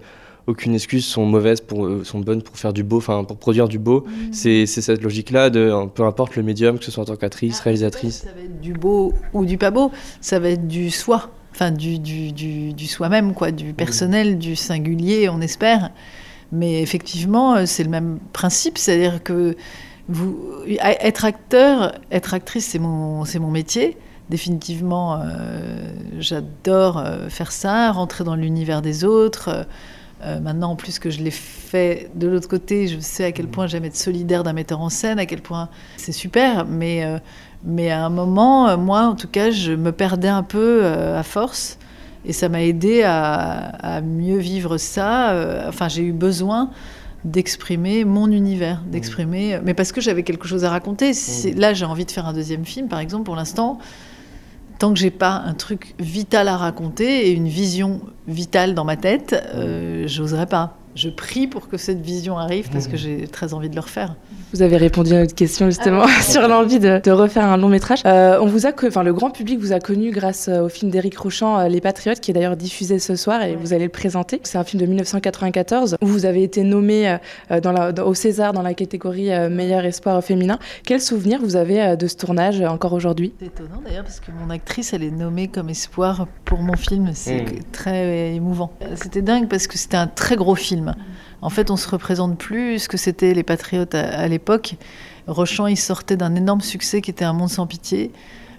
aucune 0.47 0.75
excuse 0.75 1.05
sont 1.05 1.27
mauvaises 1.27 1.61
pour 1.61 1.89
sont 2.05 2.21
bonnes 2.21 2.43
pour 2.43 2.57
faire 2.57 2.73
du 2.73 2.83
beau, 2.83 2.99
enfin 2.99 3.23
pour 3.25 3.37
produire 3.37 3.69
du 3.69 3.79
beau. 3.79 4.07
Mmh. 4.07 4.33
C'est 4.33 4.67
cette 4.67 5.03
logique-là 5.03 5.51
de 5.51 5.71
peu 5.95 6.05
importe 6.05 6.37
le 6.37 6.43
médium, 6.43 6.79
que 6.79 6.85
ce 6.85 6.91
soit 6.91 7.03
en 7.03 7.07
tant 7.07 7.17
qu'actrice, 7.17 7.59
ah, 7.61 7.65
réalisatrice. 7.65 8.23
Ça 8.23 8.33
va 8.35 8.43
être 8.43 8.61
du 8.61 8.73
beau 8.73 9.13
ou 9.35 9.45
du 9.45 9.59
pas 9.59 9.71
beau, 9.71 9.91
ça 10.23 10.39
va 10.39 10.49
être 10.49 10.67
du 10.67 10.91
soi, 10.91 11.31
enfin 11.51 11.71
du, 11.71 11.99
du, 11.99 12.33
du, 12.33 12.73
du 12.73 12.87
soi-même 12.87 13.35
quoi, 13.35 13.51
du 13.51 13.75
personnel, 13.75 14.39
du 14.39 14.57
singulier, 14.57 15.29
on 15.29 15.43
espère. 15.43 15.91
Mais 16.51 16.81
effectivement, 16.81 17.67
c'est 17.67 17.85
le 17.85 17.91
même 17.91 18.19
principe, 18.33 18.79
c'est-à-dire 18.79 19.23
que 19.23 19.55
vous, 20.09 20.39
être 20.67 21.25
acteur, 21.25 21.95
être 22.11 22.35
actrice, 22.35 22.67
c'est 22.67 22.79
mon, 22.79 23.25
c'est 23.25 23.39
mon 23.39 23.51
métier. 23.51 23.97
Définitivement, 24.31 25.21
euh, 25.23 25.91
j'adore 26.19 26.99
euh, 26.99 27.29
faire 27.29 27.53
ça, 27.53 27.93
rentrer 27.93 28.25
dans 28.25 28.35
l'univers 28.35 28.83
des 28.83 29.05
autres. 29.05 29.67
Euh, 30.23 30.41
maintenant, 30.41 30.73
en 30.73 30.77
plus 30.77 30.99
que 30.99 31.11
je 31.11 31.23
l'ai 31.23 31.31
fait 31.31 32.11
de 32.15 32.27
l'autre 32.27 32.49
côté, 32.49 32.89
je 32.89 32.99
sais 33.01 33.25
à 33.25 33.33
quel 33.33 33.47
point 33.47 33.67
j'aime 33.67 33.85
être 33.85 33.97
solidaire 33.97 34.43
d'un 34.43 34.53
metteur 34.53 34.81
en 34.81 34.89
scène, 34.89 35.19
à 35.19 35.27
quel 35.27 35.43
point 35.43 35.69
c'est 35.97 36.13
super. 36.13 36.67
Mais, 36.67 37.05
mais 37.65 37.91
à 37.91 38.05
un 38.05 38.11
moment, 38.11 38.77
moi, 38.77 39.03
en 39.03 39.15
tout 39.15 39.29
cas, 39.29 39.51
je 39.51 39.73
me 39.73 39.93
perdais 39.93 40.29
un 40.29 40.43
peu 40.43 40.85
à 40.85 41.23
force. 41.23 41.79
Et 42.25 42.33
ça 42.33 42.49
m'a 42.49 42.63
aidé 42.63 43.05
à, 43.05 43.69
à, 43.81 44.01
mieux 44.01 44.39
vivre 44.39 44.77
ça. 44.77 45.65
enfin, 45.69 45.89
j'ai 45.89 46.03
eu 46.03 46.13
besoin 46.13 46.71
d'exprimer 47.25 48.05
mon 48.05 48.31
univers, 48.31 48.83
mmh. 48.83 48.91
d'exprimer. 48.91 49.61
Mais 49.65 49.75
parce 49.75 49.93
que 49.93 50.01
j'avais 50.01 50.23
quelque 50.23 50.47
chose 50.47 50.65
à 50.65 50.71
raconter. 50.71 51.11
Mmh. 51.11 51.59
Là, 51.59 51.75
j'ai 51.75 51.85
envie 51.85 52.05
de 52.05 52.11
faire 52.11 52.27
un 52.27 52.33
deuxième 52.33 52.65
film, 52.65 52.89
par 52.89 53.01
exemple. 53.01 53.25
Pour 53.25 53.37
l'instant, 53.37 53.79
tant 54.79 54.93
que 54.93 54.99
j'ai 54.99 55.11
pas 55.11 55.43
un 55.45 55.55
truc 55.55 55.95
vital 55.99 56.49
à 56.49 56.57
raconter 56.57 57.29
et 57.29 57.33
une 57.33 57.49
vision 57.49 58.01
vitale 58.27 58.75
dans 58.75 58.85
ma 58.85 58.97
tête, 58.97 59.35
euh, 59.55 60.07
j'oserais 60.07 60.47
pas 60.47 60.79
je 60.99 61.09
prie 61.09 61.47
pour 61.47 61.69
que 61.69 61.77
cette 61.77 62.01
vision 62.01 62.39
arrive 62.39 62.71
parce 62.71 62.89
que 62.89 62.95
mmh. 62.95 62.99
j'ai 62.99 63.29
très 63.29 63.55
envie 63.55 63.71
de 63.71 63.75
le 63.77 63.81
refaire. 63.81 64.17
Vous 64.55 64.63
avez 64.63 64.79
répondu 64.79 65.13
à 65.13 65.21
notre 65.21 65.35
question 65.35 65.67
justement 65.67 66.05
ah 66.05 66.23
sur 66.23 66.49
l'envie 66.49 66.79
de, 66.79 67.11
refaire 67.11 67.45
un 67.45 67.59
long 67.59 67.69
métrage. 67.69 68.01
Euh, 68.07 68.39
on 68.41 68.47
vous 68.47 68.67
a, 68.67 68.71
enfin 68.87 69.03
le 69.03 69.13
grand 69.13 69.31
public 69.31 69.59
vous 69.59 69.73
a 69.73 69.81
connu 69.81 70.11
grâce 70.11 70.49
euh, 70.49 70.63
au 70.63 70.69
film 70.71 70.91
d'Éric 70.91 71.19
Rochant, 71.19 71.59
euh, 71.59 71.69
Les 71.69 71.83
Patriotes, 71.83 72.21
qui 72.21 72.31
est 72.31 72.35
d'ailleurs 72.35 72.57
diffusé 72.57 72.99
ce 72.99 73.15
soir 73.15 73.43
et 73.43 73.57
vous 73.57 73.75
allez 73.75 73.85
le 73.85 73.91
présenter. 73.91 74.41
C'est 74.45 74.57
un 74.57 74.65
film 74.65 74.81
de 74.81 74.87
1994 74.87 75.97
où 76.01 76.07
vous 76.07 76.25
avez 76.25 76.43
été 76.43 76.63
nommé 76.63 77.19
dans 77.63 77.73
la, 77.73 77.93
au 78.05 78.15
César 78.15 78.55
dans 78.55 78.63
la 78.63 78.73
catégorie 78.73 79.29
meilleur 79.51 79.85
espoir 79.85 80.23
féminin. 80.25 80.59
Quel 80.85 81.01
souvenir 81.01 81.41
vous 81.43 81.57
avez 81.57 81.97
de 81.97 82.07
ce 82.07 82.17
tournage 82.17 82.63
encore 82.63 82.95
aujourd'hui? 82.95 83.35
C'est 83.39 83.47
étonnant 83.47 83.83
d'ailleurs 83.85 84.05
parce 84.05 84.21
que 84.21 84.31
mon 84.31 84.49
actrice 84.51 84.95
elle 84.95 85.03
est 85.03 85.11
nommée 85.11 85.49
comme 85.49 85.69
espoir 85.69 86.27
pour 86.45 86.61
mon 86.61 86.77
film. 86.77 87.11
C'est 87.13 87.43
mmh. 87.43 87.61
très 87.73 88.35
émouvant. 88.35 88.73
C'était 88.95 89.23
dingue 89.23 89.49
parce 89.49 89.67
que 89.67 89.77
c'était 89.77 89.97
un 89.97 90.07
très 90.07 90.37
gros 90.37 90.55
film. 90.55 90.95
En 91.41 91.51
fait, 91.51 91.71
on 91.71 91.77
se 91.77 91.89
représente 91.89 92.37
plus 92.37 92.81
ce 92.81 92.89
que 92.89 92.97
c'était 92.97 93.35
les 93.35 93.43
Patriotes 93.43 93.95
à, 93.95 94.27
l'époque. 94.29 94.75
Rochant, 95.27 95.67
il 95.67 95.77
sortait 95.77 96.17
d'un 96.17 96.35
énorme 96.35 96.61
succès 96.61 97.01
qui 97.01 97.11
était 97.11 97.25
Un 97.25 97.33
monde 97.33 97.51
sans 97.51 97.67
pitié. 97.67 98.13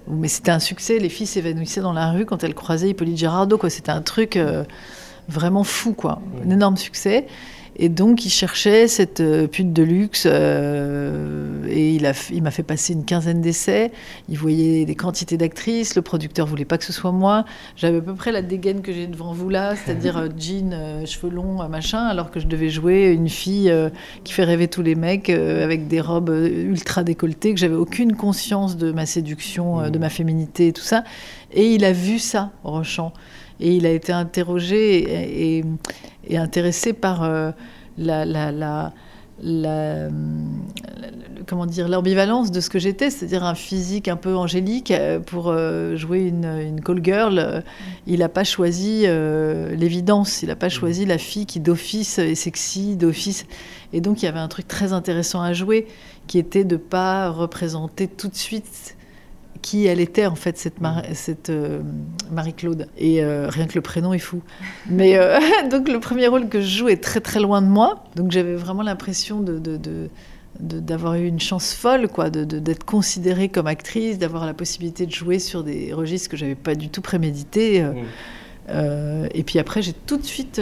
Mais 0.08 0.28
c'était 0.28 0.52
un 0.52 0.60
succès, 0.60 0.98
les 0.98 1.10
filles 1.10 1.28
s'évanouissaient 1.28 1.82
dans 1.82 1.94
la 1.94 2.12
rue 2.12 2.26
quand 2.26 2.44
elles 2.44 2.56
croisaient 2.56 2.90
Hippolyte 2.90 3.18
Girardot. 3.18 3.60
C'était 3.70 3.92
un 3.92 4.02
truc 4.02 4.38
euh, 4.38 4.64
vraiment 5.28 5.64
fou, 5.64 5.94
quoi. 5.94 6.22
Un 6.44 6.50
énorme 6.50 6.78
succès. 6.78 7.28
Et 7.82 7.88
donc, 7.88 8.26
il 8.26 8.30
cherchait 8.30 8.90
cette 8.90 9.22
euh, 9.22 9.48
pute 9.48 9.72
de 9.72 9.84
luxe. 9.84 10.28
Euh, 10.30 11.64
et 11.70 11.96
il, 11.96 12.44
m'a 12.44 12.52
fait 12.52 12.64
passer 12.64 12.92
une 12.92 13.06
quinzaine 13.06 13.40
d'essais. 13.40 13.94
Il 14.28 14.38
voyait 14.38 14.84
des 14.84 14.96
quantités 14.96 15.38
d'actrices. 15.38 15.96
Le 15.96 16.02
producteur 16.02 16.46
voulait 16.46 16.66
pas 16.66 16.78
que 16.78 16.84
ce 16.84 16.92
soit 16.92 17.14
moi. 17.14 17.46
J'avais 17.78 18.00
à 18.00 18.02
peu 18.02 18.16
près 18.16 18.34
la 18.34 18.42
dégaine 18.42 18.82
que 18.82 18.92
j'ai 18.92 19.08
devant 19.08 19.32
vous 19.32 19.48
là, 19.48 19.78
c'est-à-dire 19.78 20.18
euh, 20.18 20.28
jean, 20.38 21.06
cheveux 21.06 21.30
longs, 21.30 21.66
machin, 21.70 22.00
alors 22.00 22.32
que 22.32 22.42
je 22.42 22.48
devais 22.48 22.70
jouer 22.70 23.14
une 23.14 23.30
fille 23.30 23.74
qui 24.26 24.34
fait 24.34 24.44
rêver 24.44 24.68
tous 24.68 24.82
les 24.82 24.96
mecs 24.96 25.30
avec 25.30 25.88
des 25.88 26.02
robes 26.02 26.30
ultra 26.30 27.06
décolletées, 27.06 27.54
que 27.54 27.60
j'avais 27.60 27.76
aucune 27.76 28.14
conscience 28.14 28.76
de 28.76 28.92
ma 28.92 29.06
séduction, 29.06 29.90
de 29.90 30.00
ma 30.00 30.10
féminité 30.10 30.68
et 30.68 30.74
tout 30.74 30.84
ça. 30.84 31.06
Et 31.54 31.74
il 31.76 31.86
a 31.86 31.94
vu 31.94 32.20
ça, 32.20 32.52
Rochant. 32.64 33.14
Et 33.60 33.76
il 33.76 33.86
a 33.86 33.92
été 33.92 34.12
interrogé 34.12 35.60
et, 36.28 36.38
intéressé 36.38 36.94
par 36.94 37.24
euh, 37.24 37.52
la, 37.98 38.94
comment 41.48 41.66
dire 41.66 41.88
l'ambivalence 41.90 42.52
de 42.52 42.62
ce 42.62 42.70
que 42.70 42.78
j'étais, 42.78 43.10
c'est-à-dire 43.10 43.44
un 43.44 43.56
physique 43.56 44.08
un 44.08 44.16
peu 44.16 44.36
angélique 44.36 44.92
euh, 44.92 45.20
pour 45.20 45.50
euh, 45.50 45.96
jouer 45.96 46.20
une, 46.20 46.80
call 46.86 47.04
girl. 47.04 47.64
Il 48.08 48.20
n'a 48.20 48.30
pas 48.30 48.44
choisi 48.44 49.06
l'évidence, 49.06 50.44
il 50.44 50.50
n'a 50.50 50.56
pas 50.56 50.70
choisi 50.70 51.06
la 51.06 51.18
fille 51.18 51.46
qui 51.46 51.60
d'office 51.60 52.20
est 52.20 52.36
sexy, 52.36 52.96
d'office. 52.96 53.46
Et 53.92 54.02
donc 54.02 54.22
il 54.22 54.26
y 54.26 54.30
avait 54.30 54.40
un 54.40 54.48
truc 54.48 54.68
très 54.68 54.94
intéressant 54.94 55.42
à 55.42 55.54
jouer 55.54 55.88
qui 56.28 56.38
était 56.38 56.64
de 56.64 56.78
pas 56.78 57.30
représenter 57.30 58.08
tout 58.08 58.28
de 58.28 58.36
suite 58.36 58.96
qui 59.70 59.86
elle 59.86 60.00
était 60.00 60.26
en 60.26 60.34
fait 60.34 60.58
cette, 60.58 60.78
cette 61.14 61.52
euh, 61.52 61.82
Marie-Claude. 62.32 62.88
Et 62.98 63.24
euh, 63.24 63.48
rien 63.50 63.68
que 63.68 63.76
le 63.76 63.82
prénom 63.82 64.14
est 64.14 64.20
fou. 64.20 64.42
Mais 64.90 65.16
euh, 65.16 65.40
donc 65.70 65.88
le 65.88 66.00
premier 66.00 66.26
rôle 66.26 66.50
que 66.50 66.60
je 66.60 66.78
joue 66.80 66.88
est 66.88 67.04
très 67.04 67.20
très 67.20 67.40
loin 67.40 67.62
de 67.62 67.68
moi. 67.68 68.04
Donc 68.16 68.32
j'avais 68.32 68.56
vraiment 68.56 68.82
l'impression 68.82 69.42
de, 69.42 69.60
d'avoir 70.60 71.14
eu 71.16 71.28
une 71.28 71.40
chance 71.40 71.76
folle, 71.76 72.08
quoi, 72.08 72.32
d'être 72.32 72.84
considérée 72.84 73.50
comme 73.50 73.68
actrice, 73.68 74.18
d'avoir 74.18 74.48
la 74.48 74.56
possibilité 74.56 75.06
de 75.06 75.12
jouer 75.12 75.38
sur 75.38 75.64
des 75.64 75.94
registres 75.94 76.30
que 76.30 76.38
j'avais 76.38 76.56
pas 76.56 76.74
du 76.74 76.90
tout 76.90 77.02
prémédités. 77.02 77.84
Mmh. 77.84 79.28
et 79.36 79.44
puis 79.44 79.60
après, 79.60 79.84
j'ai 79.84 79.94
tout 79.94 80.18
de 80.18 80.26
suite 80.26 80.60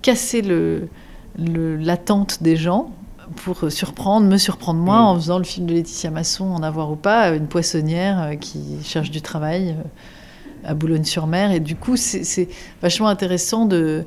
cassé 0.00 0.40
le, 0.40 0.88
l'attente 1.36 2.42
des 2.42 2.56
gens 2.56 2.90
pour 3.36 3.70
surprendre, 3.70 4.26
me 4.26 4.36
surprendre 4.36 4.80
moi 4.80 4.96
mm. 4.96 5.06
en 5.06 5.14
faisant 5.16 5.38
le 5.38 5.44
film 5.44 5.66
de 5.66 5.74
Laetitia 5.74 6.10
Masson, 6.10 6.44
En 6.44 6.62
avoir 6.62 6.90
ou 6.90 6.96
pas, 6.96 7.30
une 7.34 7.46
poissonnière 7.46 8.22
euh, 8.22 8.34
qui 8.34 8.78
cherche 8.82 9.10
du 9.10 9.22
travail 9.22 9.70
euh, 9.70 10.68
à 10.68 10.74
Boulogne-sur-Mer. 10.74 11.52
Et 11.52 11.60
du 11.60 11.76
coup, 11.76 11.96
c'est 11.96 12.48
vachement 12.82 13.08
intéressant 13.08 13.66
de, 13.66 14.04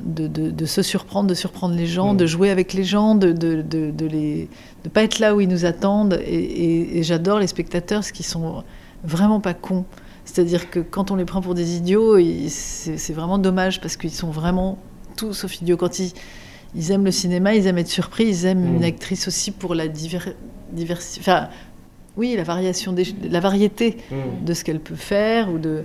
de, 0.00 0.66
se 0.66 0.82
surprendre, 0.82 1.28
de 1.28 1.34
surprendre 1.34 1.74
les 1.74 1.86
gens, 1.86 2.14
mm. 2.14 2.16
de 2.16 2.26
jouer 2.26 2.50
avec 2.50 2.72
les 2.72 2.84
gens, 2.84 3.14
de 3.14 3.28
ne 3.32 4.06
les, 4.06 4.48
de 4.84 4.88
pas 4.88 5.02
être 5.02 5.18
là 5.18 5.34
où 5.34 5.40
ils 5.40 5.48
nous 5.48 5.64
attendent. 5.64 6.20
Et, 6.26 7.02
j'adore 7.02 7.38
les 7.38 7.46
spectateurs, 7.46 8.04
ce 8.04 8.12
qui 8.12 8.22
sont 8.22 8.62
vraiment 9.04 9.40
pas 9.40 9.54
cons. 9.54 9.84
C'est-à-dire 10.24 10.70
que 10.70 10.80
quand 10.80 11.10
on 11.10 11.16
les 11.16 11.24
prend 11.24 11.40
pour 11.40 11.54
des 11.54 11.76
idiots, 11.76 12.18
c'est 12.48 13.12
vraiment 13.12 13.38
dommage 13.38 13.80
parce 13.80 13.96
qu'ils 13.96 14.10
sont 14.10 14.30
vraiment 14.30 14.76
tous 15.16 15.32
sauf 15.32 15.62
idiots. 15.62 15.76
Quand 15.76 16.00
ils 16.00 16.12
ils 16.74 16.90
aiment 16.90 17.04
le 17.04 17.10
cinéma, 17.10 17.54
ils 17.54 17.66
aiment 17.66 17.78
être 17.78 17.88
surpris, 17.88 18.24
ils 18.24 18.46
aiment 18.46 18.66
une 18.66 18.80
mm. 18.80 18.84
actrice 18.84 19.28
aussi 19.28 19.50
pour 19.50 19.74
la 19.74 19.88
diversité. 19.88 21.20
Enfin, 21.20 21.48
oui, 22.16 22.34
la 22.36 22.44
variation, 22.44 22.92
des, 22.92 23.04
la 23.30 23.40
variété 23.40 23.98
mm. 24.10 24.44
de 24.44 24.54
ce 24.54 24.64
qu'elle 24.64 24.80
peut 24.80 24.96
faire 24.96 25.50
ou 25.52 25.58
de. 25.58 25.82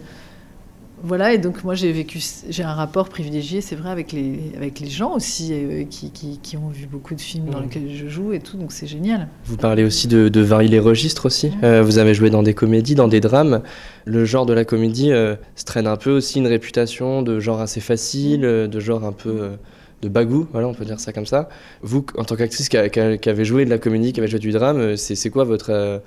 Voilà, 1.03 1.33
et 1.33 1.39
donc 1.39 1.63
moi 1.63 1.73
j'ai 1.73 1.91
vécu, 1.91 2.19
j'ai 2.47 2.61
un 2.61 2.75
rapport 2.75 3.09
privilégié, 3.09 3.61
c'est 3.61 3.75
vrai, 3.75 3.89
avec 3.89 4.11
les, 4.11 4.39
avec 4.55 4.79
les 4.79 4.87
gens 4.87 5.15
aussi 5.15 5.49
euh, 5.51 5.83
qui, 5.83 6.11
qui, 6.11 6.57
ont 6.57 6.69
vu 6.69 6.85
beaucoup 6.85 7.15
de 7.15 7.21
films 7.21 7.49
dans 7.49 7.57
mm. 7.57 7.63
lesquels 7.63 7.95
je 7.95 8.07
joue 8.07 8.33
et 8.33 8.39
tout, 8.39 8.55
donc 8.55 8.71
c'est 8.71 8.85
génial. 8.85 9.27
Vous 9.45 9.57
parlez 9.57 9.83
aussi 9.83 10.07
de, 10.07 10.29
de 10.29 10.41
varier 10.41 10.69
les 10.69 10.79
registres 10.79 11.25
aussi. 11.25 11.51
Euh, 11.63 11.81
vous 11.81 11.97
avez 11.97 12.13
joué 12.13 12.29
dans 12.29 12.43
des 12.43 12.53
comédies, 12.53 12.93
dans 12.93 13.07
des 13.07 13.19
drames. 13.19 13.63
Le 14.05 14.25
genre 14.25 14.45
de 14.45 14.53
la 14.53 14.63
comédie 14.63 15.11
euh, 15.11 15.35
se 15.55 15.65
traîne 15.65 15.87
un 15.87 15.95
peu 15.95 16.11
aussi 16.11 16.37
une 16.37 16.45
réputation 16.45 17.23
de 17.23 17.39
genre 17.39 17.61
assez 17.61 17.81
facile, 17.81 18.41
de 18.41 18.79
genre 18.79 19.03
un 19.03 19.11
peu 19.11 19.53
de 20.01 20.09
bagou, 20.09 20.47
voilà, 20.51 20.67
on 20.67 20.73
peut 20.73 20.85
dire 20.85 20.99
ça 20.99 21.13
comme 21.13 21.25
ça. 21.25 21.49
Vous, 21.81 22.05
en 22.17 22.23
tant 22.23 22.35
qu'actrice 22.35 22.69
qui, 22.69 22.77
avait 22.77 23.45
joué 23.45 23.65
de 23.65 23.69
la 23.69 23.77
comédie, 23.77 24.13
qui 24.13 24.19
avait 24.19 24.29
joué 24.29 24.39
du 24.39 24.51
drame, 24.51 24.79
euh, 24.79 24.95
c'est 24.95 25.29
quoi 25.29 25.43
votre, 25.43 25.71
euh, 25.71 25.99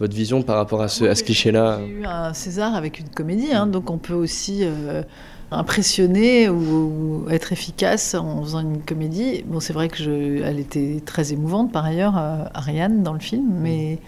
votre 0.00 0.14
vision 0.14 0.42
par 0.42 0.56
rapport 0.56 0.82
à 0.82 0.88
ce, 0.88 1.04
à 1.04 1.14
ce 1.14 1.22
cliché-là 1.22 1.80
J'ai 1.86 1.92
eu 1.92 2.04
un 2.04 2.34
César 2.34 2.74
avec 2.74 2.98
une 2.98 3.08
comédie, 3.08 3.52
hein, 3.52 3.66
donc 3.66 3.90
on 3.90 3.98
peut 3.98 4.14
aussi 4.14 4.60
euh, 4.62 5.02
impressionner 5.50 6.48
ou, 6.48 7.26
être 7.30 7.52
efficace 7.52 8.14
en 8.14 8.42
faisant 8.42 8.60
une 8.60 8.82
comédie. 8.82 9.44
Bon, 9.46 9.60
c'est 9.60 9.72
vrai 9.72 9.88
que 9.88 9.96
je, 9.96 10.42
elle 10.42 10.58
était 10.58 11.00
très 11.04 11.32
émouvante 11.32 11.72
par 11.72 11.84
ailleurs, 11.84 12.16
Ariane, 12.54 13.02
dans 13.02 13.12
le 13.12 13.20
film, 13.20 13.46
mais 13.60 13.98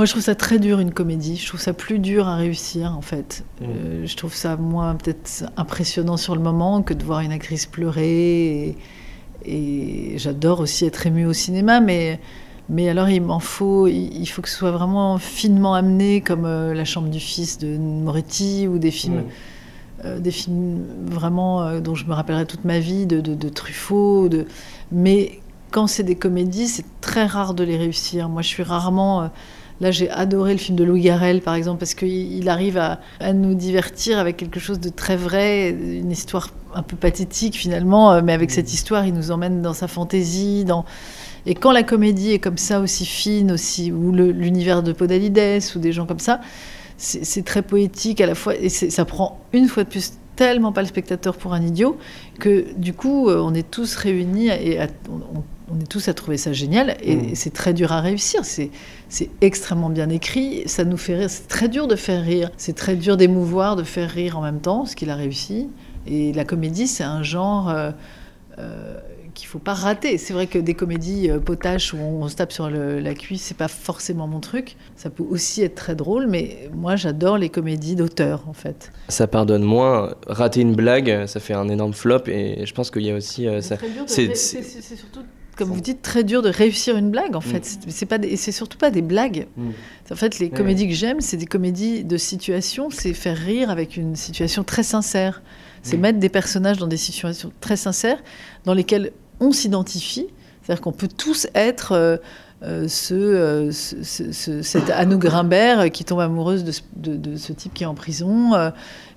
Moi, 0.00 0.06
je 0.06 0.12
trouve 0.12 0.22
ça 0.22 0.34
très 0.34 0.58
dur 0.58 0.80
une 0.80 0.92
comédie. 0.92 1.36
Je 1.36 1.46
trouve 1.46 1.60
ça 1.60 1.74
plus 1.74 1.98
dur 1.98 2.26
à 2.26 2.36
réussir, 2.36 2.96
en 2.96 3.02
fait. 3.02 3.44
Mm. 3.60 3.64
Euh, 3.64 4.06
je 4.06 4.16
trouve 4.16 4.34
ça, 4.34 4.56
moi, 4.56 4.94
peut-être 4.94 5.44
impressionnant 5.58 6.16
sur 6.16 6.34
le 6.34 6.40
moment 6.40 6.80
que 6.80 6.94
de 6.94 7.04
voir 7.04 7.20
une 7.20 7.32
actrice 7.32 7.66
pleurer. 7.66 8.78
Et, 9.44 10.14
j'adore 10.16 10.60
aussi 10.60 10.86
être 10.86 11.06
émue 11.06 11.26
au 11.26 11.34
cinéma, 11.34 11.80
mais, 11.80 12.18
mais 12.70 12.88
alors 12.88 13.10
il 13.10 13.20
m'en 13.20 13.40
faut, 13.40 13.88
il, 13.88 14.24
faut 14.24 14.40
que 14.40 14.48
ce 14.48 14.56
soit 14.56 14.70
vraiment 14.70 15.18
finement 15.18 15.74
amené, 15.74 16.22
comme 16.22 16.46
euh, 16.46 16.72
La 16.72 16.86
Chambre 16.86 17.10
du 17.10 17.20
Fils 17.20 17.58
de 17.58 17.76
Moretti 17.76 18.68
ou 18.68 18.78
des 18.78 18.92
films. 18.92 19.24
Euh, 20.06 20.18
des 20.18 20.30
films 20.30 20.82
vraiment 21.10 21.78
dont 21.78 21.94
je 21.94 22.06
me 22.06 22.14
rappellerai 22.14 22.46
toute 22.46 22.64
ma 22.64 22.78
vie, 22.78 23.04
de, 23.04 23.20
de, 23.20 23.34
de 23.34 23.48
Truffaut. 23.50 24.30
De... 24.30 24.46
Mais 24.92 25.40
quand 25.70 25.86
c'est 25.86 26.04
des 26.04 26.16
comédies, 26.16 26.68
c'est 26.68 26.86
très 27.02 27.26
rare 27.26 27.52
de 27.52 27.64
les 27.64 27.76
réussir. 27.76 28.30
Moi, 28.30 28.40
je 28.40 28.48
suis 28.48 28.62
rarement 28.62 29.30
Là, 29.80 29.90
j'ai 29.90 30.10
adoré 30.10 30.52
le 30.52 30.58
film 30.58 30.76
de 30.76 30.84
Louis 30.84 31.00
Garrel, 31.00 31.40
par 31.40 31.54
exemple, 31.54 31.78
parce 31.78 31.94
qu'il 31.94 32.48
arrive 32.48 32.76
à, 32.76 33.00
nous 33.32 33.54
divertir 33.54 34.18
avec 34.18 34.36
quelque 34.36 34.60
chose 34.60 34.78
de 34.78 34.90
très 34.90 35.16
vrai, 35.16 35.70
une 35.70 36.10
histoire 36.10 36.50
un 36.74 36.82
peu 36.82 36.96
pathétique 36.96 37.56
finalement, 37.56 38.12
euh, 38.12 38.20
mais 38.22 38.32
avec 38.32 38.50
cette 38.50 38.72
histoire, 38.72 39.06
il 39.06 39.14
nous 39.14 39.30
emmène 39.30 39.62
dans 39.62 39.72
sa 39.72 39.88
fantaisie, 39.88 40.64
dans... 40.64 40.84
Et 41.46 41.54
quand 41.54 41.72
la 41.72 41.82
comédie 41.82 42.32
est 42.32 42.38
comme 42.38 42.58
ça, 42.58 42.80
aussi 42.80 43.06
fine, 43.06 43.52
aussi, 43.52 43.90
ou 43.90 44.12
l'univers 44.12 44.82
de 44.82 44.92
Podalides, 44.92 45.62
ou 45.74 45.78
des 45.78 45.92
gens 45.92 46.04
comme 46.04 46.18
ça, 46.18 46.40
c'est 46.98 47.46
très 47.46 47.62
poétique 47.62 48.20
à 48.20 48.26
la 48.26 48.34
fois, 48.34 48.54
et 48.54 48.68
ça 48.68 49.04
prend 49.06 49.40
une 49.54 49.66
fois 49.68 49.84
de 49.84 49.88
plus 49.88 50.12
tellement 50.36 50.72
pas 50.72 50.82
le 50.82 50.88
spectateur 50.88 51.38
pour 51.38 51.54
un 51.54 51.62
idiot, 51.62 51.96
que 52.38 52.66
du 52.76 52.92
coup, 52.92 53.30
euh, 53.30 53.40
on 53.42 53.54
est 53.54 53.70
tous 53.70 53.94
réunis 53.96 54.48
et 54.48 54.78
on, 55.08 55.38
on 55.38 55.42
est 55.78 55.88
tous 55.88 56.08
à 56.08 56.14
trouver 56.14 56.36
ça 56.36 56.52
génial 56.52 56.96
et 57.02 57.16
mm. 57.16 57.34
c'est 57.34 57.52
très 57.52 57.72
dur 57.72 57.92
à 57.92 58.00
réussir. 58.00 58.44
C'est, 58.44 58.70
extrêmement 59.40 59.90
bien 59.90 60.08
écrit, 60.08 60.62
ça 60.66 60.84
nous 60.84 60.96
fait 60.96 61.16
rire. 61.16 61.30
C'est 61.30 61.48
très 61.48 61.68
dur 61.68 61.86
de 61.88 61.96
faire 61.96 62.22
rire, 62.22 62.50
c'est 62.56 62.74
très 62.74 62.96
dur 62.96 63.16
d'émouvoir, 63.16 63.76
de 63.76 63.82
faire 63.82 64.10
rire 64.10 64.38
en 64.38 64.42
même 64.42 64.60
temps, 64.60 64.86
ce 64.86 64.96
qu'il 64.96 65.10
a 65.10 65.16
réussi. 65.16 65.68
Et 66.06 66.32
la 66.32 66.44
comédie, 66.44 66.86
c'est 66.86 67.04
un 67.04 67.22
genre 67.22 67.68
euh, 67.68 67.90
euh, 68.58 68.98
qu'il 69.34 69.46
faut 69.46 69.58
pas 69.58 69.74
rater. 69.74 70.16
C'est 70.16 70.32
vrai 70.32 70.46
que 70.46 70.58
des 70.58 70.74
comédies 70.74 71.30
euh, 71.30 71.38
potaches 71.38 71.92
où 71.92 71.98
on, 71.98 72.26
se 72.28 72.36
tape 72.36 72.52
sur 72.52 72.70
la 72.70 73.14
cuisse, 73.14 73.42
c'est 73.42 73.56
pas 73.56 73.68
forcément 73.68 74.26
mon 74.26 74.40
truc. 74.40 74.76
Ça 74.96 75.10
peut 75.10 75.24
aussi 75.28 75.62
être 75.62 75.74
très 75.74 75.94
drôle, 75.94 76.26
mais 76.28 76.70
moi 76.74 76.96
j'adore 76.96 77.36
les 77.36 77.48
comédies 77.48 77.96
d'auteur 77.96 78.44
en 78.48 78.54
fait. 78.54 78.92
Ça 79.08 79.26
pardonne 79.26 79.62
moins. 79.62 80.14
Rater 80.26 80.62
une 80.62 80.74
blague, 80.74 81.26
ça 81.26 81.40
fait 81.40 81.54
un 81.54 81.68
énorme 81.68 81.94
flop 81.94 82.26
et 82.26 82.64
je 82.64 82.74
pense 82.74 82.90
qu'il 82.90 83.02
y 83.02 83.10
a 83.10 83.14
aussi. 83.14 83.46
c'est, 84.06 84.34
c'est 84.36 84.96
surtout 84.96 85.20
comme 85.60 85.74
vous 85.74 85.82
dites, 85.82 86.00
très 86.00 86.24
dur 86.24 86.40
de 86.40 86.48
réussir 86.48 86.96
une 86.96 87.10
blague, 87.10 87.36
en 87.36 87.42
fait. 87.42 87.78
Mm. 87.86 87.90
C'est 87.90 88.06
pas, 88.06 88.16
et 88.22 88.36
c'est 88.36 88.50
surtout 88.50 88.78
pas 88.78 88.90
des 88.90 89.02
blagues. 89.02 89.46
Mm. 89.58 89.70
En 90.10 90.16
fait, 90.16 90.38
les 90.38 90.48
comédies 90.48 90.88
que 90.88 90.94
j'aime, 90.94 91.20
c'est 91.20 91.36
des 91.36 91.44
comédies 91.44 92.02
de 92.02 92.16
situation. 92.16 92.88
C'est 92.88 93.12
faire 93.12 93.36
rire 93.36 93.68
avec 93.68 93.98
une 93.98 94.16
situation 94.16 94.64
très 94.64 94.82
sincère. 94.82 95.42
C'est 95.82 95.98
mm. 95.98 96.00
mettre 96.00 96.18
des 96.18 96.30
personnages 96.30 96.78
dans 96.78 96.86
des 96.86 96.96
situations 96.96 97.52
très 97.60 97.76
sincères, 97.76 98.22
dans 98.64 98.72
lesquelles 98.72 99.12
on 99.38 99.52
s'identifie. 99.52 100.28
C'est-à-dire 100.62 100.80
qu'on 100.80 100.92
peut 100.92 101.08
tous 101.08 101.46
être 101.54 101.92
euh, 101.92 102.16
euh, 102.62 102.86
euh, 103.12 103.72
ce, 103.72 104.62
cette 104.62 104.90
Anne 104.90 105.16
Grimbert 105.16 105.90
qui 105.90 106.04
tombe 106.04 106.20
amoureuse 106.20 106.62
de, 106.64 107.36
ce 107.36 107.52
type 107.52 107.72
qui 107.72 107.84
est 107.84 107.86
en 107.86 107.94
prison 107.94 108.54
euh, 108.54 108.70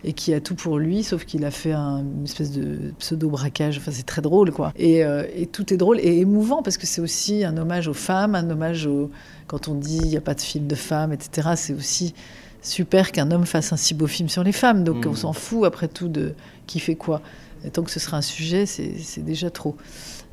et 0.05 0.13
qui 0.13 0.33
a 0.33 0.39
tout 0.39 0.55
pour 0.55 0.79
lui, 0.79 1.03
sauf 1.03 1.25
qu'il 1.25 1.43
a 1.43 1.51
fait 1.51 1.73
un, 1.73 1.99
une 1.99 2.23
espèce 2.23 2.51
de 2.51 2.93
pseudo-braquage. 2.99 3.77
Enfin, 3.77 3.91
c'est 3.91 4.05
très 4.05 4.21
drôle, 4.21 4.51
quoi. 4.51 4.71
Et, 4.77 5.03
tout 5.51 5.73
est 5.73 5.77
drôle 5.77 5.99
et 5.99 6.19
émouvant 6.19 6.63
parce 6.63 6.77
que 6.77 6.87
c'est 6.87 7.01
aussi 7.01 7.43
un 7.43 7.57
hommage 7.57 7.87
aux 7.87 7.93
femmes, 7.93 8.35
un 8.35 8.49
hommage 8.49 8.87
au. 8.87 9.11
Quand 9.47 9.67
on 9.67 9.75
dit 9.75 9.99
il 10.01 10.07
n'y 10.07 10.17
a 10.17 10.21
pas 10.21 10.35
de 10.35 10.41
film 10.41 10.67
de 10.67 10.75
femmes, 10.75 11.11
etc., 11.11 11.49
c'est 11.57 11.73
aussi 11.73 12.13
super 12.61 13.11
qu'un 13.11 13.29
homme 13.29 13.45
fasse 13.45 13.73
un 13.73 13.77
si 13.77 13.93
beau 13.93 14.07
film 14.07 14.29
sur 14.29 14.43
les 14.43 14.53
femmes. 14.53 14.85
Donc 14.85 15.05
mmh. 15.05 15.09
on 15.09 15.15
s'en 15.15 15.33
fout 15.33 15.65
après 15.65 15.89
tout 15.89 16.07
de 16.07 16.33
qui 16.65 16.79
fait 16.79 16.95
quoi. 16.95 17.21
Et 17.65 17.69
tant 17.69 17.83
que 17.83 17.91
ce 17.91 17.99
sera 17.99 18.17
un 18.17 18.21
sujet, 18.21 18.65
c'est 18.65 19.23
déjà 19.23 19.49
trop. 19.49 19.75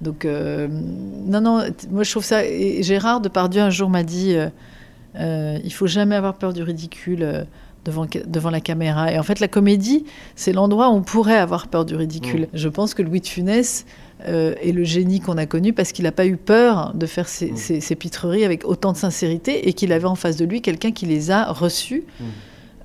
Donc, 0.01 0.25
euh, 0.25 0.67
non, 0.69 1.41
non, 1.41 1.63
moi 1.91 2.05
je 2.05 2.11
trouve 2.11 2.25
ça. 2.25 2.45
Et 2.45 2.83
Gérard 2.83 3.21
Depardieu 3.21 3.61
un 3.61 3.71
jour 3.71 3.91
m'a 3.91 4.03
dit 4.03 4.35
euh, 4.35 4.49
euh, 5.17 5.59
il 5.63 5.73
faut 5.73 5.87
jamais 5.87 6.15
avoir 6.15 6.35
peur 6.35 6.53
du 6.53 6.63
ridicule 6.63 7.23
euh, 7.23 7.45
devant, 7.85 8.07
devant 8.27 8.51
la 8.51 8.61
caméra. 8.61 9.13
Et 9.13 9.19
en 9.19 9.23
fait, 9.23 9.41
la 9.41 9.49
comédie, 9.49 10.05
c'est 10.37 10.53
l'endroit 10.53 10.89
où 10.89 10.93
on 10.93 11.03
pourrait 11.03 11.37
avoir 11.37 11.69
peur 11.69 11.85
du 11.85 11.97
ridicule. 11.97 12.49
Je 12.55 12.69
pense 12.69 12.95
que 12.95 13.03
Louis 13.03 13.21
de 13.21 13.27
Funès 13.27 13.85
est 14.27 14.73
le 14.73 14.85
génie 14.85 15.21
qu'on 15.21 15.39
a 15.39 15.47
connu 15.47 15.73
parce 15.73 15.93
qu'il 15.93 16.05
n'a 16.05 16.13
pas 16.13 16.27
eu 16.27 16.37
peur 16.37 16.93
de 16.95 17.07
faire 17.07 17.27
ses, 17.27 17.57
ses, 17.57 17.95
pitreries 17.95 18.45
avec 18.45 18.67
autant 18.67 18.93
de 18.93 18.99
sincérité 18.99 19.67
et 19.67 19.73
qu'il 19.73 19.95
avait 19.95 20.05
en 20.05 20.15
face 20.15 20.37
de 20.37 20.45
lui 20.45 20.61
quelqu'un 20.61 20.93
qui 20.93 21.07
les 21.07 21.31
a 21.31 21.51
reçues. 21.51 22.05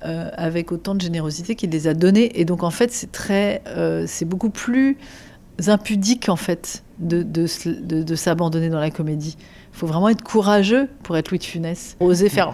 avec 0.00 0.72
autant 0.72 0.94
de 0.94 1.02
générosité 1.02 1.56
qu'il 1.56 1.70
les 1.70 1.88
a 1.88 1.94
données. 1.94 2.40
Et 2.40 2.46
donc, 2.46 2.62
en 2.62 2.70
fait, 2.70 2.90
c'est 2.90 3.12
très, 3.12 3.62
c'est 4.06 4.24
beaucoup 4.24 4.50
plus 4.50 4.96
impudique, 5.66 6.28
en 6.28 6.36
fait, 6.36 6.82
de, 6.98 7.22
de, 7.22 8.14
s'abandonner 8.14 8.68
dans 8.68 8.80
la 8.80 8.90
comédie. 8.90 9.36
Il 9.72 9.78
faut 9.78 9.86
vraiment 9.86 10.08
être 10.08 10.22
courageux 10.22 10.88
pour 11.02 11.16
être 11.16 11.30
Louis 11.30 11.38
de 11.38 11.44
Funès. 11.44 11.96
Oser 12.00 12.28
faire 12.28 12.52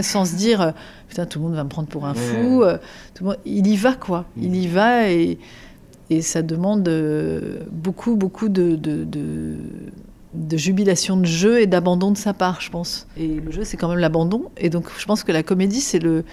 sans 0.00 0.24
se 0.24 0.34
dire 0.34 0.60
euh, 0.60 0.70
putain, 1.08 1.26
tout 1.26 1.38
le 1.38 1.46
monde 1.46 1.54
va 1.54 1.64
me 1.64 1.68
prendre 1.68 1.88
pour 1.88 2.06
un 2.06 2.14
fou. 2.14 2.62
Euh, 2.62 2.78
tout 3.14 3.24
le 3.24 3.30
monde... 3.30 3.38
Il 3.44 3.66
y 3.66 3.76
va, 3.76 3.94
quoi. 3.94 4.24
Il 4.36 4.56
y 4.56 4.66
va 4.66 5.10
et, 5.10 5.38
et 6.10 6.22
ça 6.22 6.42
demande 6.42 6.86
euh, 6.88 7.60
beaucoup, 7.70 8.16
beaucoup 8.16 8.48
de, 8.48 8.76
de, 8.76 9.04
de, 9.04 10.56
jubilation 10.56 11.16
de 11.16 11.26
jeu 11.26 11.60
et 11.60 11.66
d'abandon 11.66 12.12
de 12.12 12.18
sa 12.18 12.32
part, 12.32 12.60
je 12.60 12.70
pense. 12.70 13.06
Et 13.16 13.40
le 13.40 13.50
jeu, 13.50 13.64
c'est 13.64 13.76
quand 13.76 13.88
même 13.88 13.98
l'abandon. 13.98 14.50
Et 14.56 14.70
donc, 14.70 14.86
je 14.98 15.04
pense 15.04 15.24
que 15.24 15.32
la 15.32 15.42
comédie, 15.42 15.80
c'est 15.80 15.98
le, 15.98 16.24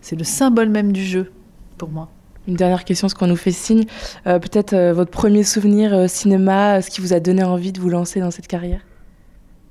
c'est 0.00 0.16
le 0.16 0.24
symbole 0.24 0.68
même 0.68 0.92
du 0.92 1.04
jeu, 1.04 1.32
pour 1.76 1.88
moi 1.88 2.08
une 2.48 2.56
dernière 2.56 2.84
question, 2.84 3.08
ce 3.08 3.14
qu'on 3.14 3.26
nous 3.26 3.36
fait 3.36 3.52
signe. 3.52 3.84
Euh, 4.26 4.38
peut-être 4.38 4.72
euh, 4.72 4.92
votre 4.92 5.10
premier 5.10 5.44
souvenir 5.44 5.94
euh, 5.94 6.08
cinéma, 6.08 6.80
ce 6.82 6.90
qui 6.90 7.00
vous 7.00 7.12
a 7.12 7.20
donné 7.20 7.44
envie 7.44 7.72
de 7.72 7.80
vous 7.80 7.90
lancer 7.90 8.20
dans 8.20 8.30
cette 8.30 8.48
carrière? 8.48 8.80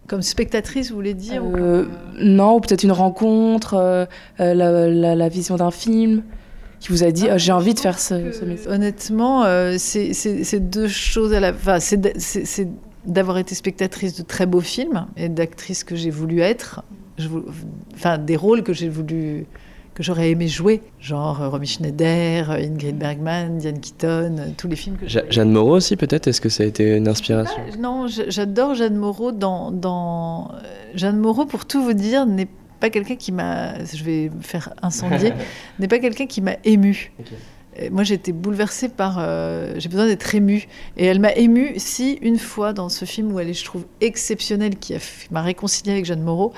Comme 0.07 0.21
spectatrice, 0.21 0.89
vous 0.89 0.95
voulez 0.95 1.15
dire 1.15 1.43
Non, 2.21 2.55
ou 2.55 2.59
peut-être 2.61 2.83
une 2.83 2.93
rencontre, 2.93 4.07
la, 4.39 5.29
vision 5.29 5.57
d'un 5.57 5.71
film 5.71 6.23
qui 6.79 6.89
vous 6.89 7.03
a 7.03 7.11
dit 7.11 7.27
ah, 7.27 7.37
j'ai 7.37 7.51
envie 7.51 7.73
de 7.73 7.79
faire 7.79 7.99
ce, 7.99 8.13
métier 8.45 8.69
Honnêtement, 8.69 9.43
c'est 9.77 10.69
deux 10.69 10.87
choses 10.87 11.33
à 11.33 11.41
la. 11.41 11.49
Enfin, 11.49 11.79
c'est 11.81 12.69
d'avoir 13.05 13.37
été 13.37 13.53
spectatrice 13.53 14.15
de 14.15 14.23
très 14.23 14.45
beaux 14.45 14.61
films 14.61 15.07
et 15.17 15.27
d'actrice 15.27 15.83
que 15.83 15.97
j'ai 15.97 16.09
voulu 16.09 16.39
être. 16.39 16.83
Je, 17.17 17.27
enfin, 17.93 18.17
des 18.17 18.37
rôles 18.37 18.63
que 18.63 18.71
j'ai 18.71 18.87
voulu 18.87 19.45
que 19.97 20.03
j'aurais 20.03 20.29
aimé 20.29 20.47
jouer, 20.47 20.83
genre 21.01 21.41
euh, 21.41 21.49
Romy 21.49 21.65
Schneider, 21.65 22.51
euh, 22.51 22.57
Ingrid 22.57 22.99
Bergman, 22.99 23.57
Diane 23.57 23.79
Keaton, 23.79 24.35
euh, 24.37 24.49
tous 24.55 24.67
les 24.67 24.75
films 24.75 24.95
que 24.95 25.07
Jeanne 25.07 25.49
Moreau 25.49 25.77
aussi 25.77 25.95
peut-être, 25.95 26.27
est-ce 26.27 26.39
que 26.39 26.49
ça 26.49 26.61
a 26.61 26.67
été 26.67 26.97
une 26.97 27.07
inspiration? 27.07 27.59
Non, 27.79 28.05
j'adore 28.07 28.75
Jeanne 28.75 28.95
Moreau 28.95 29.31
dans, 29.31 29.71
dans... 29.71 30.51
Jeanne 30.93 31.17
Moreau, 31.17 31.45
pour 31.47 31.65
tout 31.65 31.83
vous 31.83 31.93
dire, 31.93 32.27
n'est 32.27 32.47
pas 32.79 32.91
quelqu'un 32.91 33.15
qui 33.15 33.31
m'a, 33.31 33.83
je 33.85 34.03
vais 34.03 34.29
faire 34.41 34.71
incendier, 34.83 35.33
n'est 35.79 35.87
pas 35.87 35.97
quelqu'un 35.97 36.27
qui 36.27 36.41
m'a 36.41 36.57
ému. 36.63 37.11
Moi, 37.91 38.03
j'ai 38.03 38.15
été 38.15 38.33
bouleversée 38.33 38.89
par. 38.89 39.19
j'ai 39.77 39.89
besoin 39.89 40.07
d'être 40.07 40.33
émue. 40.33 40.67
Et 40.95 41.05
elle 41.05 41.19
m'a 41.19 41.31
émue, 41.33 41.73
si, 41.77 42.17
une 42.23 42.39
fois 42.39 42.73
dans 42.73 42.89
ce 42.89 43.05
film 43.05 43.31
où 43.31 43.39
elle 43.39 43.49
est, 43.49 43.53
je 43.53 43.65
trouve, 43.65 43.85
exceptionnelle, 44.01 44.77
qui 44.77 44.95
m'a 45.29 45.43
réconciliée 45.43 45.93
avec 45.93 46.05
Jeanne 46.05 46.23
Moreau, 46.23 46.53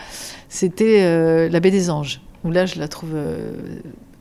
c'était 0.48 1.50
La 1.50 1.60
Baie 1.60 1.72
des 1.72 1.90
Anges 1.90 2.22
où 2.44 2.52
là, 2.52 2.66
je 2.66 2.80
la 2.80 2.88
trouve 2.88 3.12
euh, 3.14 3.80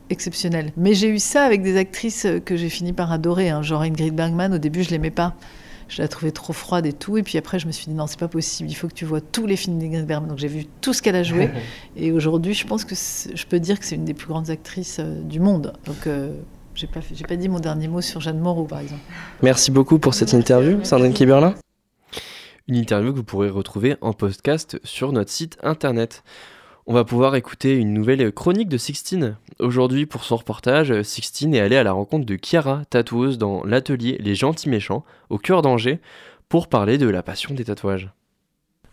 exceptionnelle. 0.09 0.71
Mais 0.77 0.93
j'ai 0.93 1.09
eu 1.09 1.19
ça 1.19 1.43
avec 1.43 1.61
des 1.61 1.77
actrices 1.77 2.27
que 2.45 2.57
j'ai 2.57 2.69
fini 2.69 2.93
par 2.93 3.11
adorer, 3.11 3.49
hein. 3.49 3.61
genre 3.61 3.81
Ingrid 3.81 4.15
Bergman. 4.15 4.53
Au 4.53 4.57
début, 4.57 4.83
je 4.83 4.89
l'aimais 4.89 5.11
pas. 5.11 5.35
Je 5.87 6.01
la 6.03 6.07
trouvais 6.07 6.31
trop 6.31 6.53
froide 6.53 6.85
et 6.85 6.93
tout. 6.93 7.17
Et 7.17 7.23
puis 7.23 7.37
après, 7.37 7.57
je 7.57 7.65
me 7.65 7.71
suis 7.71 7.87
dit, 7.87 7.93
non, 7.93 8.05
c'est 8.05 8.19
pas 8.19 8.27
possible. 8.27 8.69
Il 8.69 8.75
faut 8.75 8.87
que 8.87 8.93
tu 8.93 9.05
vois 9.05 9.21
tous 9.21 9.47
les 9.47 9.55
films 9.55 9.79
d'Ingrid 9.79 10.05
Bergman. 10.05 10.29
Donc 10.29 10.37
j'ai 10.37 10.47
vu 10.47 10.65
tout 10.81 10.93
ce 10.93 11.01
qu'elle 11.01 11.15
a 11.15 11.23
joué. 11.23 11.49
et 11.95 12.11
aujourd'hui, 12.11 12.53
je 12.53 12.67
pense 12.67 12.85
que 12.85 12.95
je 12.95 13.45
peux 13.45 13.59
dire 13.59 13.79
que 13.79 13.85
c'est 13.85 13.95
une 13.95 14.05
des 14.05 14.13
plus 14.13 14.27
grandes 14.27 14.49
actrices 14.49 14.97
euh, 14.99 15.21
du 15.21 15.39
monde. 15.39 15.73
Donc. 15.85 16.07
Euh, 16.07 16.31
j'ai 16.75 16.87
pas, 16.87 17.01
j'ai 17.11 17.25
pas 17.25 17.35
dit 17.35 17.49
mon 17.49 17.59
dernier 17.59 17.89
mot 17.89 17.99
sur 17.99 18.21
Jeanne 18.21 18.39
Moreau, 18.39 18.63
par 18.63 18.79
exemple. 18.79 19.01
Merci 19.43 19.69
beaucoup 19.69 19.99
pour 19.99 20.13
cette 20.13 20.31
interview, 20.31 20.81
Sandrine 20.85 21.11
Kiberlin. 21.11 21.55
Une 22.69 22.77
interview 22.77 23.11
que 23.11 23.17
vous 23.17 23.23
pourrez 23.25 23.49
retrouver 23.49 23.97
en 23.99 24.13
podcast 24.13 24.79
sur 24.85 25.11
notre 25.11 25.29
site 25.29 25.57
internet 25.61 26.23
on 26.89 26.93
va 26.93 27.03
pouvoir 27.03 27.35
écouter 27.35 27.75
une 27.75 27.93
nouvelle 27.93 28.31
chronique 28.31 28.67
de 28.67 28.79
Sixtine. 28.79 29.37
Aujourd'hui, 29.59 30.07
pour 30.07 30.23
son 30.23 30.37
reportage, 30.37 31.03
Sixtine 31.03 31.53
est 31.53 31.59
allée 31.59 31.77
à 31.77 31.83
la 31.83 31.91
rencontre 31.91 32.25
de 32.25 32.35
Chiara, 32.35 32.81
tatoueuse 32.89 33.37
dans 33.37 33.63
l'atelier 33.63 34.17
Les 34.19 34.33
Gentils 34.33 34.69
Méchants, 34.69 35.05
au 35.29 35.37
cœur 35.37 35.61
d'Angers, 35.61 35.99
pour 36.49 36.67
parler 36.67 36.97
de 36.97 37.07
la 37.07 37.21
passion 37.21 37.53
des 37.53 37.65
tatouages. 37.65 38.09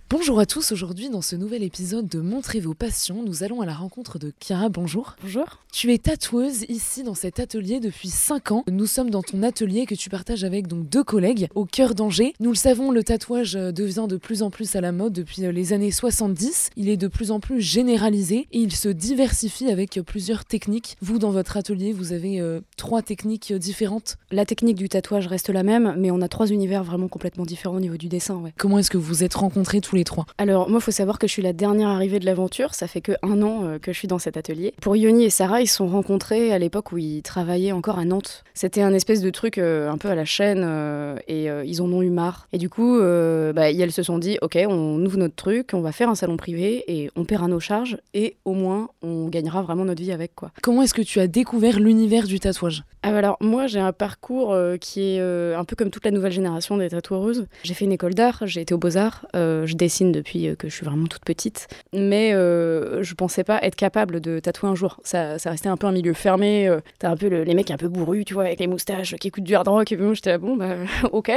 Bonjour 0.08 0.38
à 0.38 0.46
tous, 0.46 0.70
aujourd'hui 0.70 1.10
dans 1.10 1.20
ce 1.20 1.34
nouvel 1.34 1.64
épisode 1.64 2.06
de 2.06 2.20
Montrez 2.20 2.60
vos 2.60 2.74
passions, 2.74 3.24
nous 3.24 3.42
allons 3.42 3.60
à 3.60 3.66
la 3.66 3.74
rencontre 3.74 4.20
de 4.20 4.32
Chiara, 4.38 4.68
bonjour. 4.68 5.16
Bonjour. 5.20 5.64
Tu 5.72 5.92
es 5.92 5.98
tatoueuse 5.98 6.64
ici 6.68 7.02
dans 7.02 7.16
cet 7.16 7.40
atelier 7.40 7.80
depuis 7.80 8.08
5 8.08 8.52
ans. 8.52 8.64
Nous 8.70 8.86
sommes 8.86 9.10
dans 9.10 9.24
ton 9.24 9.42
atelier 9.42 9.84
que 9.84 9.96
tu 9.96 10.08
partages 10.08 10.44
avec 10.44 10.68
donc 10.68 10.88
deux 10.88 11.02
collègues 11.02 11.48
au 11.56 11.64
cœur 11.64 11.96
d'Angers. 11.96 12.34
Nous 12.38 12.50
le 12.50 12.56
savons, 12.56 12.92
le 12.92 13.02
tatouage 13.02 13.54
devient 13.54 14.06
de 14.08 14.16
plus 14.16 14.42
en 14.42 14.50
plus 14.50 14.76
à 14.76 14.80
la 14.80 14.92
mode 14.92 15.12
depuis 15.12 15.42
les 15.42 15.72
années 15.72 15.90
70. 15.90 16.70
Il 16.76 16.88
est 16.88 16.96
de 16.96 17.08
plus 17.08 17.32
en 17.32 17.40
plus 17.40 17.60
généralisé 17.60 18.46
et 18.52 18.58
il 18.58 18.76
se 18.76 18.88
diversifie 18.88 19.70
avec 19.70 20.00
plusieurs 20.06 20.44
techniques. 20.44 20.96
Vous, 21.02 21.18
dans 21.18 21.32
votre 21.32 21.56
atelier, 21.56 21.92
vous 21.92 22.12
avez 22.12 22.40
euh, 22.40 22.60
trois 22.76 23.02
techniques 23.02 23.52
différentes 23.52 24.18
La 24.30 24.46
technique 24.46 24.76
du 24.76 24.88
tatouage 24.88 25.26
reste 25.26 25.50
la 25.50 25.64
même, 25.64 25.96
mais 25.98 26.12
on 26.12 26.22
a 26.22 26.28
trois 26.28 26.46
univers 26.46 26.84
vraiment 26.84 27.08
complètement 27.08 27.44
différents 27.44 27.76
au 27.76 27.80
niveau 27.80 27.96
du 27.96 28.08
dessin. 28.08 28.36
Ouais. 28.36 28.54
Comment 28.56 28.78
est-ce 28.78 28.90
que 28.90 28.98
vous 28.98 29.06
vous 29.06 29.24
êtes 29.24 29.34
rencontrés 29.34 29.80
tous 29.80 29.95
les 29.96 30.04
trois 30.04 30.26
Alors, 30.38 30.68
moi, 30.68 30.78
il 30.80 30.82
faut 30.82 30.90
savoir 30.90 31.18
que 31.18 31.26
je 31.26 31.32
suis 31.32 31.42
la 31.42 31.52
dernière 31.52 31.88
arrivée 31.88 32.18
de 32.18 32.26
l'aventure. 32.26 32.74
Ça 32.74 32.86
fait 32.86 33.00
que 33.00 33.12
un 33.22 33.42
an 33.42 33.64
euh, 33.64 33.78
que 33.78 33.92
je 33.92 33.98
suis 33.98 34.08
dans 34.08 34.18
cet 34.18 34.36
atelier. 34.36 34.74
Pour 34.80 34.96
Yoni 34.96 35.24
et 35.24 35.30
Sarah, 35.30 35.60
ils 35.60 35.66
se 35.66 35.76
sont 35.76 35.88
rencontrés 35.88 36.52
à 36.52 36.58
l'époque 36.58 36.92
où 36.92 36.98
ils 36.98 37.22
travaillaient 37.22 37.72
encore 37.72 37.98
à 37.98 38.04
Nantes. 38.04 38.44
C'était 38.54 38.82
un 38.82 38.94
espèce 38.94 39.20
de 39.20 39.30
truc 39.30 39.58
euh, 39.58 39.90
un 39.90 39.98
peu 39.98 40.08
à 40.08 40.14
la 40.14 40.24
chaîne 40.24 40.62
euh, 40.64 41.16
et 41.28 41.46
ils 41.64 41.82
en 41.82 41.92
ont 41.92 42.02
eu 42.02 42.10
marre. 42.10 42.48
Et 42.52 42.58
du 42.58 42.68
coup, 42.68 42.98
bah, 42.98 43.70
elles 43.70 43.92
se 43.92 44.02
sont 44.02 44.18
dit 44.18 44.38
ok, 44.42 44.58
on 44.68 45.04
ouvre 45.04 45.16
notre 45.16 45.34
truc, 45.34 45.70
on 45.72 45.80
va 45.80 45.92
faire 45.92 46.08
un 46.08 46.14
salon 46.14 46.36
privé 46.36 46.84
et 46.88 47.10
on 47.16 47.24
paiera 47.24 47.48
nos 47.48 47.60
charges 47.60 47.98
et 48.14 48.36
au 48.44 48.52
moins 48.52 48.88
on 49.02 49.28
gagnera 49.28 49.62
vraiment 49.62 49.84
notre 49.84 50.02
vie 50.02 50.12
avec 50.12 50.34
quoi. 50.34 50.50
Comment 50.62 50.82
est-ce 50.82 50.94
que 50.94 51.02
tu 51.02 51.20
as 51.20 51.26
découvert 51.26 51.80
l'univers 51.80 52.26
du 52.26 52.40
tatouage? 52.40 52.84
Ah, 53.02 53.10
bah 53.10 53.18
Alors, 53.18 53.36
moi, 53.40 53.66
j'ai 53.66 53.80
un 53.80 53.92
parcours 53.92 54.56
qui 54.80 55.00
est 55.00 55.20
un 55.20 55.64
peu 55.64 55.76
comme 55.76 55.90
toute 55.90 56.04
la 56.04 56.10
nouvelle 56.10 56.32
génération 56.32 56.76
des 56.76 56.90
tatoueuses. 56.90 57.46
J'ai 57.62 57.74
fait 57.74 57.84
une 57.84 57.92
école 57.92 58.14
d'art, 58.14 58.42
j'ai 58.44 58.60
été 58.60 58.74
aux 58.74 58.78
Beaux-Arts, 58.78 59.26
je 59.34 59.74
dessine 59.86 60.10
depuis 60.10 60.48
euh, 60.48 60.56
que 60.56 60.68
je 60.68 60.74
suis 60.74 60.84
vraiment 60.84 61.06
toute 61.06 61.24
petite. 61.24 61.68
Mais 61.92 62.34
euh, 62.34 63.02
je 63.02 63.14
pensais 63.14 63.44
pas 63.44 63.60
être 63.62 63.76
capable 63.76 64.20
de 64.20 64.40
tatouer 64.40 64.68
un 64.68 64.74
jour. 64.74 64.98
Ça, 65.04 65.38
ça 65.38 65.50
restait 65.50 65.68
un 65.68 65.76
peu 65.76 65.86
un 65.86 65.92
milieu 65.92 66.12
fermé. 66.12 66.68
Euh, 66.68 66.80
T'as 66.98 67.10
un 67.10 67.16
peu 67.16 67.28
les 67.28 67.54
mecs 67.54 67.70
un 67.70 67.76
peu 67.76 67.88
bourrus, 67.88 68.24
tu 68.24 68.34
vois, 68.34 68.44
avec 68.44 68.58
les 68.58 68.66
moustaches, 68.66 69.14
qui 69.16 69.28
écoutent 69.28 69.44
du 69.44 69.54
hard 69.54 69.68
rock. 69.68 69.92
Et 69.92 69.96
puis 69.96 70.04
moi, 70.04 70.14
j'étais 70.14 70.30
là, 70.30 70.38
bon, 70.38 70.56
bah, 70.56 70.74
ok. 71.12 71.30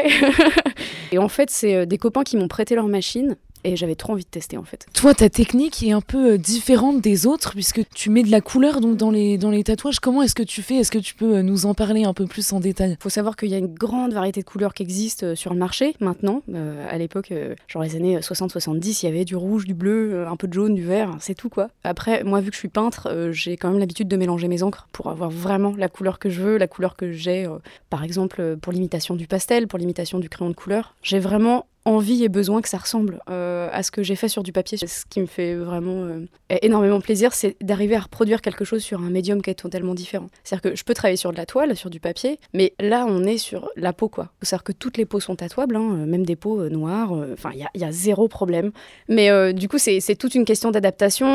et 1.11 1.17
en 1.17 1.29
fait, 1.29 1.49
c'est 1.49 1.85
des 1.85 1.97
copains 1.97 2.23
qui 2.23 2.37
m'ont 2.37 2.47
prêté 2.47 2.75
leur 2.75 2.87
machine 2.87 3.35
et 3.63 3.75
j'avais 3.75 3.95
trop 3.95 4.13
envie 4.13 4.23
de 4.23 4.29
tester 4.29 4.57
en 4.57 4.63
fait. 4.63 4.87
Toi, 4.93 5.13
ta 5.13 5.29
technique 5.29 5.83
est 5.83 5.91
un 5.91 6.01
peu 6.01 6.33
euh, 6.33 6.37
différente 6.37 7.01
des 7.01 7.25
autres 7.25 7.53
puisque 7.53 7.81
tu 7.93 8.09
mets 8.09 8.23
de 8.23 8.31
la 8.31 8.41
couleur 8.41 8.81
donc 8.81 8.97
dans 8.97 9.11
les, 9.11 9.37
dans 9.37 9.51
les 9.51 9.63
tatouages. 9.63 9.99
Comment 9.99 10.21
est-ce 10.21 10.35
que 10.35 10.43
tu 10.43 10.61
fais? 10.61 10.75
Est-ce 10.75 10.91
que 10.91 10.99
tu 10.99 11.15
peux 11.15 11.37
euh, 11.37 11.41
nous 11.41 11.65
en 11.65 11.73
parler 11.73 12.03
un 12.03 12.13
peu 12.13 12.25
plus 12.25 12.53
en 12.53 12.59
détail? 12.59 12.97
Il 12.99 13.03
faut 13.03 13.09
savoir 13.09 13.35
qu'il 13.35 13.49
y 13.49 13.55
a 13.55 13.57
une 13.57 13.73
grande 13.73 14.13
variété 14.13 14.41
de 14.41 14.45
couleurs 14.45 14.73
qui 14.73 14.83
existent 14.83 15.27
euh, 15.27 15.35
sur 15.35 15.53
le 15.53 15.59
marché 15.59 15.95
maintenant. 15.99 16.41
à 16.89 16.97
l'époque, 16.97 17.33
genre 17.67 17.83
les 17.83 17.95
années 17.95 18.19
60-70, 18.19 18.99
il 19.01 19.05
y 19.05 19.09
avait 19.09 19.25
du 19.25 19.35
rouge, 19.35 19.65
du 19.65 19.73
bleu, 19.73 20.27
un 20.27 20.35
peu 20.35 20.47
de 20.47 20.53
jaune, 20.53 20.75
du 20.75 20.83
vert, 20.83 21.15
c'est 21.19 21.35
tout 21.35 21.49
quoi. 21.49 21.69
Après, 21.83 22.23
moi 22.23 22.41
vu 22.41 22.49
que 22.49 22.55
je 22.55 22.59
suis 22.59 22.69
peintre, 22.69 23.29
j'ai 23.31 23.57
quand 23.57 23.69
même 23.69 23.79
l'habitude 23.79 24.07
de 24.07 24.17
mélanger 24.17 24.47
mes 24.47 24.63
encres 24.63 24.87
pour 24.91 25.09
avoir 25.09 25.29
vraiment 25.29 25.73
la 25.77 25.89
couleur 25.89 26.19
que 26.19 26.29
je 26.29 26.41
veux, 26.41 26.57
la 26.57 26.67
couleur 26.67 26.95
que 26.95 27.11
j'ai. 27.11 27.47
par 27.89 28.03
exemple, 28.03 28.57
pour 28.61 28.73
l'imitation 28.73 29.15
du 29.15 29.27
pastel, 29.27 29.67
pour 29.67 29.79
l'imitation 29.79 30.19
du 30.19 30.29
crayon 30.29 30.49
de 30.49 30.55
couleur. 30.55 30.95
J'ai 31.01 31.19
vraiment 31.19 31.65
envie 31.89 32.23
et 32.23 32.29
besoin 32.29 32.61
que 32.61 32.69
ça 32.69 32.77
ressemble 32.77 33.19
euh, 33.29 33.67
à 33.71 33.81
ce 33.81 33.89
que 33.89 34.03
j'ai 34.03 34.15
fait 34.15 34.27
sur 34.27 34.43
du 34.43 34.51
papier. 34.51 34.77
Ce 34.77 35.05
qui 35.09 35.19
me 35.19 35.25
fait 35.25 35.55
vraiment 35.55 36.03
euh, 36.03 36.25
énormément 36.61 37.01
plaisir, 37.01 37.33
c'est 37.33 37.55
d'arriver 37.61 37.95
à 37.95 38.01
reproduire 38.01 38.41
quelque 38.41 38.63
chose 38.63 38.83
sur 38.83 39.01
un 39.01 39.09
médium 39.09 39.41
qui 39.41 39.49
est 39.49 39.55
totalement 39.55 39.95
différent. 39.95 40.27
C'est-à-dire 40.43 40.71
que 40.71 40.77
je 40.77 40.83
peux 40.83 40.93
travailler 40.93 41.17
sur 41.17 41.31
de 41.31 41.37
la 41.37 41.47
toile, 41.47 41.75
sur 41.75 41.89
du 41.89 41.99
papier, 41.99 42.39
mais 42.53 42.73
là, 42.79 43.05
on 43.07 43.23
est 43.23 43.39
sur 43.39 43.69
la 43.75 43.91
peau, 43.91 44.07
quoi. 44.07 44.29
C'est-à-dire 44.41 44.63
que 44.63 44.71
toutes 44.71 44.97
les 44.97 45.05
peaux 45.05 45.19
sont 45.19 45.35
tatouables, 45.35 45.75
hein, 45.75 45.89
euh, 45.91 46.05
même 46.05 46.25
des 46.25 46.35
peaux 46.35 46.69
noires. 46.69 47.11
Enfin, 47.33 47.51
il 47.53 47.81
y, 47.81 47.83
a 47.83 47.91
zéro 47.91 48.27
problème. 48.27 48.71
Mais 49.07 49.53
du 49.53 49.67
coup, 49.67 49.77
c'est 49.79 50.15
toute 50.15 50.35
une 50.35 50.45
question 50.45 50.71
d'adaptation. 50.71 51.25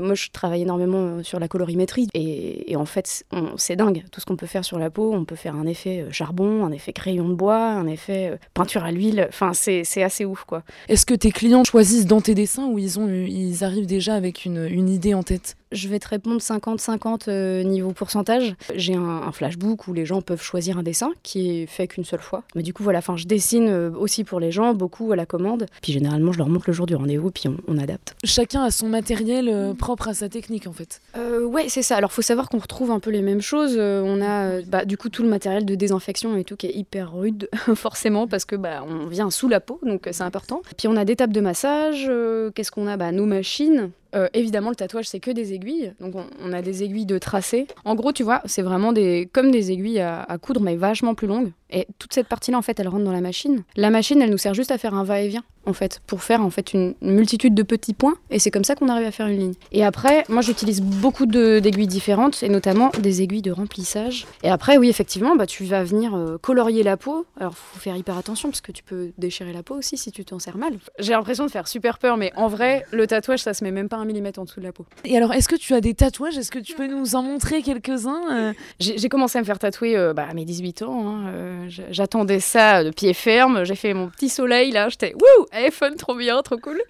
moi, 0.00 0.14
je 0.14 0.28
travaille 0.30 0.62
énormément 0.62 1.22
sur 1.22 1.40
la 1.40 1.48
colorimétrie. 1.48 2.08
Et, 2.14 2.70
et 2.70 2.76
en 2.76 2.84
fait, 2.84 3.24
c'est 3.56 3.76
dingue. 3.76 4.04
Tout 4.12 4.20
ce 4.20 4.26
qu'on 4.26 4.36
peut 4.36 4.46
faire 4.46 4.64
sur 4.64 4.78
la 4.78 4.90
peau, 4.90 5.12
on 5.12 5.24
peut 5.24 5.36
faire 5.36 5.56
un 5.56 5.66
effet 5.66 6.06
charbon, 6.10 6.64
un 6.64 6.72
effet 6.72 6.92
crayon 6.92 7.28
de 7.28 7.34
bois, 7.34 7.70
un 7.70 7.86
effet 7.86 8.38
peinture 8.54 8.84
à 8.84 8.92
l'huile. 8.92 9.26
Enfin, 9.28 9.52
c'est 9.52 9.84
c'est 9.96 10.02
assez 10.02 10.26
ouf 10.26 10.44
quoi. 10.44 10.62
Est-ce 10.90 11.06
que 11.06 11.14
tes 11.14 11.30
clients 11.30 11.64
choisissent 11.64 12.04
dans 12.04 12.20
tes 12.20 12.34
dessins 12.34 12.66
ou 12.66 12.78
ils, 12.78 13.00
ont, 13.00 13.08
ils 13.08 13.64
arrivent 13.64 13.86
déjà 13.86 14.14
avec 14.14 14.44
une, 14.44 14.66
une 14.66 14.90
idée 14.90 15.14
en 15.14 15.22
tête? 15.22 15.56
Je 15.72 15.88
vais 15.88 15.98
te 15.98 16.08
répondre 16.08 16.40
50-50 16.40 17.24
euh, 17.28 17.62
niveau 17.62 17.92
pourcentage. 17.92 18.54
J'ai 18.74 18.94
un, 18.94 19.32
flashbook 19.32 19.88
où 19.88 19.92
les 19.92 20.06
gens 20.06 20.22
peuvent 20.22 20.42
choisir 20.42 20.78
un 20.78 20.82
dessin 20.82 21.12
qui 21.22 21.50
est 21.50 21.66
fait 21.66 21.88
qu'une 21.88 22.04
seule 22.04 22.20
fois. 22.20 22.44
Mais 22.54 22.62
du 22.62 22.72
coup, 22.72 22.82
voilà, 22.82 23.00
je 23.16 23.26
dessine 23.26 23.68
euh, 23.68 23.90
aussi 23.90 24.24
pour 24.24 24.40
les 24.40 24.52
gens, 24.52 24.74
beaucoup 24.74 25.12
à 25.12 25.16
la 25.16 25.26
commande. 25.26 25.66
Puis 25.82 25.92
généralement, 25.92 26.32
je 26.32 26.38
leur 26.38 26.48
montre 26.48 26.64
le 26.68 26.72
jour 26.72 26.86
du 26.86 26.94
rendez-vous, 26.94 27.30
puis 27.30 27.44
on, 27.66 27.78
adapte. 27.78 28.14
Chacun 28.24 28.62
a 28.62 28.70
son 28.70 28.88
matériel 28.88 29.48
euh, 29.48 29.74
propre 29.74 30.08
à 30.08 30.14
sa 30.14 30.28
technique, 30.28 30.66
en 30.66 30.72
fait. 30.72 31.02
ouais, 31.16 31.68
c'est 31.68 31.82
ça. 31.82 31.96
Alors, 31.96 32.12
faut 32.12 32.22
savoir 32.22 32.48
qu'on 32.48 32.58
retrouve 32.58 32.90
un 32.90 33.00
peu 33.00 33.10
les 33.10 33.22
mêmes 33.22 33.42
choses. 33.42 33.76
on 33.78 34.22
a, 34.22 34.62
bah, 34.62 34.84
du 34.84 34.96
coup, 34.96 35.08
tout 35.08 35.22
le 35.22 35.28
matériel 35.28 35.64
de 35.64 35.74
désinfection 35.74 36.36
et 36.36 36.44
tout 36.44 36.56
qui 36.56 36.66
est 36.66 36.74
hyper 36.74 37.12
rude, 37.12 37.48
forcément, 37.74 38.26
parce 38.26 38.44
que 38.44 38.56
bah, 38.56 38.84
on 38.88 39.06
vient 39.06 39.30
sous 39.30 39.48
la 39.48 39.60
peau, 39.60 39.80
donc 39.82 40.08
c'est 40.10 40.22
important. 40.22 40.62
Puis 40.76 40.88
on 40.88 40.96
a 40.96 41.04
des 41.04 41.16
tables 41.16 41.34
de 41.34 41.40
massage. 41.40 42.10
Qu'est-ce 42.54 42.70
qu'on 42.70 42.86
a? 42.86 42.96
Bah, 42.96 43.12
Nos 43.12 43.26
machines. 43.26 43.90
Euh, 44.16 44.28
évidemment, 44.32 44.70
le 44.70 44.76
tatouage, 44.76 45.08
c'est 45.08 45.20
que 45.20 45.30
des 45.30 45.52
aiguilles. 45.52 45.92
Donc, 46.00 46.14
on, 46.42 46.52
a 46.52 46.62
des 46.62 46.82
aiguilles 46.82 47.06
de 47.06 47.18
tracé. 47.18 47.66
En 47.84 47.94
gros, 47.94 48.12
tu 48.12 48.22
vois, 48.22 48.40
c'est 48.46 48.62
vraiment 48.62 48.94
comme 49.32 49.50
des 49.50 49.72
aiguilles 49.72 50.00
à, 50.00 50.22
à, 50.22 50.38
coudre, 50.38 50.60
mais 50.60 50.76
vachement 50.76 51.14
plus 51.14 51.26
longues. 51.26 51.52
Et 51.70 51.86
toute 51.98 52.12
cette 52.14 52.28
partie-là, 52.28 52.58
en 52.58 52.62
fait, 52.62 52.78
elle 52.78 52.88
rentre 52.88 53.04
dans 53.04 53.12
la 53.12 53.20
machine. 53.20 53.64
La 53.76 53.90
machine, 53.90 54.22
elle 54.22 54.30
nous 54.30 54.38
sert 54.38 54.54
juste 54.54 54.70
à 54.70 54.78
faire 54.78 54.94
un 54.94 55.04
va-et-vient, 55.04 55.42
en 55.66 55.72
fait, 55.72 56.00
pour 56.06 56.22
faire 56.22 56.42
en 56.42 56.50
fait 56.50 56.72
une, 56.72 56.94
multitude 57.00 57.54
de 57.54 57.62
petits 57.62 57.92
points. 57.92 58.14
Et 58.30 58.38
c'est 58.38 58.50
comme 58.50 58.64
ça 58.64 58.76
qu'on 58.76 58.88
arrive 58.88 59.06
à 59.06 59.10
faire 59.10 59.26
une 59.26 59.38
ligne. 59.38 59.54
Et 59.72 59.84
après, 59.84 60.24
moi, 60.28 60.42
j'utilise 60.42 60.80
beaucoup 60.80 61.26
d'aiguilles 61.26 61.86
différentes, 61.86 62.42
et 62.42 62.48
notamment 62.48 62.90
des 63.00 63.22
aiguilles 63.22 63.42
de 63.42 63.50
remplissage. 63.50 64.26
Et 64.42 64.50
après, 64.50 64.78
oui, 64.78 64.88
effectivement, 64.88 65.34
bah, 65.34 65.46
tu 65.46 65.64
vas 65.64 65.82
venir 65.82 66.14
euh, 66.14 66.38
colorier 66.38 66.82
la 66.82 66.96
peau. 66.96 67.26
Alors, 67.40 67.56
faut 67.56 67.80
faire 67.80 67.96
hyper 67.96 68.16
attention, 68.16 68.48
parce 68.48 68.60
que 68.60 68.72
tu 68.72 68.84
peux 68.84 69.10
déchirer 69.18 69.52
la 69.52 69.62
peau 69.62 69.74
aussi 69.74 69.96
si 69.96 70.12
tu 70.12 70.24
t'en 70.24 70.38
sers 70.38 70.56
mal. 70.56 70.74
J'ai 71.00 71.12
l'impression 71.12 71.46
de 71.46 71.50
faire 71.50 71.66
super 71.66 71.98
peur, 71.98 72.16
mais 72.16 72.32
en 72.36 72.46
vrai, 72.46 72.84
le 72.92 73.06
tatouage, 73.06 73.40
ça 73.40 73.54
se 73.54 73.64
met 73.64 73.72
même 73.72 73.88
pas 73.88 73.96
un 73.96 74.04
millimètre 74.04 74.38
en 74.38 74.44
dessous 74.44 74.60
de 74.60 74.66
la 74.66 74.72
peau. 74.72 74.86
Et 75.04 75.16
alors, 75.16 75.32
est-ce 75.32 75.48
que 75.48 75.56
tu 75.56 75.74
as 75.74 75.80
des 75.80 75.94
tatouages? 75.94 76.38
Est-ce 76.38 76.50
que 76.50 76.58
tu 76.58 76.74
peux 76.74 76.86
nous 76.86 77.16
en 77.16 77.22
montrer 77.22 77.62
quelques-uns 77.62 78.22
euh? 78.30 78.52
J'ai 78.78 79.08
commencé 79.08 79.38
à 79.38 79.40
me 79.40 79.46
faire 79.46 79.58
tatouer 79.58 79.96
euh, 79.96 80.12
bah, 80.12 80.26
à 80.30 80.34
mes 80.34 80.44
18 80.44 80.82
ans. 80.82 81.08
Hein, 81.08 81.55
j'attendais 81.68 82.40
ça 82.40 82.84
de 82.84 82.90
pied 82.90 83.14
ferme. 83.14 83.64
J'ai 83.64 83.76
fait 83.76 83.94
mon 83.94 84.08
petit 84.08 84.28
soleil 84.28 84.72
là. 84.72 84.88
J'étais 84.88 85.14
wouh, 85.14 85.46
hey, 85.52 85.70
fun, 85.70 85.94
trop 85.96 86.14
bien, 86.14 86.40
trop 86.42 86.58
cool. 86.58 86.82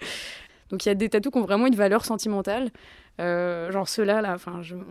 Donc 0.70 0.84
il 0.84 0.88
y 0.88 0.92
a 0.92 0.94
des 0.94 1.08
tatous 1.08 1.32
qui 1.32 1.38
ont 1.38 1.42
vraiment 1.42 1.66
une 1.66 1.76
valeur 1.76 2.04
sentimentale. 2.04 2.70
Euh, 3.18 3.72
genre 3.72 3.88
ceux-là, 3.88 4.20
là, 4.20 4.36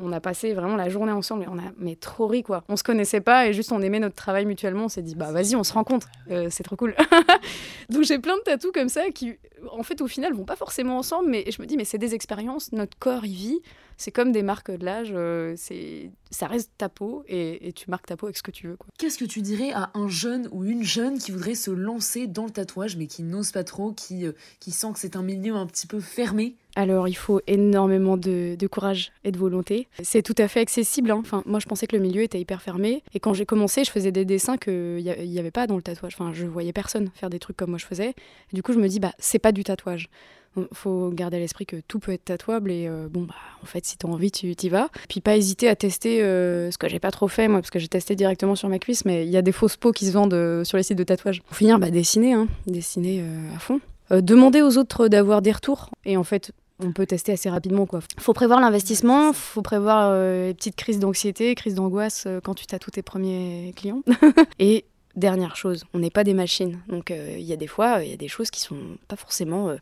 on 0.01 0.11
a 0.11 0.19
passé 0.19 0.53
vraiment 0.53 0.76
la 0.76 0.89
journée 0.89 1.11
ensemble 1.11 1.43
et 1.43 1.47
on 1.47 1.59
a 1.59 1.71
mais 1.78 1.95
trop 1.95 2.28
ri 2.28 2.41
quoi. 2.41 2.63
On 2.69 2.76
se 2.76 2.84
connaissait 2.84 3.21
pas 3.21 3.47
et 3.47 3.53
juste 3.53 3.71
on 3.71 3.82
aimait 3.82 3.99
notre 3.99 4.15
travail 4.15 4.45
mutuellement. 4.45 4.86
On 4.86 4.89
s'est 4.89 5.03
dit 5.03 5.15
bah 5.15 5.32
vas-y, 5.32 5.55
on 5.55 5.63
se 5.63 5.73
rencontre, 5.73 6.07
euh, 6.32 6.47
c'est 6.49 6.63
trop 6.63 6.76
cool. 6.76 6.95
Donc 7.89 8.03
j'ai 8.03 8.17
plein 8.17 8.36
de 8.38 8.41
tatous 8.41 8.71
comme 8.71 8.89
ça 8.89 9.09
qui, 9.13 9.36
en 9.72 9.84
fait, 9.84 10.01
au 10.01 10.07
final, 10.07 10.34
vont 10.34 10.45
pas 10.45 10.55
forcément 10.55 10.97
ensemble, 10.97 11.30
mais 11.30 11.45
je 11.49 11.61
me 11.61 11.68
dis 11.68 11.78
mais 11.78 11.86
c'est 11.86 11.97
des 11.97 12.13
expériences. 12.13 12.72
Notre 12.72 12.97
corps, 12.97 13.26
il 13.26 13.34
vit. 13.34 13.59
C'est 13.97 14.11
comme 14.11 14.34
des 14.34 14.43
marques 14.43 14.72
de 14.72 14.84
l'âge. 14.84 15.11
Euh, 15.13 15.53
c'est, 15.55 16.11
ça 16.30 16.47
reste 16.47 16.72
ta 16.78 16.89
peau 16.89 17.24
et, 17.30 17.72
tu 17.76 17.89
marques 17.89 18.07
ta 18.07 18.18
peau 18.18 18.26
avec 18.26 18.36
ce 18.36 18.43
que 18.43 18.51
tu 18.51 18.68
veux. 18.68 18.78
Qu'est-ce 18.97 19.18
que 19.18 19.26
tu 19.26 19.41
dirais 19.41 19.72
à 19.72 19.91
un 19.93 20.09
jeune 20.09 20.49
ou 20.51 20.66
une 20.66 20.84
jeune 20.84 21.18
qui 21.18 21.32
voudrait 21.32 21.55
se 21.55 21.72
lancer 21.72 22.28
dans 22.28 22.43
le 22.43 22.51
tatouage 22.51 22.97
mais 22.97 23.07
qui 23.07 23.24
n'ose 23.24 23.51
pas 23.51 23.63
trop, 23.63 23.93
qui, 23.93 24.26
qui 24.59 24.72
sent 24.72 24.91
que 24.93 24.99
c'est 24.99 25.16
un 25.16 25.22
milieu 25.22 25.55
un 25.55 25.66
petit 25.66 25.88
peu 25.88 26.01
fermé? 26.01 26.55
Alors 26.76 27.07
il 27.07 27.16
faut 27.16 27.39
énormément 27.47 28.18
de, 28.18 28.57
courage 28.70 29.13
et 29.24 29.32
de 29.32 29.38
volonté. 29.38 29.88
C'est 30.03 30.22
tout 30.22 30.36
à 30.38 30.47
fait 30.47 30.59
accessible. 30.59 31.09
Hein. 31.11 31.22
Enfin, 31.22 31.41
moi 31.45 31.59
je 31.59 31.66
pensais 31.66 31.88
que 31.88 31.95
le 31.95 32.01
milieu 32.01 32.22
était 32.22 32.39
hyper 32.39 32.61
fermé. 32.61 33.01
Et 33.13 33.20
quand 33.20 33.34
j'ai 33.34 33.45
commencé, 33.45 33.86
je 33.86 33.91
faisais 33.91 34.11
des 34.11 34.26
dessins 34.26 34.57
qu'il 34.57 34.97
n'y 34.97 35.39
avait 35.39 35.51
pas 35.51 35.68
dans 35.68 35.78
le 35.78 35.82
tatouage. 35.82 36.16
Enfin, 36.20 36.34
je 36.34 36.45
voyais 36.45 36.74
personne 36.74 37.09
faire 37.16 37.30
des 37.30 37.39
trucs 37.39 37.55
comme 37.55 37.70
moi 37.70 37.80
je 37.80 37.86
faisais. 37.86 38.13
du 38.51 38.61
coup, 38.61 38.74
je 38.74 38.80
me 38.80 38.89
dis, 38.89 38.99
bah 38.99 39.13
c'est 39.20 39.39
pas 39.39 39.53
du 39.55 39.63
tatouage. 39.63 40.09
Il 40.57 40.67
faut 40.73 41.09
garder 41.09 41.37
à 41.37 41.39
l'esprit 41.39 41.65
que 41.65 41.77
tout 41.87 41.99
peut 41.99 42.13
être 42.13 42.25
tatouable 42.25 42.71
et 42.71 42.87
euh, 42.87 43.07
bon 43.09 43.23
bah 43.23 43.35
en 43.61 43.65
fait 43.65 43.85
si 43.85 43.97
tu 43.97 44.05
as 44.05 44.09
envie 44.09 44.31
tu 44.31 44.47
y 44.47 44.69
vas. 44.69 44.89
Puis 45.09 45.19
pas 45.19 45.35
hésiter 45.35 45.67
à 45.67 45.75
tester 45.75 46.23
euh, 46.23 46.71
ce 46.71 46.77
que 46.77 46.87
j'ai 46.87 46.99
pas 46.99 47.11
trop 47.11 47.27
fait 47.27 47.47
moi 47.47 47.59
parce 47.59 47.71
que 47.71 47.79
j'ai 47.79 47.87
testé 47.87 48.15
directement 48.15 48.55
sur 48.55 48.69
ma 48.69 48.79
cuisse 48.79 49.05
mais 49.05 49.25
il 49.25 49.31
y 49.31 49.37
a 49.37 49.41
des 49.41 49.51
fausses 49.51 49.77
peaux 49.77 49.91
qui 49.91 50.05
se 50.05 50.11
vendent 50.11 50.33
euh, 50.33 50.63
sur 50.63 50.77
les 50.77 50.83
sites 50.83 50.97
de 50.97 51.03
tatouage. 51.03 51.41
Pour 51.41 51.57
finir 51.57 51.79
bah 51.79 51.91
dessiner 51.91 52.33
hein, 52.33 52.47
dessiner 52.67 53.23
à 53.53 53.59
fond. 53.59 53.81
demander 54.11 54.61
aux 54.61 54.77
autres 54.77 55.07
d'avoir 55.07 55.41
des 55.41 55.51
retours 55.51 55.89
et 56.05 56.15
en 56.15 56.23
fait 56.23 56.51
on 56.83 56.91
peut 56.91 57.05
tester 57.05 57.31
assez 57.31 57.49
rapidement. 57.49 57.85
Quoi. 57.85 58.01
Faut 58.19 58.33
prévoir 58.33 58.59
l'investissement, 58.59 59.31
faut 59.31 59.61
prévoir 59.61 60.11
les 60.13 60.53
petites 60.53 60.75
crises 60.75 60.99
d'anxiété, 60.99 61.55
crises 61.55 61.75
d'angoisse 61.75 62.27
quand 62.43 62.53
tu 62.53 62.65
t'as 62.65 62.79
tous 62.79 62.91
tes 62.91 63.01
premiers 63.01 63.73
clients. 63.77 64.03
et 64.59 64.83
dernière 65.16 65.55
chose. 65.55 65.86
On 65.93 65.99
n'est 65.99 66.09
pas 66.09 66.24
des 66.24 66.34
machines. 66.34 66.80
Donc 66.88 67.11
il 67.11 67.43
y 67.43 67.53
a 67.53 67.57
des 67.57 67.68
fois, 67.68 68.03
il 68.03 68.09
y 68.09 68.13
a 68.13 68.18
des 68.18 68.28
choses 68.28 68.49
qui 68.49 68.61
sont 68.61 68.78
pas 69.07 69.16
forcément 69.16 69.76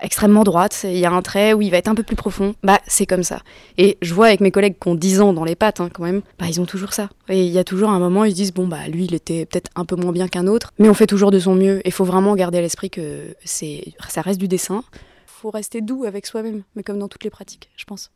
extrêmement 0.00 0.44
droite, 0.44 0.82
il 0.84 0.98
y 0.98 1.06
a 1.06 1.10
un 1.10 1.22
trait 1.22 1.52
où 1.52 1.62
il 1.62 1.70
va 1.70 1.76
être 1.76 1.88
un 1.88 1.94
peu 1.94 2.02
plus 2.02 2.16
profond, 2.16 2.54
bah 2.62 2.78
c'est 2.86 3.06
comme 3.06 3.22
ça. 3.22 3.40
Et 3.78 3.98
je 4.00 4.14
vois 4.14 4.26
avec 4.26 4.40
mes 4.40 4.50
collègues 4.50 4.76
qui 4.80 4.88
ont 4.88 4.94
10 4.94 5.20
ans 5.20 5.32
dans 5.32 5.44
les 5.44 5.56
pattes 5.56 5.80
hein, 5.80 5.90
quand 5.92 6.04
même, 6.04 6.22
bah 6.38 6.46
ils 6.48 6.60
ont 6.60 6.66
toujours 6.66 6.92
ça. 6.92 7.10
Et 7.28 7.44
il 7.44 7.50
y 7.50 7.58
a 7.58 7.64
toujours 7.64 7.90
un 7.90 7.98
moment, 7.98 8.24
ils 8.24 8.30
se 8.30 8.36
disent 8.36 8.54
bon 8.54 8.68
bah 8.68 8.86
lui 8.88 9.06
il 9.06 9.14
était 9.14 9.46
peut-être 9.46 9.70
un 9.74 9.84
peu 9.84 9.96
moins 9.96 10.12
bien 10.12 10.28
qu'un 10.28 10.46
autre, 10.46 10.72
mais 10.78 10.88
on 10.88 10.94
fait 10.94 11.06
toujours 11.06 11.30
de 11.30 11.38
son 11.38 11.54
mieux. 11.54 11.80
Il 11.84 11.92
faut 11.92 12.04
vraiment 12.04 12.34
garder 12.36 12.58
à 12.58 12.60
l'esprit 12.60 12.90
que 12.90 13.34
c'est 13.44 13.92
ça 14.08 14.22
reste 14.22 14.40
du 14.40 14.48
dessin. 14.48 14.84
Faut 15.26 15.50
rester 15.50 15.80
doux 15.80 16.04
avec 16.04 16.26
soi-même, 16.26 16.62
mais 16.74 16.82
comme 16.82 16.98
dans 16.98 17.08
toutes 17.08 17.24
les 17.24 17.30
pratiques, 17.30 17.70
je 17.76 17.84
pense. 17.84 18.10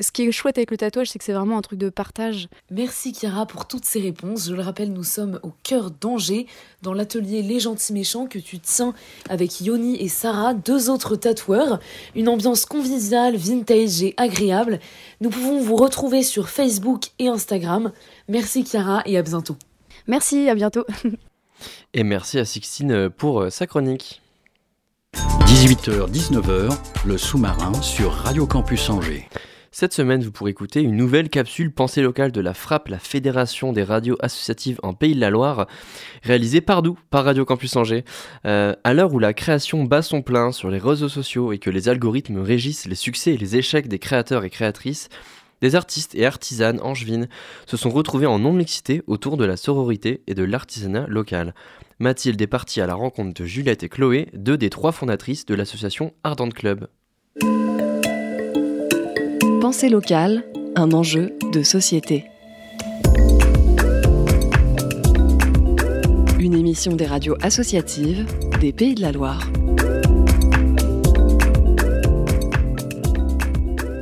Ce 0.00 0.12
qui 0.12 0.22
est 0.22 0.32
chouette 0.32 0.58
avec 0.58 0.70
le 0.70 0.76
tatouage, 0.76 1.10
c'est 1.10 1.18
que 1.18 1.24
c'est 1.24 1.32
vraiment 1.32 1.58
un 1.58 1.62
truc 1.62 1.78
de 1.78 1.88
partage. 1.88 2.48
Merci 2.70 3.12
Chiara 3.12 3.46
pour 3.46 3.66
toutes 3.66 3.84
ces 3.84 4.00
réponses. 4.00 4.48
Je 4.48 4.54
le 4.54 4.62
rappelle, 4.62 4.92
nous 4.92 5.04
sommes 5.04 5.40
au 5.42 5.52
cœur 5.62 5.90
d'Angers, 5.90 6.46
dans 6.82 6.92
l'atelier 6.92 7.42
Les 7.42 7.60
Gentils 7.60 7.92
Méchants 7.92 8.26
que 8.26 8.38
tu 8.38 8.58
tiens 8.58 8.94
avec 9.28 9.60
Yoni 9.60 9.96
et 10.02 10.08
Sarah, 10.08 10.54
deux 10.54 10.90
autres 10.90 11.16
tatoueurs. 11.16 11.80
Une 12.14 12.28
ambiance 12.28 12.64
conviviale, 12.64 13.36
vintage 13.36 14.02
et 14.02 14.14
agréable. 14.16 14.80
Nous 15.20 15.30
pouvons 15.30 15.60
vous 15.60 15.76
retrouver 15.76 16.22
sur 16.22 16.48
Facebook 16.48 17.06
et 17.18 17.28
Instagram. 17.28 17.92
Merci 18.28 18.64
Chiara 18.64 19.02
et 19.06 19.18
à 19.18 19.22
bientôt. 19.22 19.56
Merci, 20.06 20.48
à 20.48 20.54
bientôt. 20.54 20.86
et 21.94 22.02
merci 22.02 22.38
à 22.38 22.44
Sixtine 22.44 23.10
pour 23.10 23.42
euh, 23.42 23.50
sa 23.50 23.66
chronique. 23.66 24.22
18h-19h, 25.14 26.76
le 27.06 27.18
sous-marin 27.18 27.72
sur 27.82 28.12
Radio 28.12 28.46
Campus 28.46 28.88
Angers. 28.90 29.28
Cette 29.80 29.94
semaine, 29.94 30.24
vous 30.24 30.32
pourrez 30.32 30.50
écouter 30.50 30.82
une 30.82 30.96
nouvelle 30.96 31.28
capsule 31.28 31.70
pensée 31.70 32.02
locale 32.02 32.32
de 32.32 32.40
la 32.40 32.52
FRAP, 32.52 32.88
la 32.88 32.98
Fédération 32.98 33.72
des 33.72 33.84
radios 33.84 34.16
associatives 34.18 34.80
en 34.82 34.92
Pays 34.92 35.14
de 35.14 35.20
la 35.20 35.30
Loire, 35.30 35.68
réalisée 36.24 36.60
par 36.60 36.82
nous, 36.82 36.98
par 37.10 37.24
Radio 37.24 37.44
Campus 37.44 37.76
Angers. 37.76 38.04
Euh, 38.44 38.74
à 38.82 38.92
l'heure 38.92 39.14
où 39.14 39.20
la 39.20 39.32
création 39.32 39.84
bat 39.84 40.02
son 40.02 40.20
plein 40.20 40.50
sur 40.50 40.68
les 40.68 40.78
réseaux 40.78 41.08
sociaux 41.08 41.52
et 41.52 41.58
que 41.58 41.70
les 41.70 41.88
algorithmes 41.88 42.40
régissent 42.40 42.86
les 42.86 42.96
succès 42.96 43.34
et 43.34 43.36
les 43.36 43.54
échecs 43.54 43.86
des 43.86 44.00
créateurs 44.00 44.42
et 44.42 44.50
créatrices, 44.50 45.10
des 45.60 45.76
artistes 45.76 46.16
et 46.16 46.26
artisanes 46.26 46.80
angevines 46.82 47.28
se 47.66 47.76
sont 47.76 47.90
retrouvés 47.90 48.26
en 48.26 48.40
non-mixité 48.40 49.02
autour 49.06 49.36
de 49.36 49.44
la 49.44 49.56
sororité 49.56 50.22
et 50.26 50.34
de 50.34 50.42
l'artisanat 50.42 51.06
local. 51.06 51.54
Mathilde 52.00 52.42
est 52.42 52.48
partie 52.48 52.80
à 52.80 52.88
la 52.88 52.94
rencontre 52.94 53.40
de 53.40 53.46
Juliette 53.46 53.84
et 53.84 53.88
Chloé, 53.88 54.26
deux 54.34 54.58
des 54.58 54.70
trois 54.70 54.90
fondatrices 54.90 55.46
de 55.46 55.54
l'association 55.54 56.14
Ardent 56.24 56.48
Club. 56.48 56.88
Pensée 59.68 59.90
locale, 59.90 60.44
un 60.76 60.92
enjeu 60.92 61.34
de 61.52 61.62
société. 61.62 62.24
Une 66.40 66.54
émission 66.54 66.96
des 66.96 67.04
radios 67.04 67.36
associatives 67.42 68.24
des 68.62 68.72
Pays 68.72 68.94
de 68.94 69.02
la 69.02 69.12
Loire. 69.12 69.46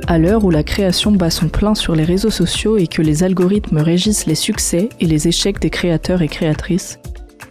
À 0.07 0.17
l'heure 0.17 0.45
où 0.45 0.51
la 0.51 0.63
création 0.63 1.11
bat 1.11 1.29
son 1.29 1.49
plein 1.49 1.75
sur 1.75 1.95
les 1.95 2.05
réseaux 2.05 2.29
sociaux 2.29 2.77
et 2.77 2.87
que 2.87 3.01
les 3.01 3.23
algorithmes 3.23 3.79
régissent 3.79 4.25
les 4.25 4.35
succès 4.35 4.87
et 5.01 5.05
les 5.05 5.27
échecs 5.27 5.59
des 5.59 5.69
créateurs 5.69 6.21
et 6.21 6.29
créatrices, 6.29 6.97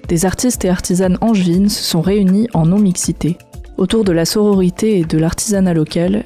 des 0.09 0.25
artistes 0.25 0.65
et 0.65 0.71
artisanes 0.71 1.19
angevines 1.21 1.69
se 1.69 1.85
sont 1.85 2.01
réunis 2.01 2.49
en 2.55 2.65
non-mixité, 2.65 3.37
autour 3.77 4.05
de 4.05 4.13
la 4.13 4.25
sororité 4.25 5.01
et 5.01 5.05
de 5.05 5.19
l'artisanat 5.19 5.75
local 5.75 6.25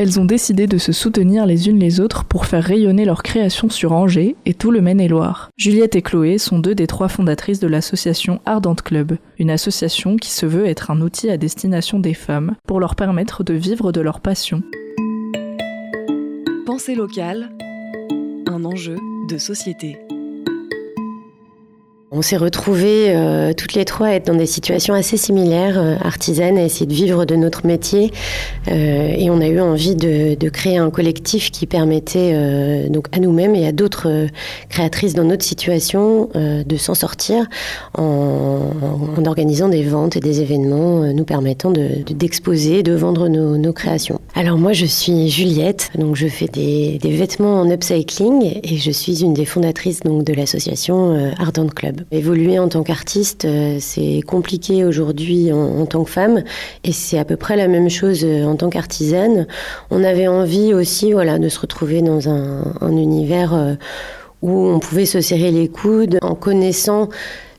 elles 0.00 0.18
ont 0.18 0.24
décidé 0.24 0.66
de 0.66 0.78
se 0.78 0.92
soutenir 0.92 1.44
les 1.44 1.68
unes 1.68 1.78
les 1.78 2.00
autres 2.00 2.24
pour 2.24 2.46
faire 2.46 2.64
rayonner 2.64 3.04
leur 3.04 3.22
création 3.22 3.68
sur 3.68 3.92
Angers 3.92 4.34
et 4.46 4.54
tout 4.54 4.70
le 4.70 4.80
Maine-et-Loire. 4.80 5.50
Juliette 5.58 5.94
et 5.94 6.00
Chloé 6.00 6.38
sont 6.38 6.58
deux 6.58 6.74
des 6.74 6.86
trois 6.86 7.08
fondatrices 7.08 7.60
de 7.60 7.66
l'association 7.66 8.40
Ardente 8.46 8.80
Club, 8.80 9.18
une 9.38 9.50
association 9.50 10.16
qui 10.16 10.30
se 10.30 10.46
veut 10.46 10.64
être 10.64 10.90
un 10.90 11.02
outil 11.02 11.28
à 11.28 11.36
destination 11.36 11.98
des 11.98 12.14
femmes 12.14 12.56
pour 12.66 12.80
leur 12.80 12.94
permettre 12.94 13.44
de 13.44 13.52
vivre 13.52 13.92
de 13.92 14.00
leur 14.00 14.20
passion. 14.20 14.62
Pensée 16.64 16.94
locale, 16.94 17.50
un 18.46 18.64
enjeu 18.64 18.96
de 19.28 19.36
société. 19.36 19.98
On 22.12 22.22
s'est 22.22 22.36
retrouvés 22.36 23.10
euh, 23.10 23.52
toutes 23.52 23.74
les 23.74 23.84
trois 23.84 24.08
à 24.08 24.14
être 24.14 24.26
dans 24.26 24.34
des 24.34 24.46
situations 24.46 24.94
assez 24.94 25.16
similaires, 25.16 25.78
euh, 25.78 25.94
artisanes, 26.00 26.58
à 26.58 26.64
essayer 26.64 26.86
de 26.86 26.92
vivre 26.92 27.24
de 27.24 27.36
notre 27.36 27.64
métier. 27.64 28.10
Euh, 28.66 29.14
et 29.16 29.30
on 29.30 29.40
a 29.40 29.46
eu 29.46 29.60
envie 29.60 29.94
de, 29.94 30.34
de, 30.34 30.48
créer 30.48 30.76
un 30.76 30.90
collectif 30.90 31.52
qui 31.52 31.66
permettait 31.66 32.32
euh, 32.34 32.88
donc 32.88 33.06
à 33.12 33.20
nous-mêmes 33.20 33.54
et 33.54 33.64
à 33.64 33.70
d'autres 33.70 34.26
créatrices 34.68 35.14
dans 35.14 35.22
notre 35.22 35.44
situation 35.44 36.30
de 36.34 36.76
s'en 36.76 36.94
sortir 36.94 37.46
en, 37.96 38.60
organisant 39.24 39.68
des 39.68 39.84
ventes 39.84 40.16
et 40.16 40.20
des 40.20 40.40
événements 40.40 41.12
nous 41.12 41.24
permettant 41.24 41.70
d'exposer, 41.70 42.82
de, 42.82 42.90
de, 42.90 42.96
vendre 42.96 43.28
nos, 43.28 43.72
créations. 43.72 44.20
Alors 44.34 44.58
moi, 44.58 44.72
je 44.72 44.86
suis 44.86 45.28
Juliette, 45.28 45.90
donc 45.96 46.16
je 46.16 46.26
fais 46.26 46.48
des, 46.48 46.98
des, 47.00 47.12
vêtements 47.12 47.60
en 47.60 47.70
upcycling 47.70 48.60
et 48.64 48.78
je 48.78 48.90
suis 48.90 49.22
une 49.22 49.34
des 49.34 49.44
fondatrices 49.44 50.00
donc 50.00 50.24
de 50.24 50.32
l'association 50.32 51.32
Ardent 51.38 51.68
Club. 51.68 51.99
Évoluer 52.10 52.58
en 52.58 52.68
tant 52.68 52.82
qu'artiste, 52.82 53.44
euh, 53.44 53.76
c'est 53.80 54.20
compliqué 54.26 54.84
aujourd'hui 54.84 55.52
en, 55.52 55.84
tant 55.86 56.04
que 56.04 56.10
femme, 56.10 56.42
et 56.84 56.92
c'est 56.92 57.18
à 57.18 57.24
peu 57.24 57.36
près 57.36 57.56
la 57.56 57.68
même 57.68 57.90
chose 57.90 58.24
euh, 58.24 58.44
en 58.44 58.56
tant 58.56 58.70
qu'artisane. 58.70 59.46
On 59.90 60.02
avait 60.02 60.28
envie 60.28 60.72
aussi, 60.72 61.12
voilà, 61.12 61.38
de 61.38 61.48
se 61.48 61.60
retrouver 61.60 62.02
dans 62.02 62.28
un, 62.28 62.62
un 62.80 62.96
univers 62.96 63.54
euh, 63.54 63.74
où 64.42 64.68
on 64.68 64.78
pouvait 64.78 65.06
se 65.06 65.20
serrer 65.20 65.50
les 65.50 65.68
coudes 65.68 66.18
en 66.22 66.34
connaissant 66.34 67.08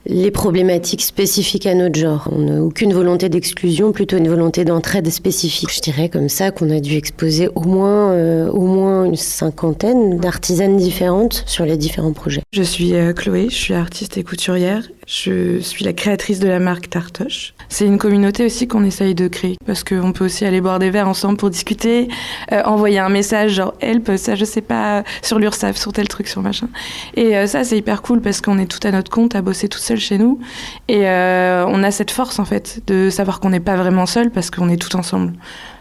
les 0.06 0.32
problématiques 0.32 1.02
spécifiques 1.02 1.66
à 1.66 1.74
notre 1.74 2.00
genre. 2.00 2.28
On 2.32 2.40
n'a 2.40 2.62
aucune 2.62 2.94
volonté 2.94 3.30
d'exclusion, 3.30 3.92
plutôt 3.92 4.18
une 4.18 4.28
volonté 4.28 4.66
d'entraide 4.66 5.10
spécifique. 5.10 5.70
Je 5.74 5.82
dirais 5.82 6.10
comme 6.10 6.30
ça 6.30 6.52
qu'on 6.52 6.70
a 6.70 6.80
dû 6.80 6.96
exposer 6.96 7.50
au 7.56 7.62
moins, 7.62 8.12
euh, 8.12 8.50
au 8.50 8.66
moins 8.66 9.06
une 9.06 9.16
cinquantaine 9.16 10.18
d'artisanes 10.18 10.78
différentes 10.78 11.44
sur 11.46 11.66
les 11.66 11.78
différents 11.78 12.14
projets. 12.14 12.42
Je 12.54 12.64
suis 12.64 12.96
euh, 12.96 13.14
Chloé, 13.14 13.48
je 13.50 13.56
suis 13.56 13.74
artiste 13.74 14.18
et 14.18 14.24
couturière 14.24 14.84
je 15.12 15.60
suis 15.60 15.84
la 15.84 15.92
créatrice 15.92 16.40
de 16.40 16.48
la 16.48 16.60
marque 16.60 16.90
Tartoche. 16.90 17.54
C'est 17.68 17.86
une 17.86 17.98
communauté 17.98 18.46
aussi 18.46 18.70
qu'on 18.70 18.86
essaye 18.86 19.14
de 19.14 19.28
créer 19.28 19.58
parce 19.66 19.84
qu'on 19.84 20.14
peut 20.14 20.24
aussi 20.24 20.46
aller 20.46 20.62
boire 20.62 20.80
des 20.80 20.90
verres 20.90 21.10
ensemble 21.10 21.38
pour 21.38 21.50
discuter, 21.50 22.08
euh, 22.54 22.64
envoyer 22.64 23.00
un 23.00 23.10
message 23.10 23.52
genre 23.52 23.74
help, 23.82 24.10
ça 24.16 24.36
je 24.36 24.46
sais 24.46 24.62
pas, 24.62 25.04
sur 25.22 25.38
l'URSAF, 25.38 25.76
sur 25.76 25.92
tel 25.92 26.08
truc, 26.08 26.30
sur 26.30 26.42
machin. 26.42 26.70
Et 27.16 27.36
euh, 27.36 27.46
ça 27.46 27.66
c'est 27.66 27.78
hyper 27.78 28.02
cool 28.02 28.22
parce 28.22 28.40
qu'on 28.40 28.58
est 28.58 28.68
tout 28.68 28.80
à 28.88 28.92
notre 28.92 29.12
compte 29.12 29.36
à 29.36 29.42
bosser 29.42 29.68
tout 29.68 29.80
seul 29.80 30.00
chez 30.00 30.18
nous 30.18 30.40
et 30.88 31.10
euh, 31.10 31.66
on 31.68 31.84
a 31.84 31.92
cette 31.92 32.12
force 32.12 32.40
en 32.40 32.46
fait 32.46 32.82
de 32.88 33.10
savoir 33.10 33.42
qu'on 33.42 33.50
n'est 33.50 33.60
pas 33.60 33.76
vraiment 33.76 34.06
seul 34.06 34.32
parce 34.32 34.50
qu'on 34.50 34.70
est 34.70 34.82
tout 34.82 34.96
ensemble. 34.96 35.34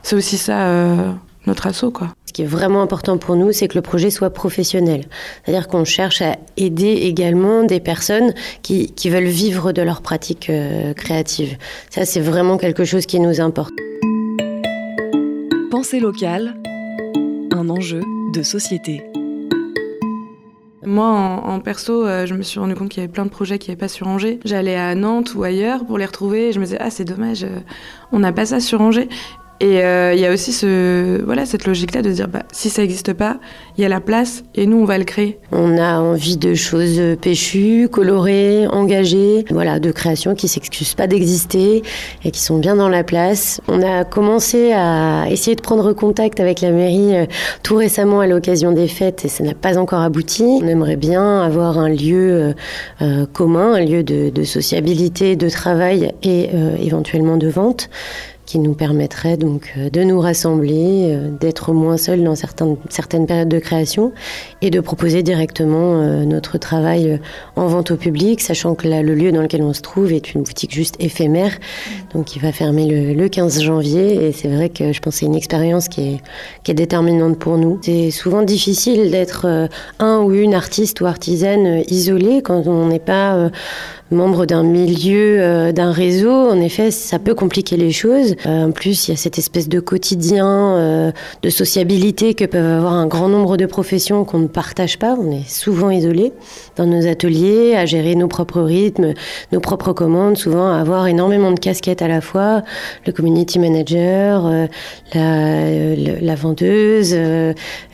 C'est 0.03 0.17
aussi 0.17 0.39
ça 0.39 0.63
euh, 0.63 1.13
notre 1.47 1.67
assaut 1.67 1.91
quoi. 1.91 2.09
Ce 2.27 2.33
qui 2.33 2.43
est 2.43 2.47
vraiment 2.47 2.81
important 2.81 3.19
pour 3.19 3.35
nous, 3.35 3.51
c'est 3.51 3.67
que 3.67 3.75
le 3.75 3.83
projet 3.83 4.11
soit 4.11 4.31
professionnel. 4.31 5.07
C'est-à-dire 5.45 5.67
qu'on 5.67 5.85
cherche 5.85 6.23
à 6.23 6.37
aider 6.57 6.93
également 6.93 7.65
des 7.65 7.81
personnes 7.81 8.35
qui, 8.63 8.93
qui 8.93 9.11
veulent 9.11 9.25
vivre 9.25 9.73
de 9.73 9.83
leur 9.83 10.01
pratique 10.01 10.49
euh, 10.49 10.95
créative. 10.95 11.57
Ça, 11.91 12.05
c'est 12.05 12.21
vraiment 12.21 12.57
quelque 12.57 12.85
chose 12.85 13.07
qui 13.07 13.19
nous 13.19 13.41
importe. 13.41 13.73
Pensée 15.73 15.99
locale, 15.99 16.55
un 17.51 17.69
enjeu 17.69 18.03
de 18.33 18.45
société. 18.45 19.03
Moi, 20.83 21.07
en, 21.07 21.49
en 21.49 21.61
perso, 21.61 22.07
euh, 22.07 22.27
je 22.27 22.35
me 22.35 22.43
suis 22.43 22.59
rendu 22.59 22.75
compte 22.75 22.89
qu'il 22.89 23.03
y 23.03 23.05
avait 23.05 23.13
plein 23.13 23.27
de 23.27 23.31
projets 23.31 23.59
qui 23.59 23.71
n'avaient 23.71 23.79
pas 23.79 23.89
sur 23.89 24.07
Angers. 24.07 24.41
J'allais 24.45 24.77
à 24.77 24.95
Nantes 24.95 25.35
ou 25.35 25.43
ailleurs 25.43 25.85
pour 25.85 25.99
les 25.99 26.07
retrouver 26.07 26.49
et 26.49 26.53
je 26.53 26.61
me 26.61 26.65
disais, 26.65 26.79
ah, 26.81 26.91
c'est 26.91 27.05
dommage, 27.05 27.45
euh, 27.45 27.59
on 28.13 28.19
n'a 28.19 28.33
pas 28.33 28.47
ça 28.47 28.61
sur 28.61 28.81
Angers. 28.81 29.09
Et 29.63 29.75
il 29.75 29.77
euh, 29.77 30.15
y 30.15 30.25
a 30.25 30.33
aussi 30.33 30.53
ce, 30.53 31.23
voilà, 31.23 31.45
cette 31.45 31.67
logique-là 31.67 32.01
de 32.01 32.11
dire 32.11 32.29
bah, 32.29 32.45
si 32.51 32.71
ça 32.71 32.81
n'existe 32.81 33.13
pas, 33.13 33.37
il 33.77 33.83
y 33.83 33.85
a 33.85 33.91
la 33.91 34.01
place 34.01 34.43
et 34.55 34.67
nous, 34.67 34.79
on 34.79 34.87
va 34.87 34.97
le 34.97 35.05
créer. 35.05 35.39
On 35.53 35.77
a 35.77 35.99
envie 35.99 36.39
de 36.39 36.55
choses 36.55 36.99
péchues, 37.21 37.89
colorées, 37.93 38.67
engagées, 38.69 39.45
voilà, 39.51 39.79
de 39.79 39.93
créations 39.93 40.35
qui 40.35 40.49
s'excusent 40.49 40.95
pas 40.95 41.07
d'exister 41.07 41.83
et 42.25 42.31
qui 42.31 42.41
sont 42.41 42.59
bien 42.59 42.75
dans 42.75 42.89
la 42.89 43.05
place. 43.05 43.61
On 43.69 43.83
a 43.83 44.05
commencé 44.05 44.73
à 44.73 45.27
essayer 45.29 45.57
de 45.57 45.61
prendre 45.61 45.93
contact 45.93 46.41
avec 46.41 46.63
la 46.63 46.71
mairie 46.71 47.15
euh, 47.15 47.27
tout 47.63 47.77
récemment 47.77 48.21
à 48.21 48.27
l'occasion 48.27 48.73
des 48.73 48.89
fêtes 48.89 49.27
et 49.27 49.29
ça 49.29 49.45
n'a 49.45 49.55
pas 49.55 49.77
encore 49.77 50.01
abouti. 50.01 50.43
On 50.63 50.67
aimerait 50.69 50.97
bien 50.97 51.43
avoir 51.43 51.79
un 51.79 51.91
lieu 51.91 52.55
euh, 53.03 53.27
commun, 53.35 53.75
un 53.75 53.85
lieu 53.85 54.03
de, 54.03 54.43
sociabilité, 54.45 55.37
de 55.37 55.51
travail 55.51 56.15
et 56.23 56.49
éventuellement 56.81 57.37
de 57.37 57.49
vente 57.49 57.91
qui 58.51 58.59
nous 58.59 58.75
permettrait 58.75 59.37
donc 59.37 59.73
euh, 59.79 59.91
de 59.91 60.03
nous 60.03 60.19
rassembler, 60.19 61.13
euh, 61.13 61.31
d'être 61.31 61.73
moins 61.73 61.97
seuls 61.97 62.25
dans 62.25 62.35
certaines, 62.35 62.77
périodes 63.25 63.49
de 63.49 63.61
création 63.61 64.11
et 64.61 64.71
de 64.71 64.81
proposer 64.81 65.23
directement 65.23 66.01
euh, 66.01 66.25
notre 66.25 66.59
travail 66.59 67.21
en 67.55 67.69
vente 67.69 67.93
au 67.93 67.97
public, 67.97 68.41
sachant 68.41 68.75
que 68.75 68.89
là, 68.89 69.03
le 69.03 69.15
lieu 69.15 69.31
dans 69.31 69.43
lequel 69.43 69.63
on 69.63 69.73
se 69.73 69.83
trouve 69.83 70.13
est 70.13 70.35
une 70.35 70.43
boutique 70.43 70.75
juste 70.75 70.97
éphémère, 70.99 71.53
donc 72.13 72.35
il 72.35 72.43
va 72.43 72.51
fermer 72.51 72.89
le, 72.89 73.15
le 73.15 73.29
15 73.29 73.63
janvier 73.63 74.27
et 74.27 74.33
c'est 74.33 74.49
vrai 74.49 74.69
que 74.69 74.93
je 74.93 74.99
pense 74.99 75.15
que 75.15 75.21
c'est 75.21 75.27
une 75.27 75.37
expérience 75.37 75.87
qui 75.87 76.01
est, 76.01 76.21
qui 76.65 76.75
déterminante 76.75 77.39
pour 77.39 77.57
nous. 77.57 77.79
C'est 77.83 78.11
souvent 78.11 78.43
difficile 78.43 79.13
d'être 79.13 79.69
un 80.01 80.19
ou 80.23 80.33
une 80.33 80.55
artiste 80.55 81.01
ou 81.01 81.07
artisane 81.07 81.85
isolée 81.87 82.43
quand 82.43 82.67
on 82.67 82.89
n'est 82.89 82.99
pas 82.99 83.51
membre 84.11 84.45
d'un 84.45 84.65
milieu, 84.65 85.73
d'un 85.73 85.93
réseau, 85.93 86.33
en 86.33 86.61
effet, 86.61 86.91
ça 86.91 87.19
peut 87.19 87.35
compliquer 87.35 87.77
les 87.77 87.93
choses. 87.93 88.35
Euh, 88.47 88.67
en 88.67 88.71
plus, 88.71 89.09
il 89.09 89.13
y 89.13 89.15
a 89.15 89.17
cette 89.17 89.39
espèce 89.39 89.69
de 89.69 89.81
quotidien, 89.81 90.47
euh, 90.47 91.13
de 91.43 91.51
sociabilité 91.51 92.35
que 92.35 92.45
peuvent 92.45 92.65
avoir 92.65 92.95
un 92.95 93.07
grand 93.07 93.29
nombre 93.29 93.57
de 93.57 93.67
professions 93.67 94.25
qu'on 94.25 94.39
ne 94.39 94.47
partage 94.47 94.99
pas. 94.99 95.17
On 95.19 95.31
est 95.31 95.49
souvent 95.49 95.91
isolé 95.91 96.33
dans 96.77 96.87
nos 96.87 97.07
ateliers, 97.07 97.75
à 97.77 97.87
gérer 97.87 98.15
nos 98.15 98.29
propres 98.29 98.63
rythmes, 98.63 99.15
nos 99.53 99.61
propres 99.61 99.93
commandes, 99.93 100.37
souvent 100.37 100.73
à 100.73 100.79
avoir 100.79 101.07
énormément 101.07 101.53
de 101.53 101.61
casquettes 101.61 102.03
à 102.03 102.09
la 102.09 102.21
fois, 102.21 102.63
le 103.07 103.13
community 103.13 103.59
manager, 103.59 104.69
la, 105.15 105.65
la, 106.21 106.35
vendeuse, 106.35 107.15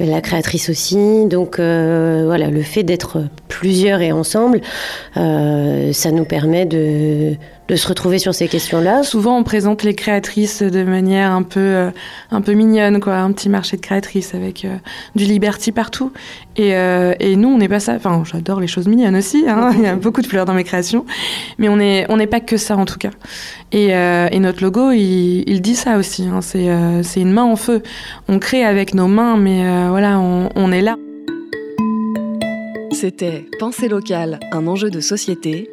la 0.00 0.20
créatrice 0.20 0.68
aussi. 0.68 1.26
Donc 1.26 1.56
voilà, 1.58 2.48
le 2.50 2.62
fait 2.62 2.82
d'être 2.82 3.24
plusieurs 3.48 4.00
et 4.00 4.12
ensemble, 4.12 4.60
ça 5.14 6.10
nous 6.12 6.24
permet 6.24 6.66
de, 6.66 7.36
de 7.68 7.74
se 7.74 7.88
retrouver 7.88 8.18
sur 8.18 8.34
ces 8.34 8.46
questions-là. 8.48 9.02
Souvent, 9.02 9.38
on 9.38 9.42
présente 9.42 9.82
les 9.82 9.94
créatrices 9.94 10.62
de 10.62 10.84
manière 10.84 11.32
un 11.32 11.42
peu, 11.42 11.60
euh, 11.60 11.90
un 12.30 12.40
peu 12.40 12.52
mignonne, 12.52 13.00
quoi, 13.00 13.16
un 13.16 13.32
petit 13.32 13.48
marché 13.48 13.76
de 13.76 13.82
créatrices 13.82 14.34
avec 14.34 14.64
euh, 14.64 14.76
du 15.16 15.24
liberty 15.24 15.72
partout. 15.72 16.12
Et, 16.56 16.76
euh, 16.76 17.14
et 17.18 17.34
nous, 17.34 17.48
on 17.48 17.58
n'est 17.58 17.68
pas 17.68 17.80
ça. 17.80 17.94
Enfin, 17.94 18.22
j'adore 18.24 18.60
les 18.60 18.68
choses 18.68 18.86
mignonnes 18.86 19.16
aussi. 19.16 19.44
Hein. 19.48 19.72
Il 19.76 19.82
y 19.82 19.86
a 19.86 19.96
beaucoup 19.96 20.22
de 20.22 20.26
fleurs 20.26 20.44
dans 20.44 20.54
mes 20.54 20.64
créations, 20.64 21.04
mais 21.58 21.68
on 21.68 21.76
n'est 21.76 22.06
on 22.08 22.16
n'est 22.16 22.26
pas 22.26 22.40
que 22.40 22.56
ça 22.56 22.76
en 22.76 22.84
tout 22.84 22.98
cas. 22.98 23.10
Et, 23.72 23.88
et 23.88 24.38
notre 24.38 24.62
logo, 24.62 24.92
il, 24.92 25.44
il, 25.46 25.60
dit 25.60 25.74
ça 25.74 25.98
aussi. 25.98 26.24
Hein. 26.24 26.40
C'est 26.40 26.68
c'est 27.02 27.20
une 27.20 27.32
main 27.32 27.42
en 27.42 27.56
feu. 27.56 27.82
On 28.28 28.38
crée 28.38 28.64
avec 28.64 28.94
nos 28.94 29.08
mains, 29.08 29.36
mais 29.36 29.88
voilà, 29.88 30.18
on, 30.18 30.48
on 30.54 30.72
est 30.72 30.82
là. 30.82 30.96
C'était 32.92 33.44
Pensée 33.58 33.88
locale, 33.88 34.40
un 34.52 34.66
enjeu 34.66 34.88
de 34.88 35.00
société 35.00 35.68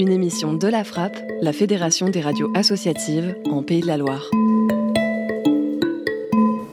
une 0.00 0.12
émission 0.12 0.54
de 0.54 0.66
la 0.66 0.82
Frappe, 0.82 1.18
la 1.42 1.52
Fédération 1.52 2.08
des 2.08 2.22
radios 2.22 2.50
associatives 2.54 3.36
en 3.50 3.62
Pays 3.62 3.82
de 3.82 3.86
la 3.86 3.98
Loire. 3.98 4.30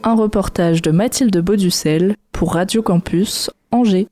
Un 0.02 0.14
reportage 0.14 0.80
de 0.80 0.90
Mathilde 0.90 1.36
Bauducel 1.36 2.16
pour 2.32 2.54
Radio 2.54 2.80
Campus 2.80 3.50
Angers. 3.70 4.08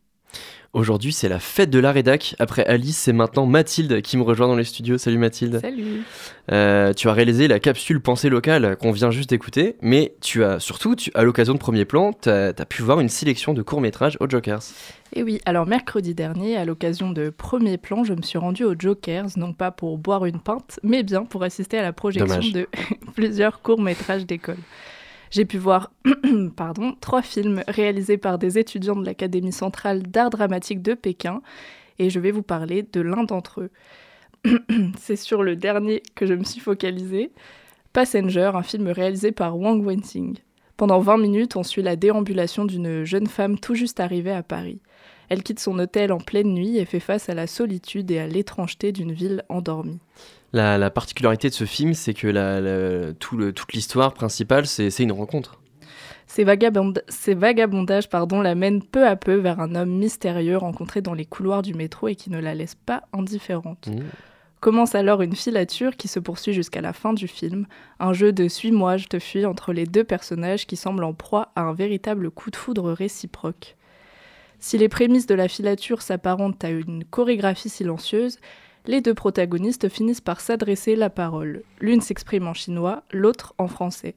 Aujourd'hui, 0.77 1.11
c'est 1.11 1.31
la 1.31 1.39
fête 1.39 1.71
de 1.71 1.79
la 1.79 1.91
rédac. 1.91 2.37
Après 2.39 2.63
Alice, 2.67 2.99
c'est 2.99 3.15
maintenant 3.15 3.47
Mathilde 3.47 4.03
qui 4.03 4.19
me 4.19 4.23
rejoint 4.23 4.47
dans 4.47 4.57
les 4.57 4.65
studios. 4.65 4.99
Salut 4.99 5.17
Mathilde. 5.17 5.59
Salut. 5.63 6.03
Euh, 6.53 6.93
tu 6.93 7.09
as 7.09 7.15
réalisé 7.15 7.49
la 7.49 7.59
capsule 7.61 7.99
Pensée 7.99 8.29
locale 8.29 8.77
qu'on 8.77 8.93
vient 8.93 9.11
juste 9.11 9.31
d'écouter, 9.31 9.77
mais 9.81 10.15
tu 10.21 10.45
as 10.45 10.61
surtout, 10.61 10.95
tu, 10.95 11.11
à 11.15 11.23
l'occasion 11.23 11.55
de 11.55 11.59
Premier 11.59 11.87
Plan, 11.87 12.13
tu 12.13 12.29
as, 12.29 12.53
pu 12.53 12.83
voir 12.83 13.01
une 13.01 13.09
sélection 13.09 13.55
de 13.55 13.63
courts-métrages 13.63 14.19
aux 14.21 14.29
Jokers. 14.29 14.61
Et 15.15 15.23
oui, 15.23 15.41
alors 15.47 15.65
mercredi 15.65 16.15
dernier, 16.15 16.59
à 16.59 16.67
l'occasion 16.67 17.11
de 17.11 17.31
Premier 17.31 17.79
Plan, 17.79 18.05
je 18.05 18.13
me 18.13 18.21
suis 18.21 18.37
rendue 18.37 18.65
aux 18.65 18.79
Jokers, 18.79 19.29
non 19.37 19.55
pas 19.55 19.71
pour 19.71 19.97
boire 19.97 20.27
une 20.27 20.41
pinte, 20.41 20.79
mais 20.83 21.03
bien 21.03 21.25
pour 21.25 21.43
assister 21.43 21.79
à 21.79 21.83
la 21.83 21.95
projection 21.95 22.51
de 22.53 22.69
plusieurs 23.15 23.63
courts-métrages 23.63 24.27
d'école. 24.27 24.59
J'ai 25.31 25.45
pu 25.45 25.59
voir 25.59 25.93
pardon, 26.57 26.95
trois 27.01 27.23
films 27.23 27.63
réalisés 27.69 28.17
par 28.17 28.39
des 28.39 28.59
étudiants 28.59 28.97
de 28.97 29.05
l'Académie 29.05 29.53
centrale 29.53 30.03
d'art 30.03 30.31
dramatique 30.31 30.83
de 30.83 30.95
Pékin 30.95 31.43
et 31.99 32.11
je 32.11 32.21
vais 32.21 32.31
vous 32.31 32.43
parler 32.43 32.83
de 32.83 33.01
l'un 33.01 33.25
d'entre 33.25 33.63
eux. 33.63 33.71
C'est 34.99 35.17
sur 35.17 35.43
le 35.43 35.57
dernier 35.57 36.03
que 36.15 36.27
je 36.27 36.35
me 36.35 36.45
suis 36.45 36.61
focalisée. 36.61 37.33
Passenger, 37.93 38.53
un 38.55 38.63
film 38.63 38.89
réalisé 38.89 39.33
par 39.33 39.59
Wang 39.59 39.85
Wensing. 39.85 40.37
Pendant 40.77 41.01
20 41.01 41.17
minutes, 41.17 41.57
on 41.57 41.63
suit 41.63 41.83
la 41.83 41.97
déambulation 41.97 42.67
d'une 42.67 43.05
jeune 43.05 43.27
femme 43.27 43.59
tout 43.59 43.75
juste 43.75 43.99
arrivée 43.99 44.33
à 44.33 44.43
Paris. 44.43 44.81
Elle 45.29 45.43
quitte 45.43 45.59
son 45.59 45.79
hôtel 45.79 46.13
en 46.13 46.19
pleine 46.19 46.53
nuit 46.53 46.77
et 46.77 46.85
fait 46.85 47.01
face 47.01 47.29
à 47.29 47.35
la 47.35 47.47
solitude 47.47 48.11
et 48.11 48.19
à 48.19 48.27
l'étrangeté 48.27 48.93
d'une 48.93 49.13
ville 49.13 49.43
endormie. 49.49 49.99
La, 50.57 50.91
particularité 50.91 51.51
de 51.51 51.55
ce 51.55 51.65
film, 51.65 51.93
c'est 51.93 52.15
que 52.15 53.13
toute 53.13 53.73
l'histoire 53.75 54.15
principale, 54.15 54.67
c'est 54.67 54.99
une 54.99 55.13
rencontre. 55.13 55.61
Ces, 56.27 56.45
vagabondages 56.45 58.09
pardon, 58.09 58.41
l'amènent 58.41 58.83
peu 58.83 59.07
à 59.07 59.17
peu 59.17 59.35
vers 59.35 59.61
un 59.61 59.75
homme 59.75 59.91
mystérieux 59.91 60.57
rencontré 60.57 61.03
dans 61.03 61.15
les 61.15 61.27
couloirs 61.27 61.63
du 61.63 61.75
métro 61.75 62.09
et 62.09 62.17
qui 62.17 62.31
ne 62.31 62.39
la 62.39 62.55
laisse 62.55 62.75
pas 62.75 63.03
indifférente. 63.13 63.89
Mmh. 63.89 64.01
Commence 64.61 64.95
alors 64.95 65.21
une 65.21 65.37
filature 65.37 65.95
qui 65.97 66.09
se 66.09 66.19
poursuit 66.19 66.55
jusqu'à 66.55 66.81
la 66.81 66.95
fin 66.95 67.13
du 67.13 67.29
film, 67.29 67.67
un 68.01 68.15
jeu 68.15 68.33
de 68.33 68.49
suis-moi, 68.49 68.97
je 68.97 69.07
te 69.07 69.19
fuis 69.19 69.45
entre 69.45 69.75
les 69.75 69.85
deux 69.85 70.05
personnages 70.05 70.67
qui 70.67 70.77
semblent 70.77 71.05
en 71.05 71.13
proie 71.13 71.53
à 71.55 71.61
un 71.61 71.75
véritable 71.75 72.31
coup 72.31 72.51
de 72.51 72.57
foudre 72.57 72.93
réciproque. 72.93 73.77
Si 74.59 74.79
les 74.79 74.89
prémices 74.89 75.27
de 75.27 75.35
la 75.35 75.49
filature 75.49 76.01
s'apparentent 76.01 76.65
à 76.65 76.71
une 76.71 77.05
chorégraphie 77.05 77.69
silencieuse, 77.69 78.39
les 78.87 79.01
deux 79.01 79.15
protagonistes 79.15 79.89
finissent 79.89 80.21
par 80.21 80.41
s'adresser 80.41 80.97
la 80.97 81.11
parole. 81.11 81.63
L'une 81.81 82.01
s'exprime 82.01 82.47
en 82.47 82.55
chinois, 82.55 83.03
l'autre 83.13 83.55
en 83.59 83.69
français. 83.69 84.15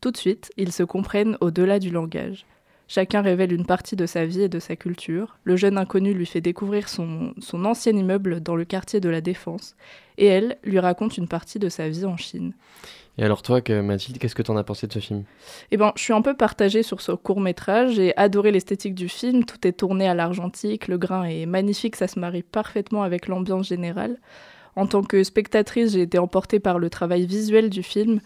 Tout 0.00 0.10
de 0.10 0.16
suite, 0.16 0.52
ils 0.56 0.72
se 0.72 0.82
comprennent 0.82 1.36
au-delà 1.40 1.78
du 1.78 1.90
langage. 1.90 2.44
Chacun 2.88 3.22
révèle 3.22 3.52
une 3.52 3.64
partie 3.64 3.96
de 3.96 4.04
sa 4.04 4.26
vie 4.26 4.42
et 4.42 4.48
de 4.48 4.58
sa 4.58 4.76
culture. 4.76 5.38
Le 5.44 5.56
jeune 5.56 5.78
inconnu 5.78 6.12
lui 6.12 6.26
fait 6.26 6.42
découvrir 6.42 6.88
son, 6.88 7.32
son 7.38 7.64
ancien 7.64 7.92
immeuble 7.92 8.40
dans 8.40 8.56
le 8.56 8.66
quartier 8.66 9.00
de 9.00 9.08
la 9.08 9.22
Défense, 9.22 9.76
et 10.18 10.26
elle 10.26 10.58
lui 10.62 10.78
raconte 10.78 11.16
une 11.16 11.28
partie 11.28 11.58
de 11.58 11.70
sa 11.70 11.88
vie 11.88 12.04
en 12.04 12.18
Chine. 12.18 12.52
Et 13.18 13.24
alors 13.24 13.42
toi, 13.42 13.60
Mathilde, 13.82 14.18
qu'est-ce 14.18 14.34
que 14.34 14.42
tu 14.42 14.50
en 14.50 14.56
as 14.56 14.64
pensé 14.64 14.86
de 14.86 14.92
ce 14.92 14.98
film? 14.98 15.24
Eh 15.70 15.76
ben, 15.76 15.92
je 15.96 16.02
suis 16.02 16.14
un 16.14 16.22
peu 16.22 16.34
partagée 16.34 16.82
sur 16.82 17.00
ce 17.02 17.12
court 17.12 17.40
métrage. 17.40 17.94
J'ai 17.94 18.16
adoré 18.16 18.50
l'esthétique 18.52 18.94
du 18.94 19.08
film. 19.08 19.44
Tout 19.44 19.66
est 19.66 19.72
tourné 19.72 20.08
à 20.08 20.14
l'argentique, 20.14 20.88
le 20.88 20.96
grain 20.96 21.24
est 21.24 21.44
magnifique, 21.44 21.96
ça 21.96 22.08
se 22.08 22.18
marie 22.18 22.42
parfaitement 22.42 23.02
avec 23.02 23.28
l'ambiance 23.28 23.68
générale. 23.68 24.18
En 24.76 24.86
tant 24.86 25.02
que 25.02 25.22
spectatrice, 25.22 25.92
j'ai 25.92 26.02
été 26.02 26.18
emportée 26.18 26.58
par 26.58 26.78
le 26.78 26.88
travail 26.88 27.26
visuel 27.26 27.68
du 27.68 27.82
film. 27.82 28.20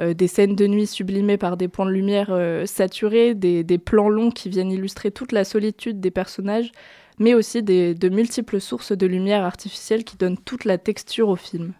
Euh, 0.00 0.14
des 0.14 0.26
scènes 0.26 0.56
de 0.56 0.66
nuit 0.66 0.86
sublimées 0.86 1.36
par 1.36 1.56
des 1.56 1.68
points 1.68 1.86
de 1.86 1.90
lumière 1.90 2.28
euh, 2.30 2.64
saturés, 2.66 3.34
des, 3.34 3.78
plans 3.78 4.08
longs 4.08 4.30
qui 4.30 4.48
viennent 4.48 4.72
illustrer 4.72 5.10
toute 5.10 5.32
la 5.32 5.44
solitude 5.44 6.00
des 6.00 6.10
personnages, 6.10 6.72
mais 7.18 7.34
aussi 7.34 7.62
de 7.62 8.08
multiples 8.08 8.60
sources 8.60 8.92
de 8.92 9.06
lumière 9.06 9.44
artificielle 9.44 10.02
qui 10.02 10.16
donnent 10.16 10.38
toute 10.38 10.64
la 10.64 10.78
texture 10.78 11.28
au 11.28 11.36
film. 11.36 11.74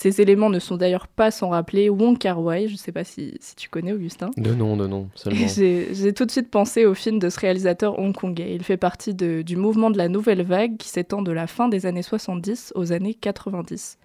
Ces 0.00 0.20
éléments 0.20 0.48
ne 0.48 0.60
sont 0.60 0.76
d'ailleurs 0.76 1.08
pas 1.08 1.32
sans 1.32 1.48
rappeler 1.48 1.90
Wong 1.90 2.16
Kar 2.18 2.40
Wai, 2.40 2.68
je 2.68 2.74
ne 2.74 2.78
sais 2.78 2.92
pas 2.92 3.02
si, 3.02 3.36
tu 3.56 3.68
connais 3.68 3.92
Augustin. 3.92 4.30
De 4.36 4.54
nom, 4.54 4.76
de 4.76 4.86
nom, 4.86 5.08
seulement. 5.16 5.48
J'ai 5.48 6.14
tout 6.14 6.24
de 6.24 6.30
suite 6.30 6.52
pensé 6.52 6.86
au 6.86 6.94
film 6.94 7.18
de 7.18 7.28
ce 7.28 7.40
réalisateur 7.40 7.98
hongkongais. 7.98 8.54
Il 8.54 8.62
fait 8.62 8.76
partie 8.76 9.12
du 9.12 9.56
mouvement 9.56 9.90
de 9.90 9.98
la 9.98 10.08
nouvelle 10.08 10.42
vague 10.42 10.76
qui 10.76 10.88
s'étend 10.88 11.20
de 11.20 11.32
la 11.32 11.48
fin 11.48 11.68
des 11.68 11.84
années 11.84 12.02
70 12.02 12.74
aux 12.76 12.92
années 12.92 13.14
90. 13.14 13.98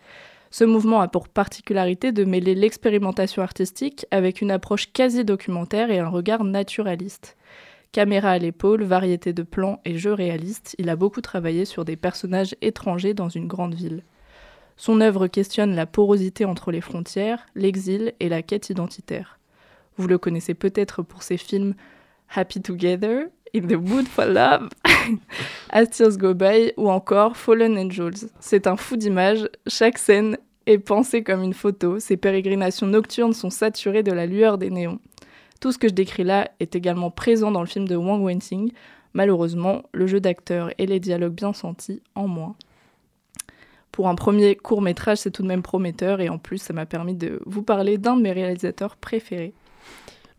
Ce 0.49 0.63
mouvement 0.63 0.99
a 0.99 1.07
pour 1.07 1.29
particularité 1.29 2.11
de 2.11 2.23
mêler 2.23 2.55
l'expérimentation 2.55 3.43
artistique 3.43 4.07
avec 4.09 4.41
une 4.41 4.49
approche 4.49 4.91
quasi 4.91 5.23
documentaire 5.23 5.91
et 5.91 5.99
un 5.99 6.09
regard 6.09 6.43
naturaliste. 6.43 7.37
Caméra 7.91 8.31
à 8.31 8.39
l'épaule, 8.39 8.81
variété 8.81 9.31
de 9.31 9.43
plans 9.43 9.79
et 9.85 9.99
jeux 9.99 10.13
réalistes, 10.13 10.75
il 10.79 10.89
a 10.89 10.95
beaucoup 10.95 11.21
travaillé 11.21 11.65
sur 11.65 11.85
des 11.85 11.97
personnages 11.97 12.55
étrangers 12.63 13.13
dans 13.13 13.29
une 13.29 13.47
grande 13.47 13.75
ville. 13.75 14.01
Son 14.77 15.01
œuvre 15.01 15.27
questionne 15.27 15.75
la 15.75 15.85
porosité 15.85 16.45
entre 16.45 16.71
les 16.71 16.81
frontières, 16.81 17.45
l'exil 17.55 18.13
et 18.19 18.29
la 18.29 18.41
quête 18.41 18.69
identitaire. 18.69 19.39
Vous 19.97 20.07
le 20.07 20.17
connaissez 20.17 20.53
peut-être 20.53 21.03
pour 21.03 21.23
ses 21.23 21.37
films 21.37 21.75
Happy 22.33 22.61
Together, 22.61 23.27
In 23.55 23.67
the 23.67 23.73
Mood 23.73 24.07
for 24.07 24.25
Love, 24.25 24.69
As 25.69 25.85
Tears 25.85 26.17
Go 26.17 26.33
By 26.33 26.73
ou 26.77 26.89
encore 26.89 27.37
Fallen 27.37 27.77
Angels. 27.77 28.29
C'est 28.39 28.65
un 28.65 28.75
fou 28.75 28.95
d'images, 28.95 29.47
chaque 29.67 29.99
scène 29.99 30.37
est 30.65 30.79
pensée 30.79 31.23
comme 31.23 31.43
une 31.43 31.53
photo, 31.53 31.99
ses 31.99 32.17
pérégrinations 32.17 32.87
nocturnes 32.87 33.33
sont 33.33 33.51
saturées 33.51 34.01
de 34.01 34.11
la 34.11 34.25
lueur 34.25 34.57
des 34.57 34.71
néons. 34.71 34.99
Tout 35.59 35.71
ce 35.71 35.77
que 35.77 35.87
je 35.87 35.93
décris 35.93 36.23
là 36.23 36.49
est 36.59 36.75
également 36.75 37.11
présent 37.11 37.51
dans 37.51 37.61
le 37.61 37.67
film 37.67 37.87
de 37.87 37.95
Wang 37.95 38.23
Wensing, 38.23 38.71
malheureusement, 39.13 39.83
le 39.93 40.07
jeu 40.07 40.19
d'acteur 40.19 40.71
et 40.79 40.87
les 40.87 40.99
dialogues 40.99 41.35
bien 41.35 41.53
sentis 41.53 42.01
en 42.15 42.27
moins 42.27 42.55
pour 43.93 44.09
un 44.09 44.15
premier 44.15 44.55
court 44.55 44.81
métrage, 44.81 45.19
c'est 45.19 45.31
tout 45.31 45.43
de 45.43 45.47
même 45.47 45.61
prometteur 45.61 46.19
et 46.19 46.27
en 46.27 46.39
plus, 46.39 46.57
ça 46.57 46.73
m'a 46.73 46.87
permis 46.87 47.13
de 47.13 47.39
vous 47.45 47.61
parler 47.61 47.97
d'un 47.99 48.17
de 48.17 48.23
mes 48.23 48.31
réalisateurs 48.33 48.97
préférés. 48.97 49.53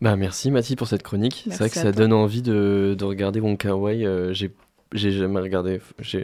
Bah 0.01 0.17
merci 0.17 0.51
Mathie 0.51 0.75
pour 0.75 0.89
cette 0.89 1.03
chronique. 1.03 1.45
C'est 1.49 1.57
vrai 1.59 1.69
que 1.69 1.75
ça 1.75 1.93
donne 1.93 2.11
envie 2.11 2.41
de, 2.41 2.97
de 2.99 3.05
regarder 3.05 3.39
Wong 3.39 3.57
Kar 3.57 3.79
Wai. 3.79 4.05
Euh, 4.05 4.33
j'ai 4.33 4.51
j'ai 4.91 5.11
jamais 5.11 5.39
regardé. 5.39 5.79
Je, 5.99 6.19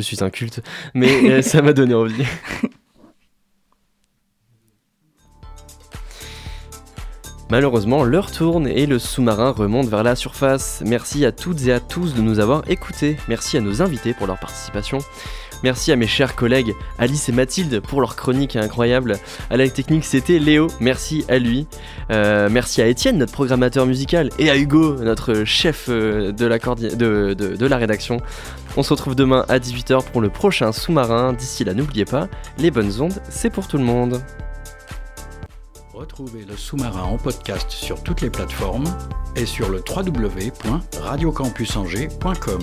suis 0.00 0.24
un 0.24 0.30
culte, 0.30 0.62
mais 0.94 1.30
euh, 1.30 1.42
ça 1.42 1.60
m'a 1.60 1.74
donné 1.74 1.92
envie. 1.94 2.24
Malheureusement, 7.50 8.04
l'heure 8.04 8.32
tourne 8.32 8.66
et 8.66 8.86
le 8.86 8.98
sous-marin 8.98 9.50
remonte 9.50 9.86
vers 9.86 10.02
la 10.02 10.16
surface. 10.16 10.82
Merci 10.84 11.26
à 11.26 11.30
toutes 11.30 11.66
et 11.66 11.72
à 11.72 11.78
tous 11.78 12.14
de 12.14 12.22
nous 12.22 12.40
avoir 12.40 12.68
écoutés. 12.70 13.18
Merci 13.28 13.58
à 13.58 13.60
nos 13.60 13.82
invités 13.82 14.14
pour 14.14 14.26
leur 14.26 14.40
participation. 14.40 14.98
Merci 15.64 15.90
à 15.92 15.96
mes 15.96 16.06
chers 16.06 16.36
collègues 16.36 16.74
Alice 16.98 17.30
et 17.30 17.32
Mathilde 17.32 17.80
pour 17.80 18.02
leur 18.02 18.16
chronique 18.16 18.54
incroyable. 18.54 19.18
À 19.48 19.56
la 19.56 19.66
technique, 19.66 20.04
c'était 20.04 20.38
Léo. 20.38 20.66
Merci 20.78 21.24
à 21.30 21.38
lui. 21.38 21.66
Euh, 22.10 22.50
merci 22.52 22.82
à 22.82 22.86
Étienne, 22.86 23.16
notre 23.16 23.32
programmateur 23.32 23.86
musical, 23.86 24.28
et 24.38 24.50
à 24.50 24.58
Hugo, 24.58 24.96
notre 24.96 25.44
chef 25.44 25.86
euh, 25.88 26.32
de 26.32 26.44
la, 26.44 26.58
rédaction. 27.78 28.18
On 28.76 28.82
se 28.82 28.90
retrouve 28.90 29.14
demain 29.14 29.46
à 29.48 29.58
18h 29.58 30.04
pour 30.12 30.20
le 30.20 30.28
prochain 30.28 30.70
sous-marin. 30.70 31.32
D'ici 31.32 31.64
là, 31.64 31.72
n'oubliez 31.72 32.04
pas, 32.04 32.28
les 32.58 32.70
bonnes 32.70 33.00
ondes, 33.00 33.22
c'est 33.30 33.48
pour 33.48 33.66
tout 33.66 33.78
le 33.78 33.84
monde. 33.84 34.20
Retrouvez 35.94 36.44
le 36.46 36.58
sous-marin 36.58 37.04
en 37.04 37.16
podcast 37.16 37.70
sur 37.70 38.02
toutes 38.02 38.20
les 38.20 38.28
plateformes 38.28 38.84
et 39.34 39.46
sur 39.46 39.70
le 39.70 39.82
www.radiocampusangers.com. 39.88 42.60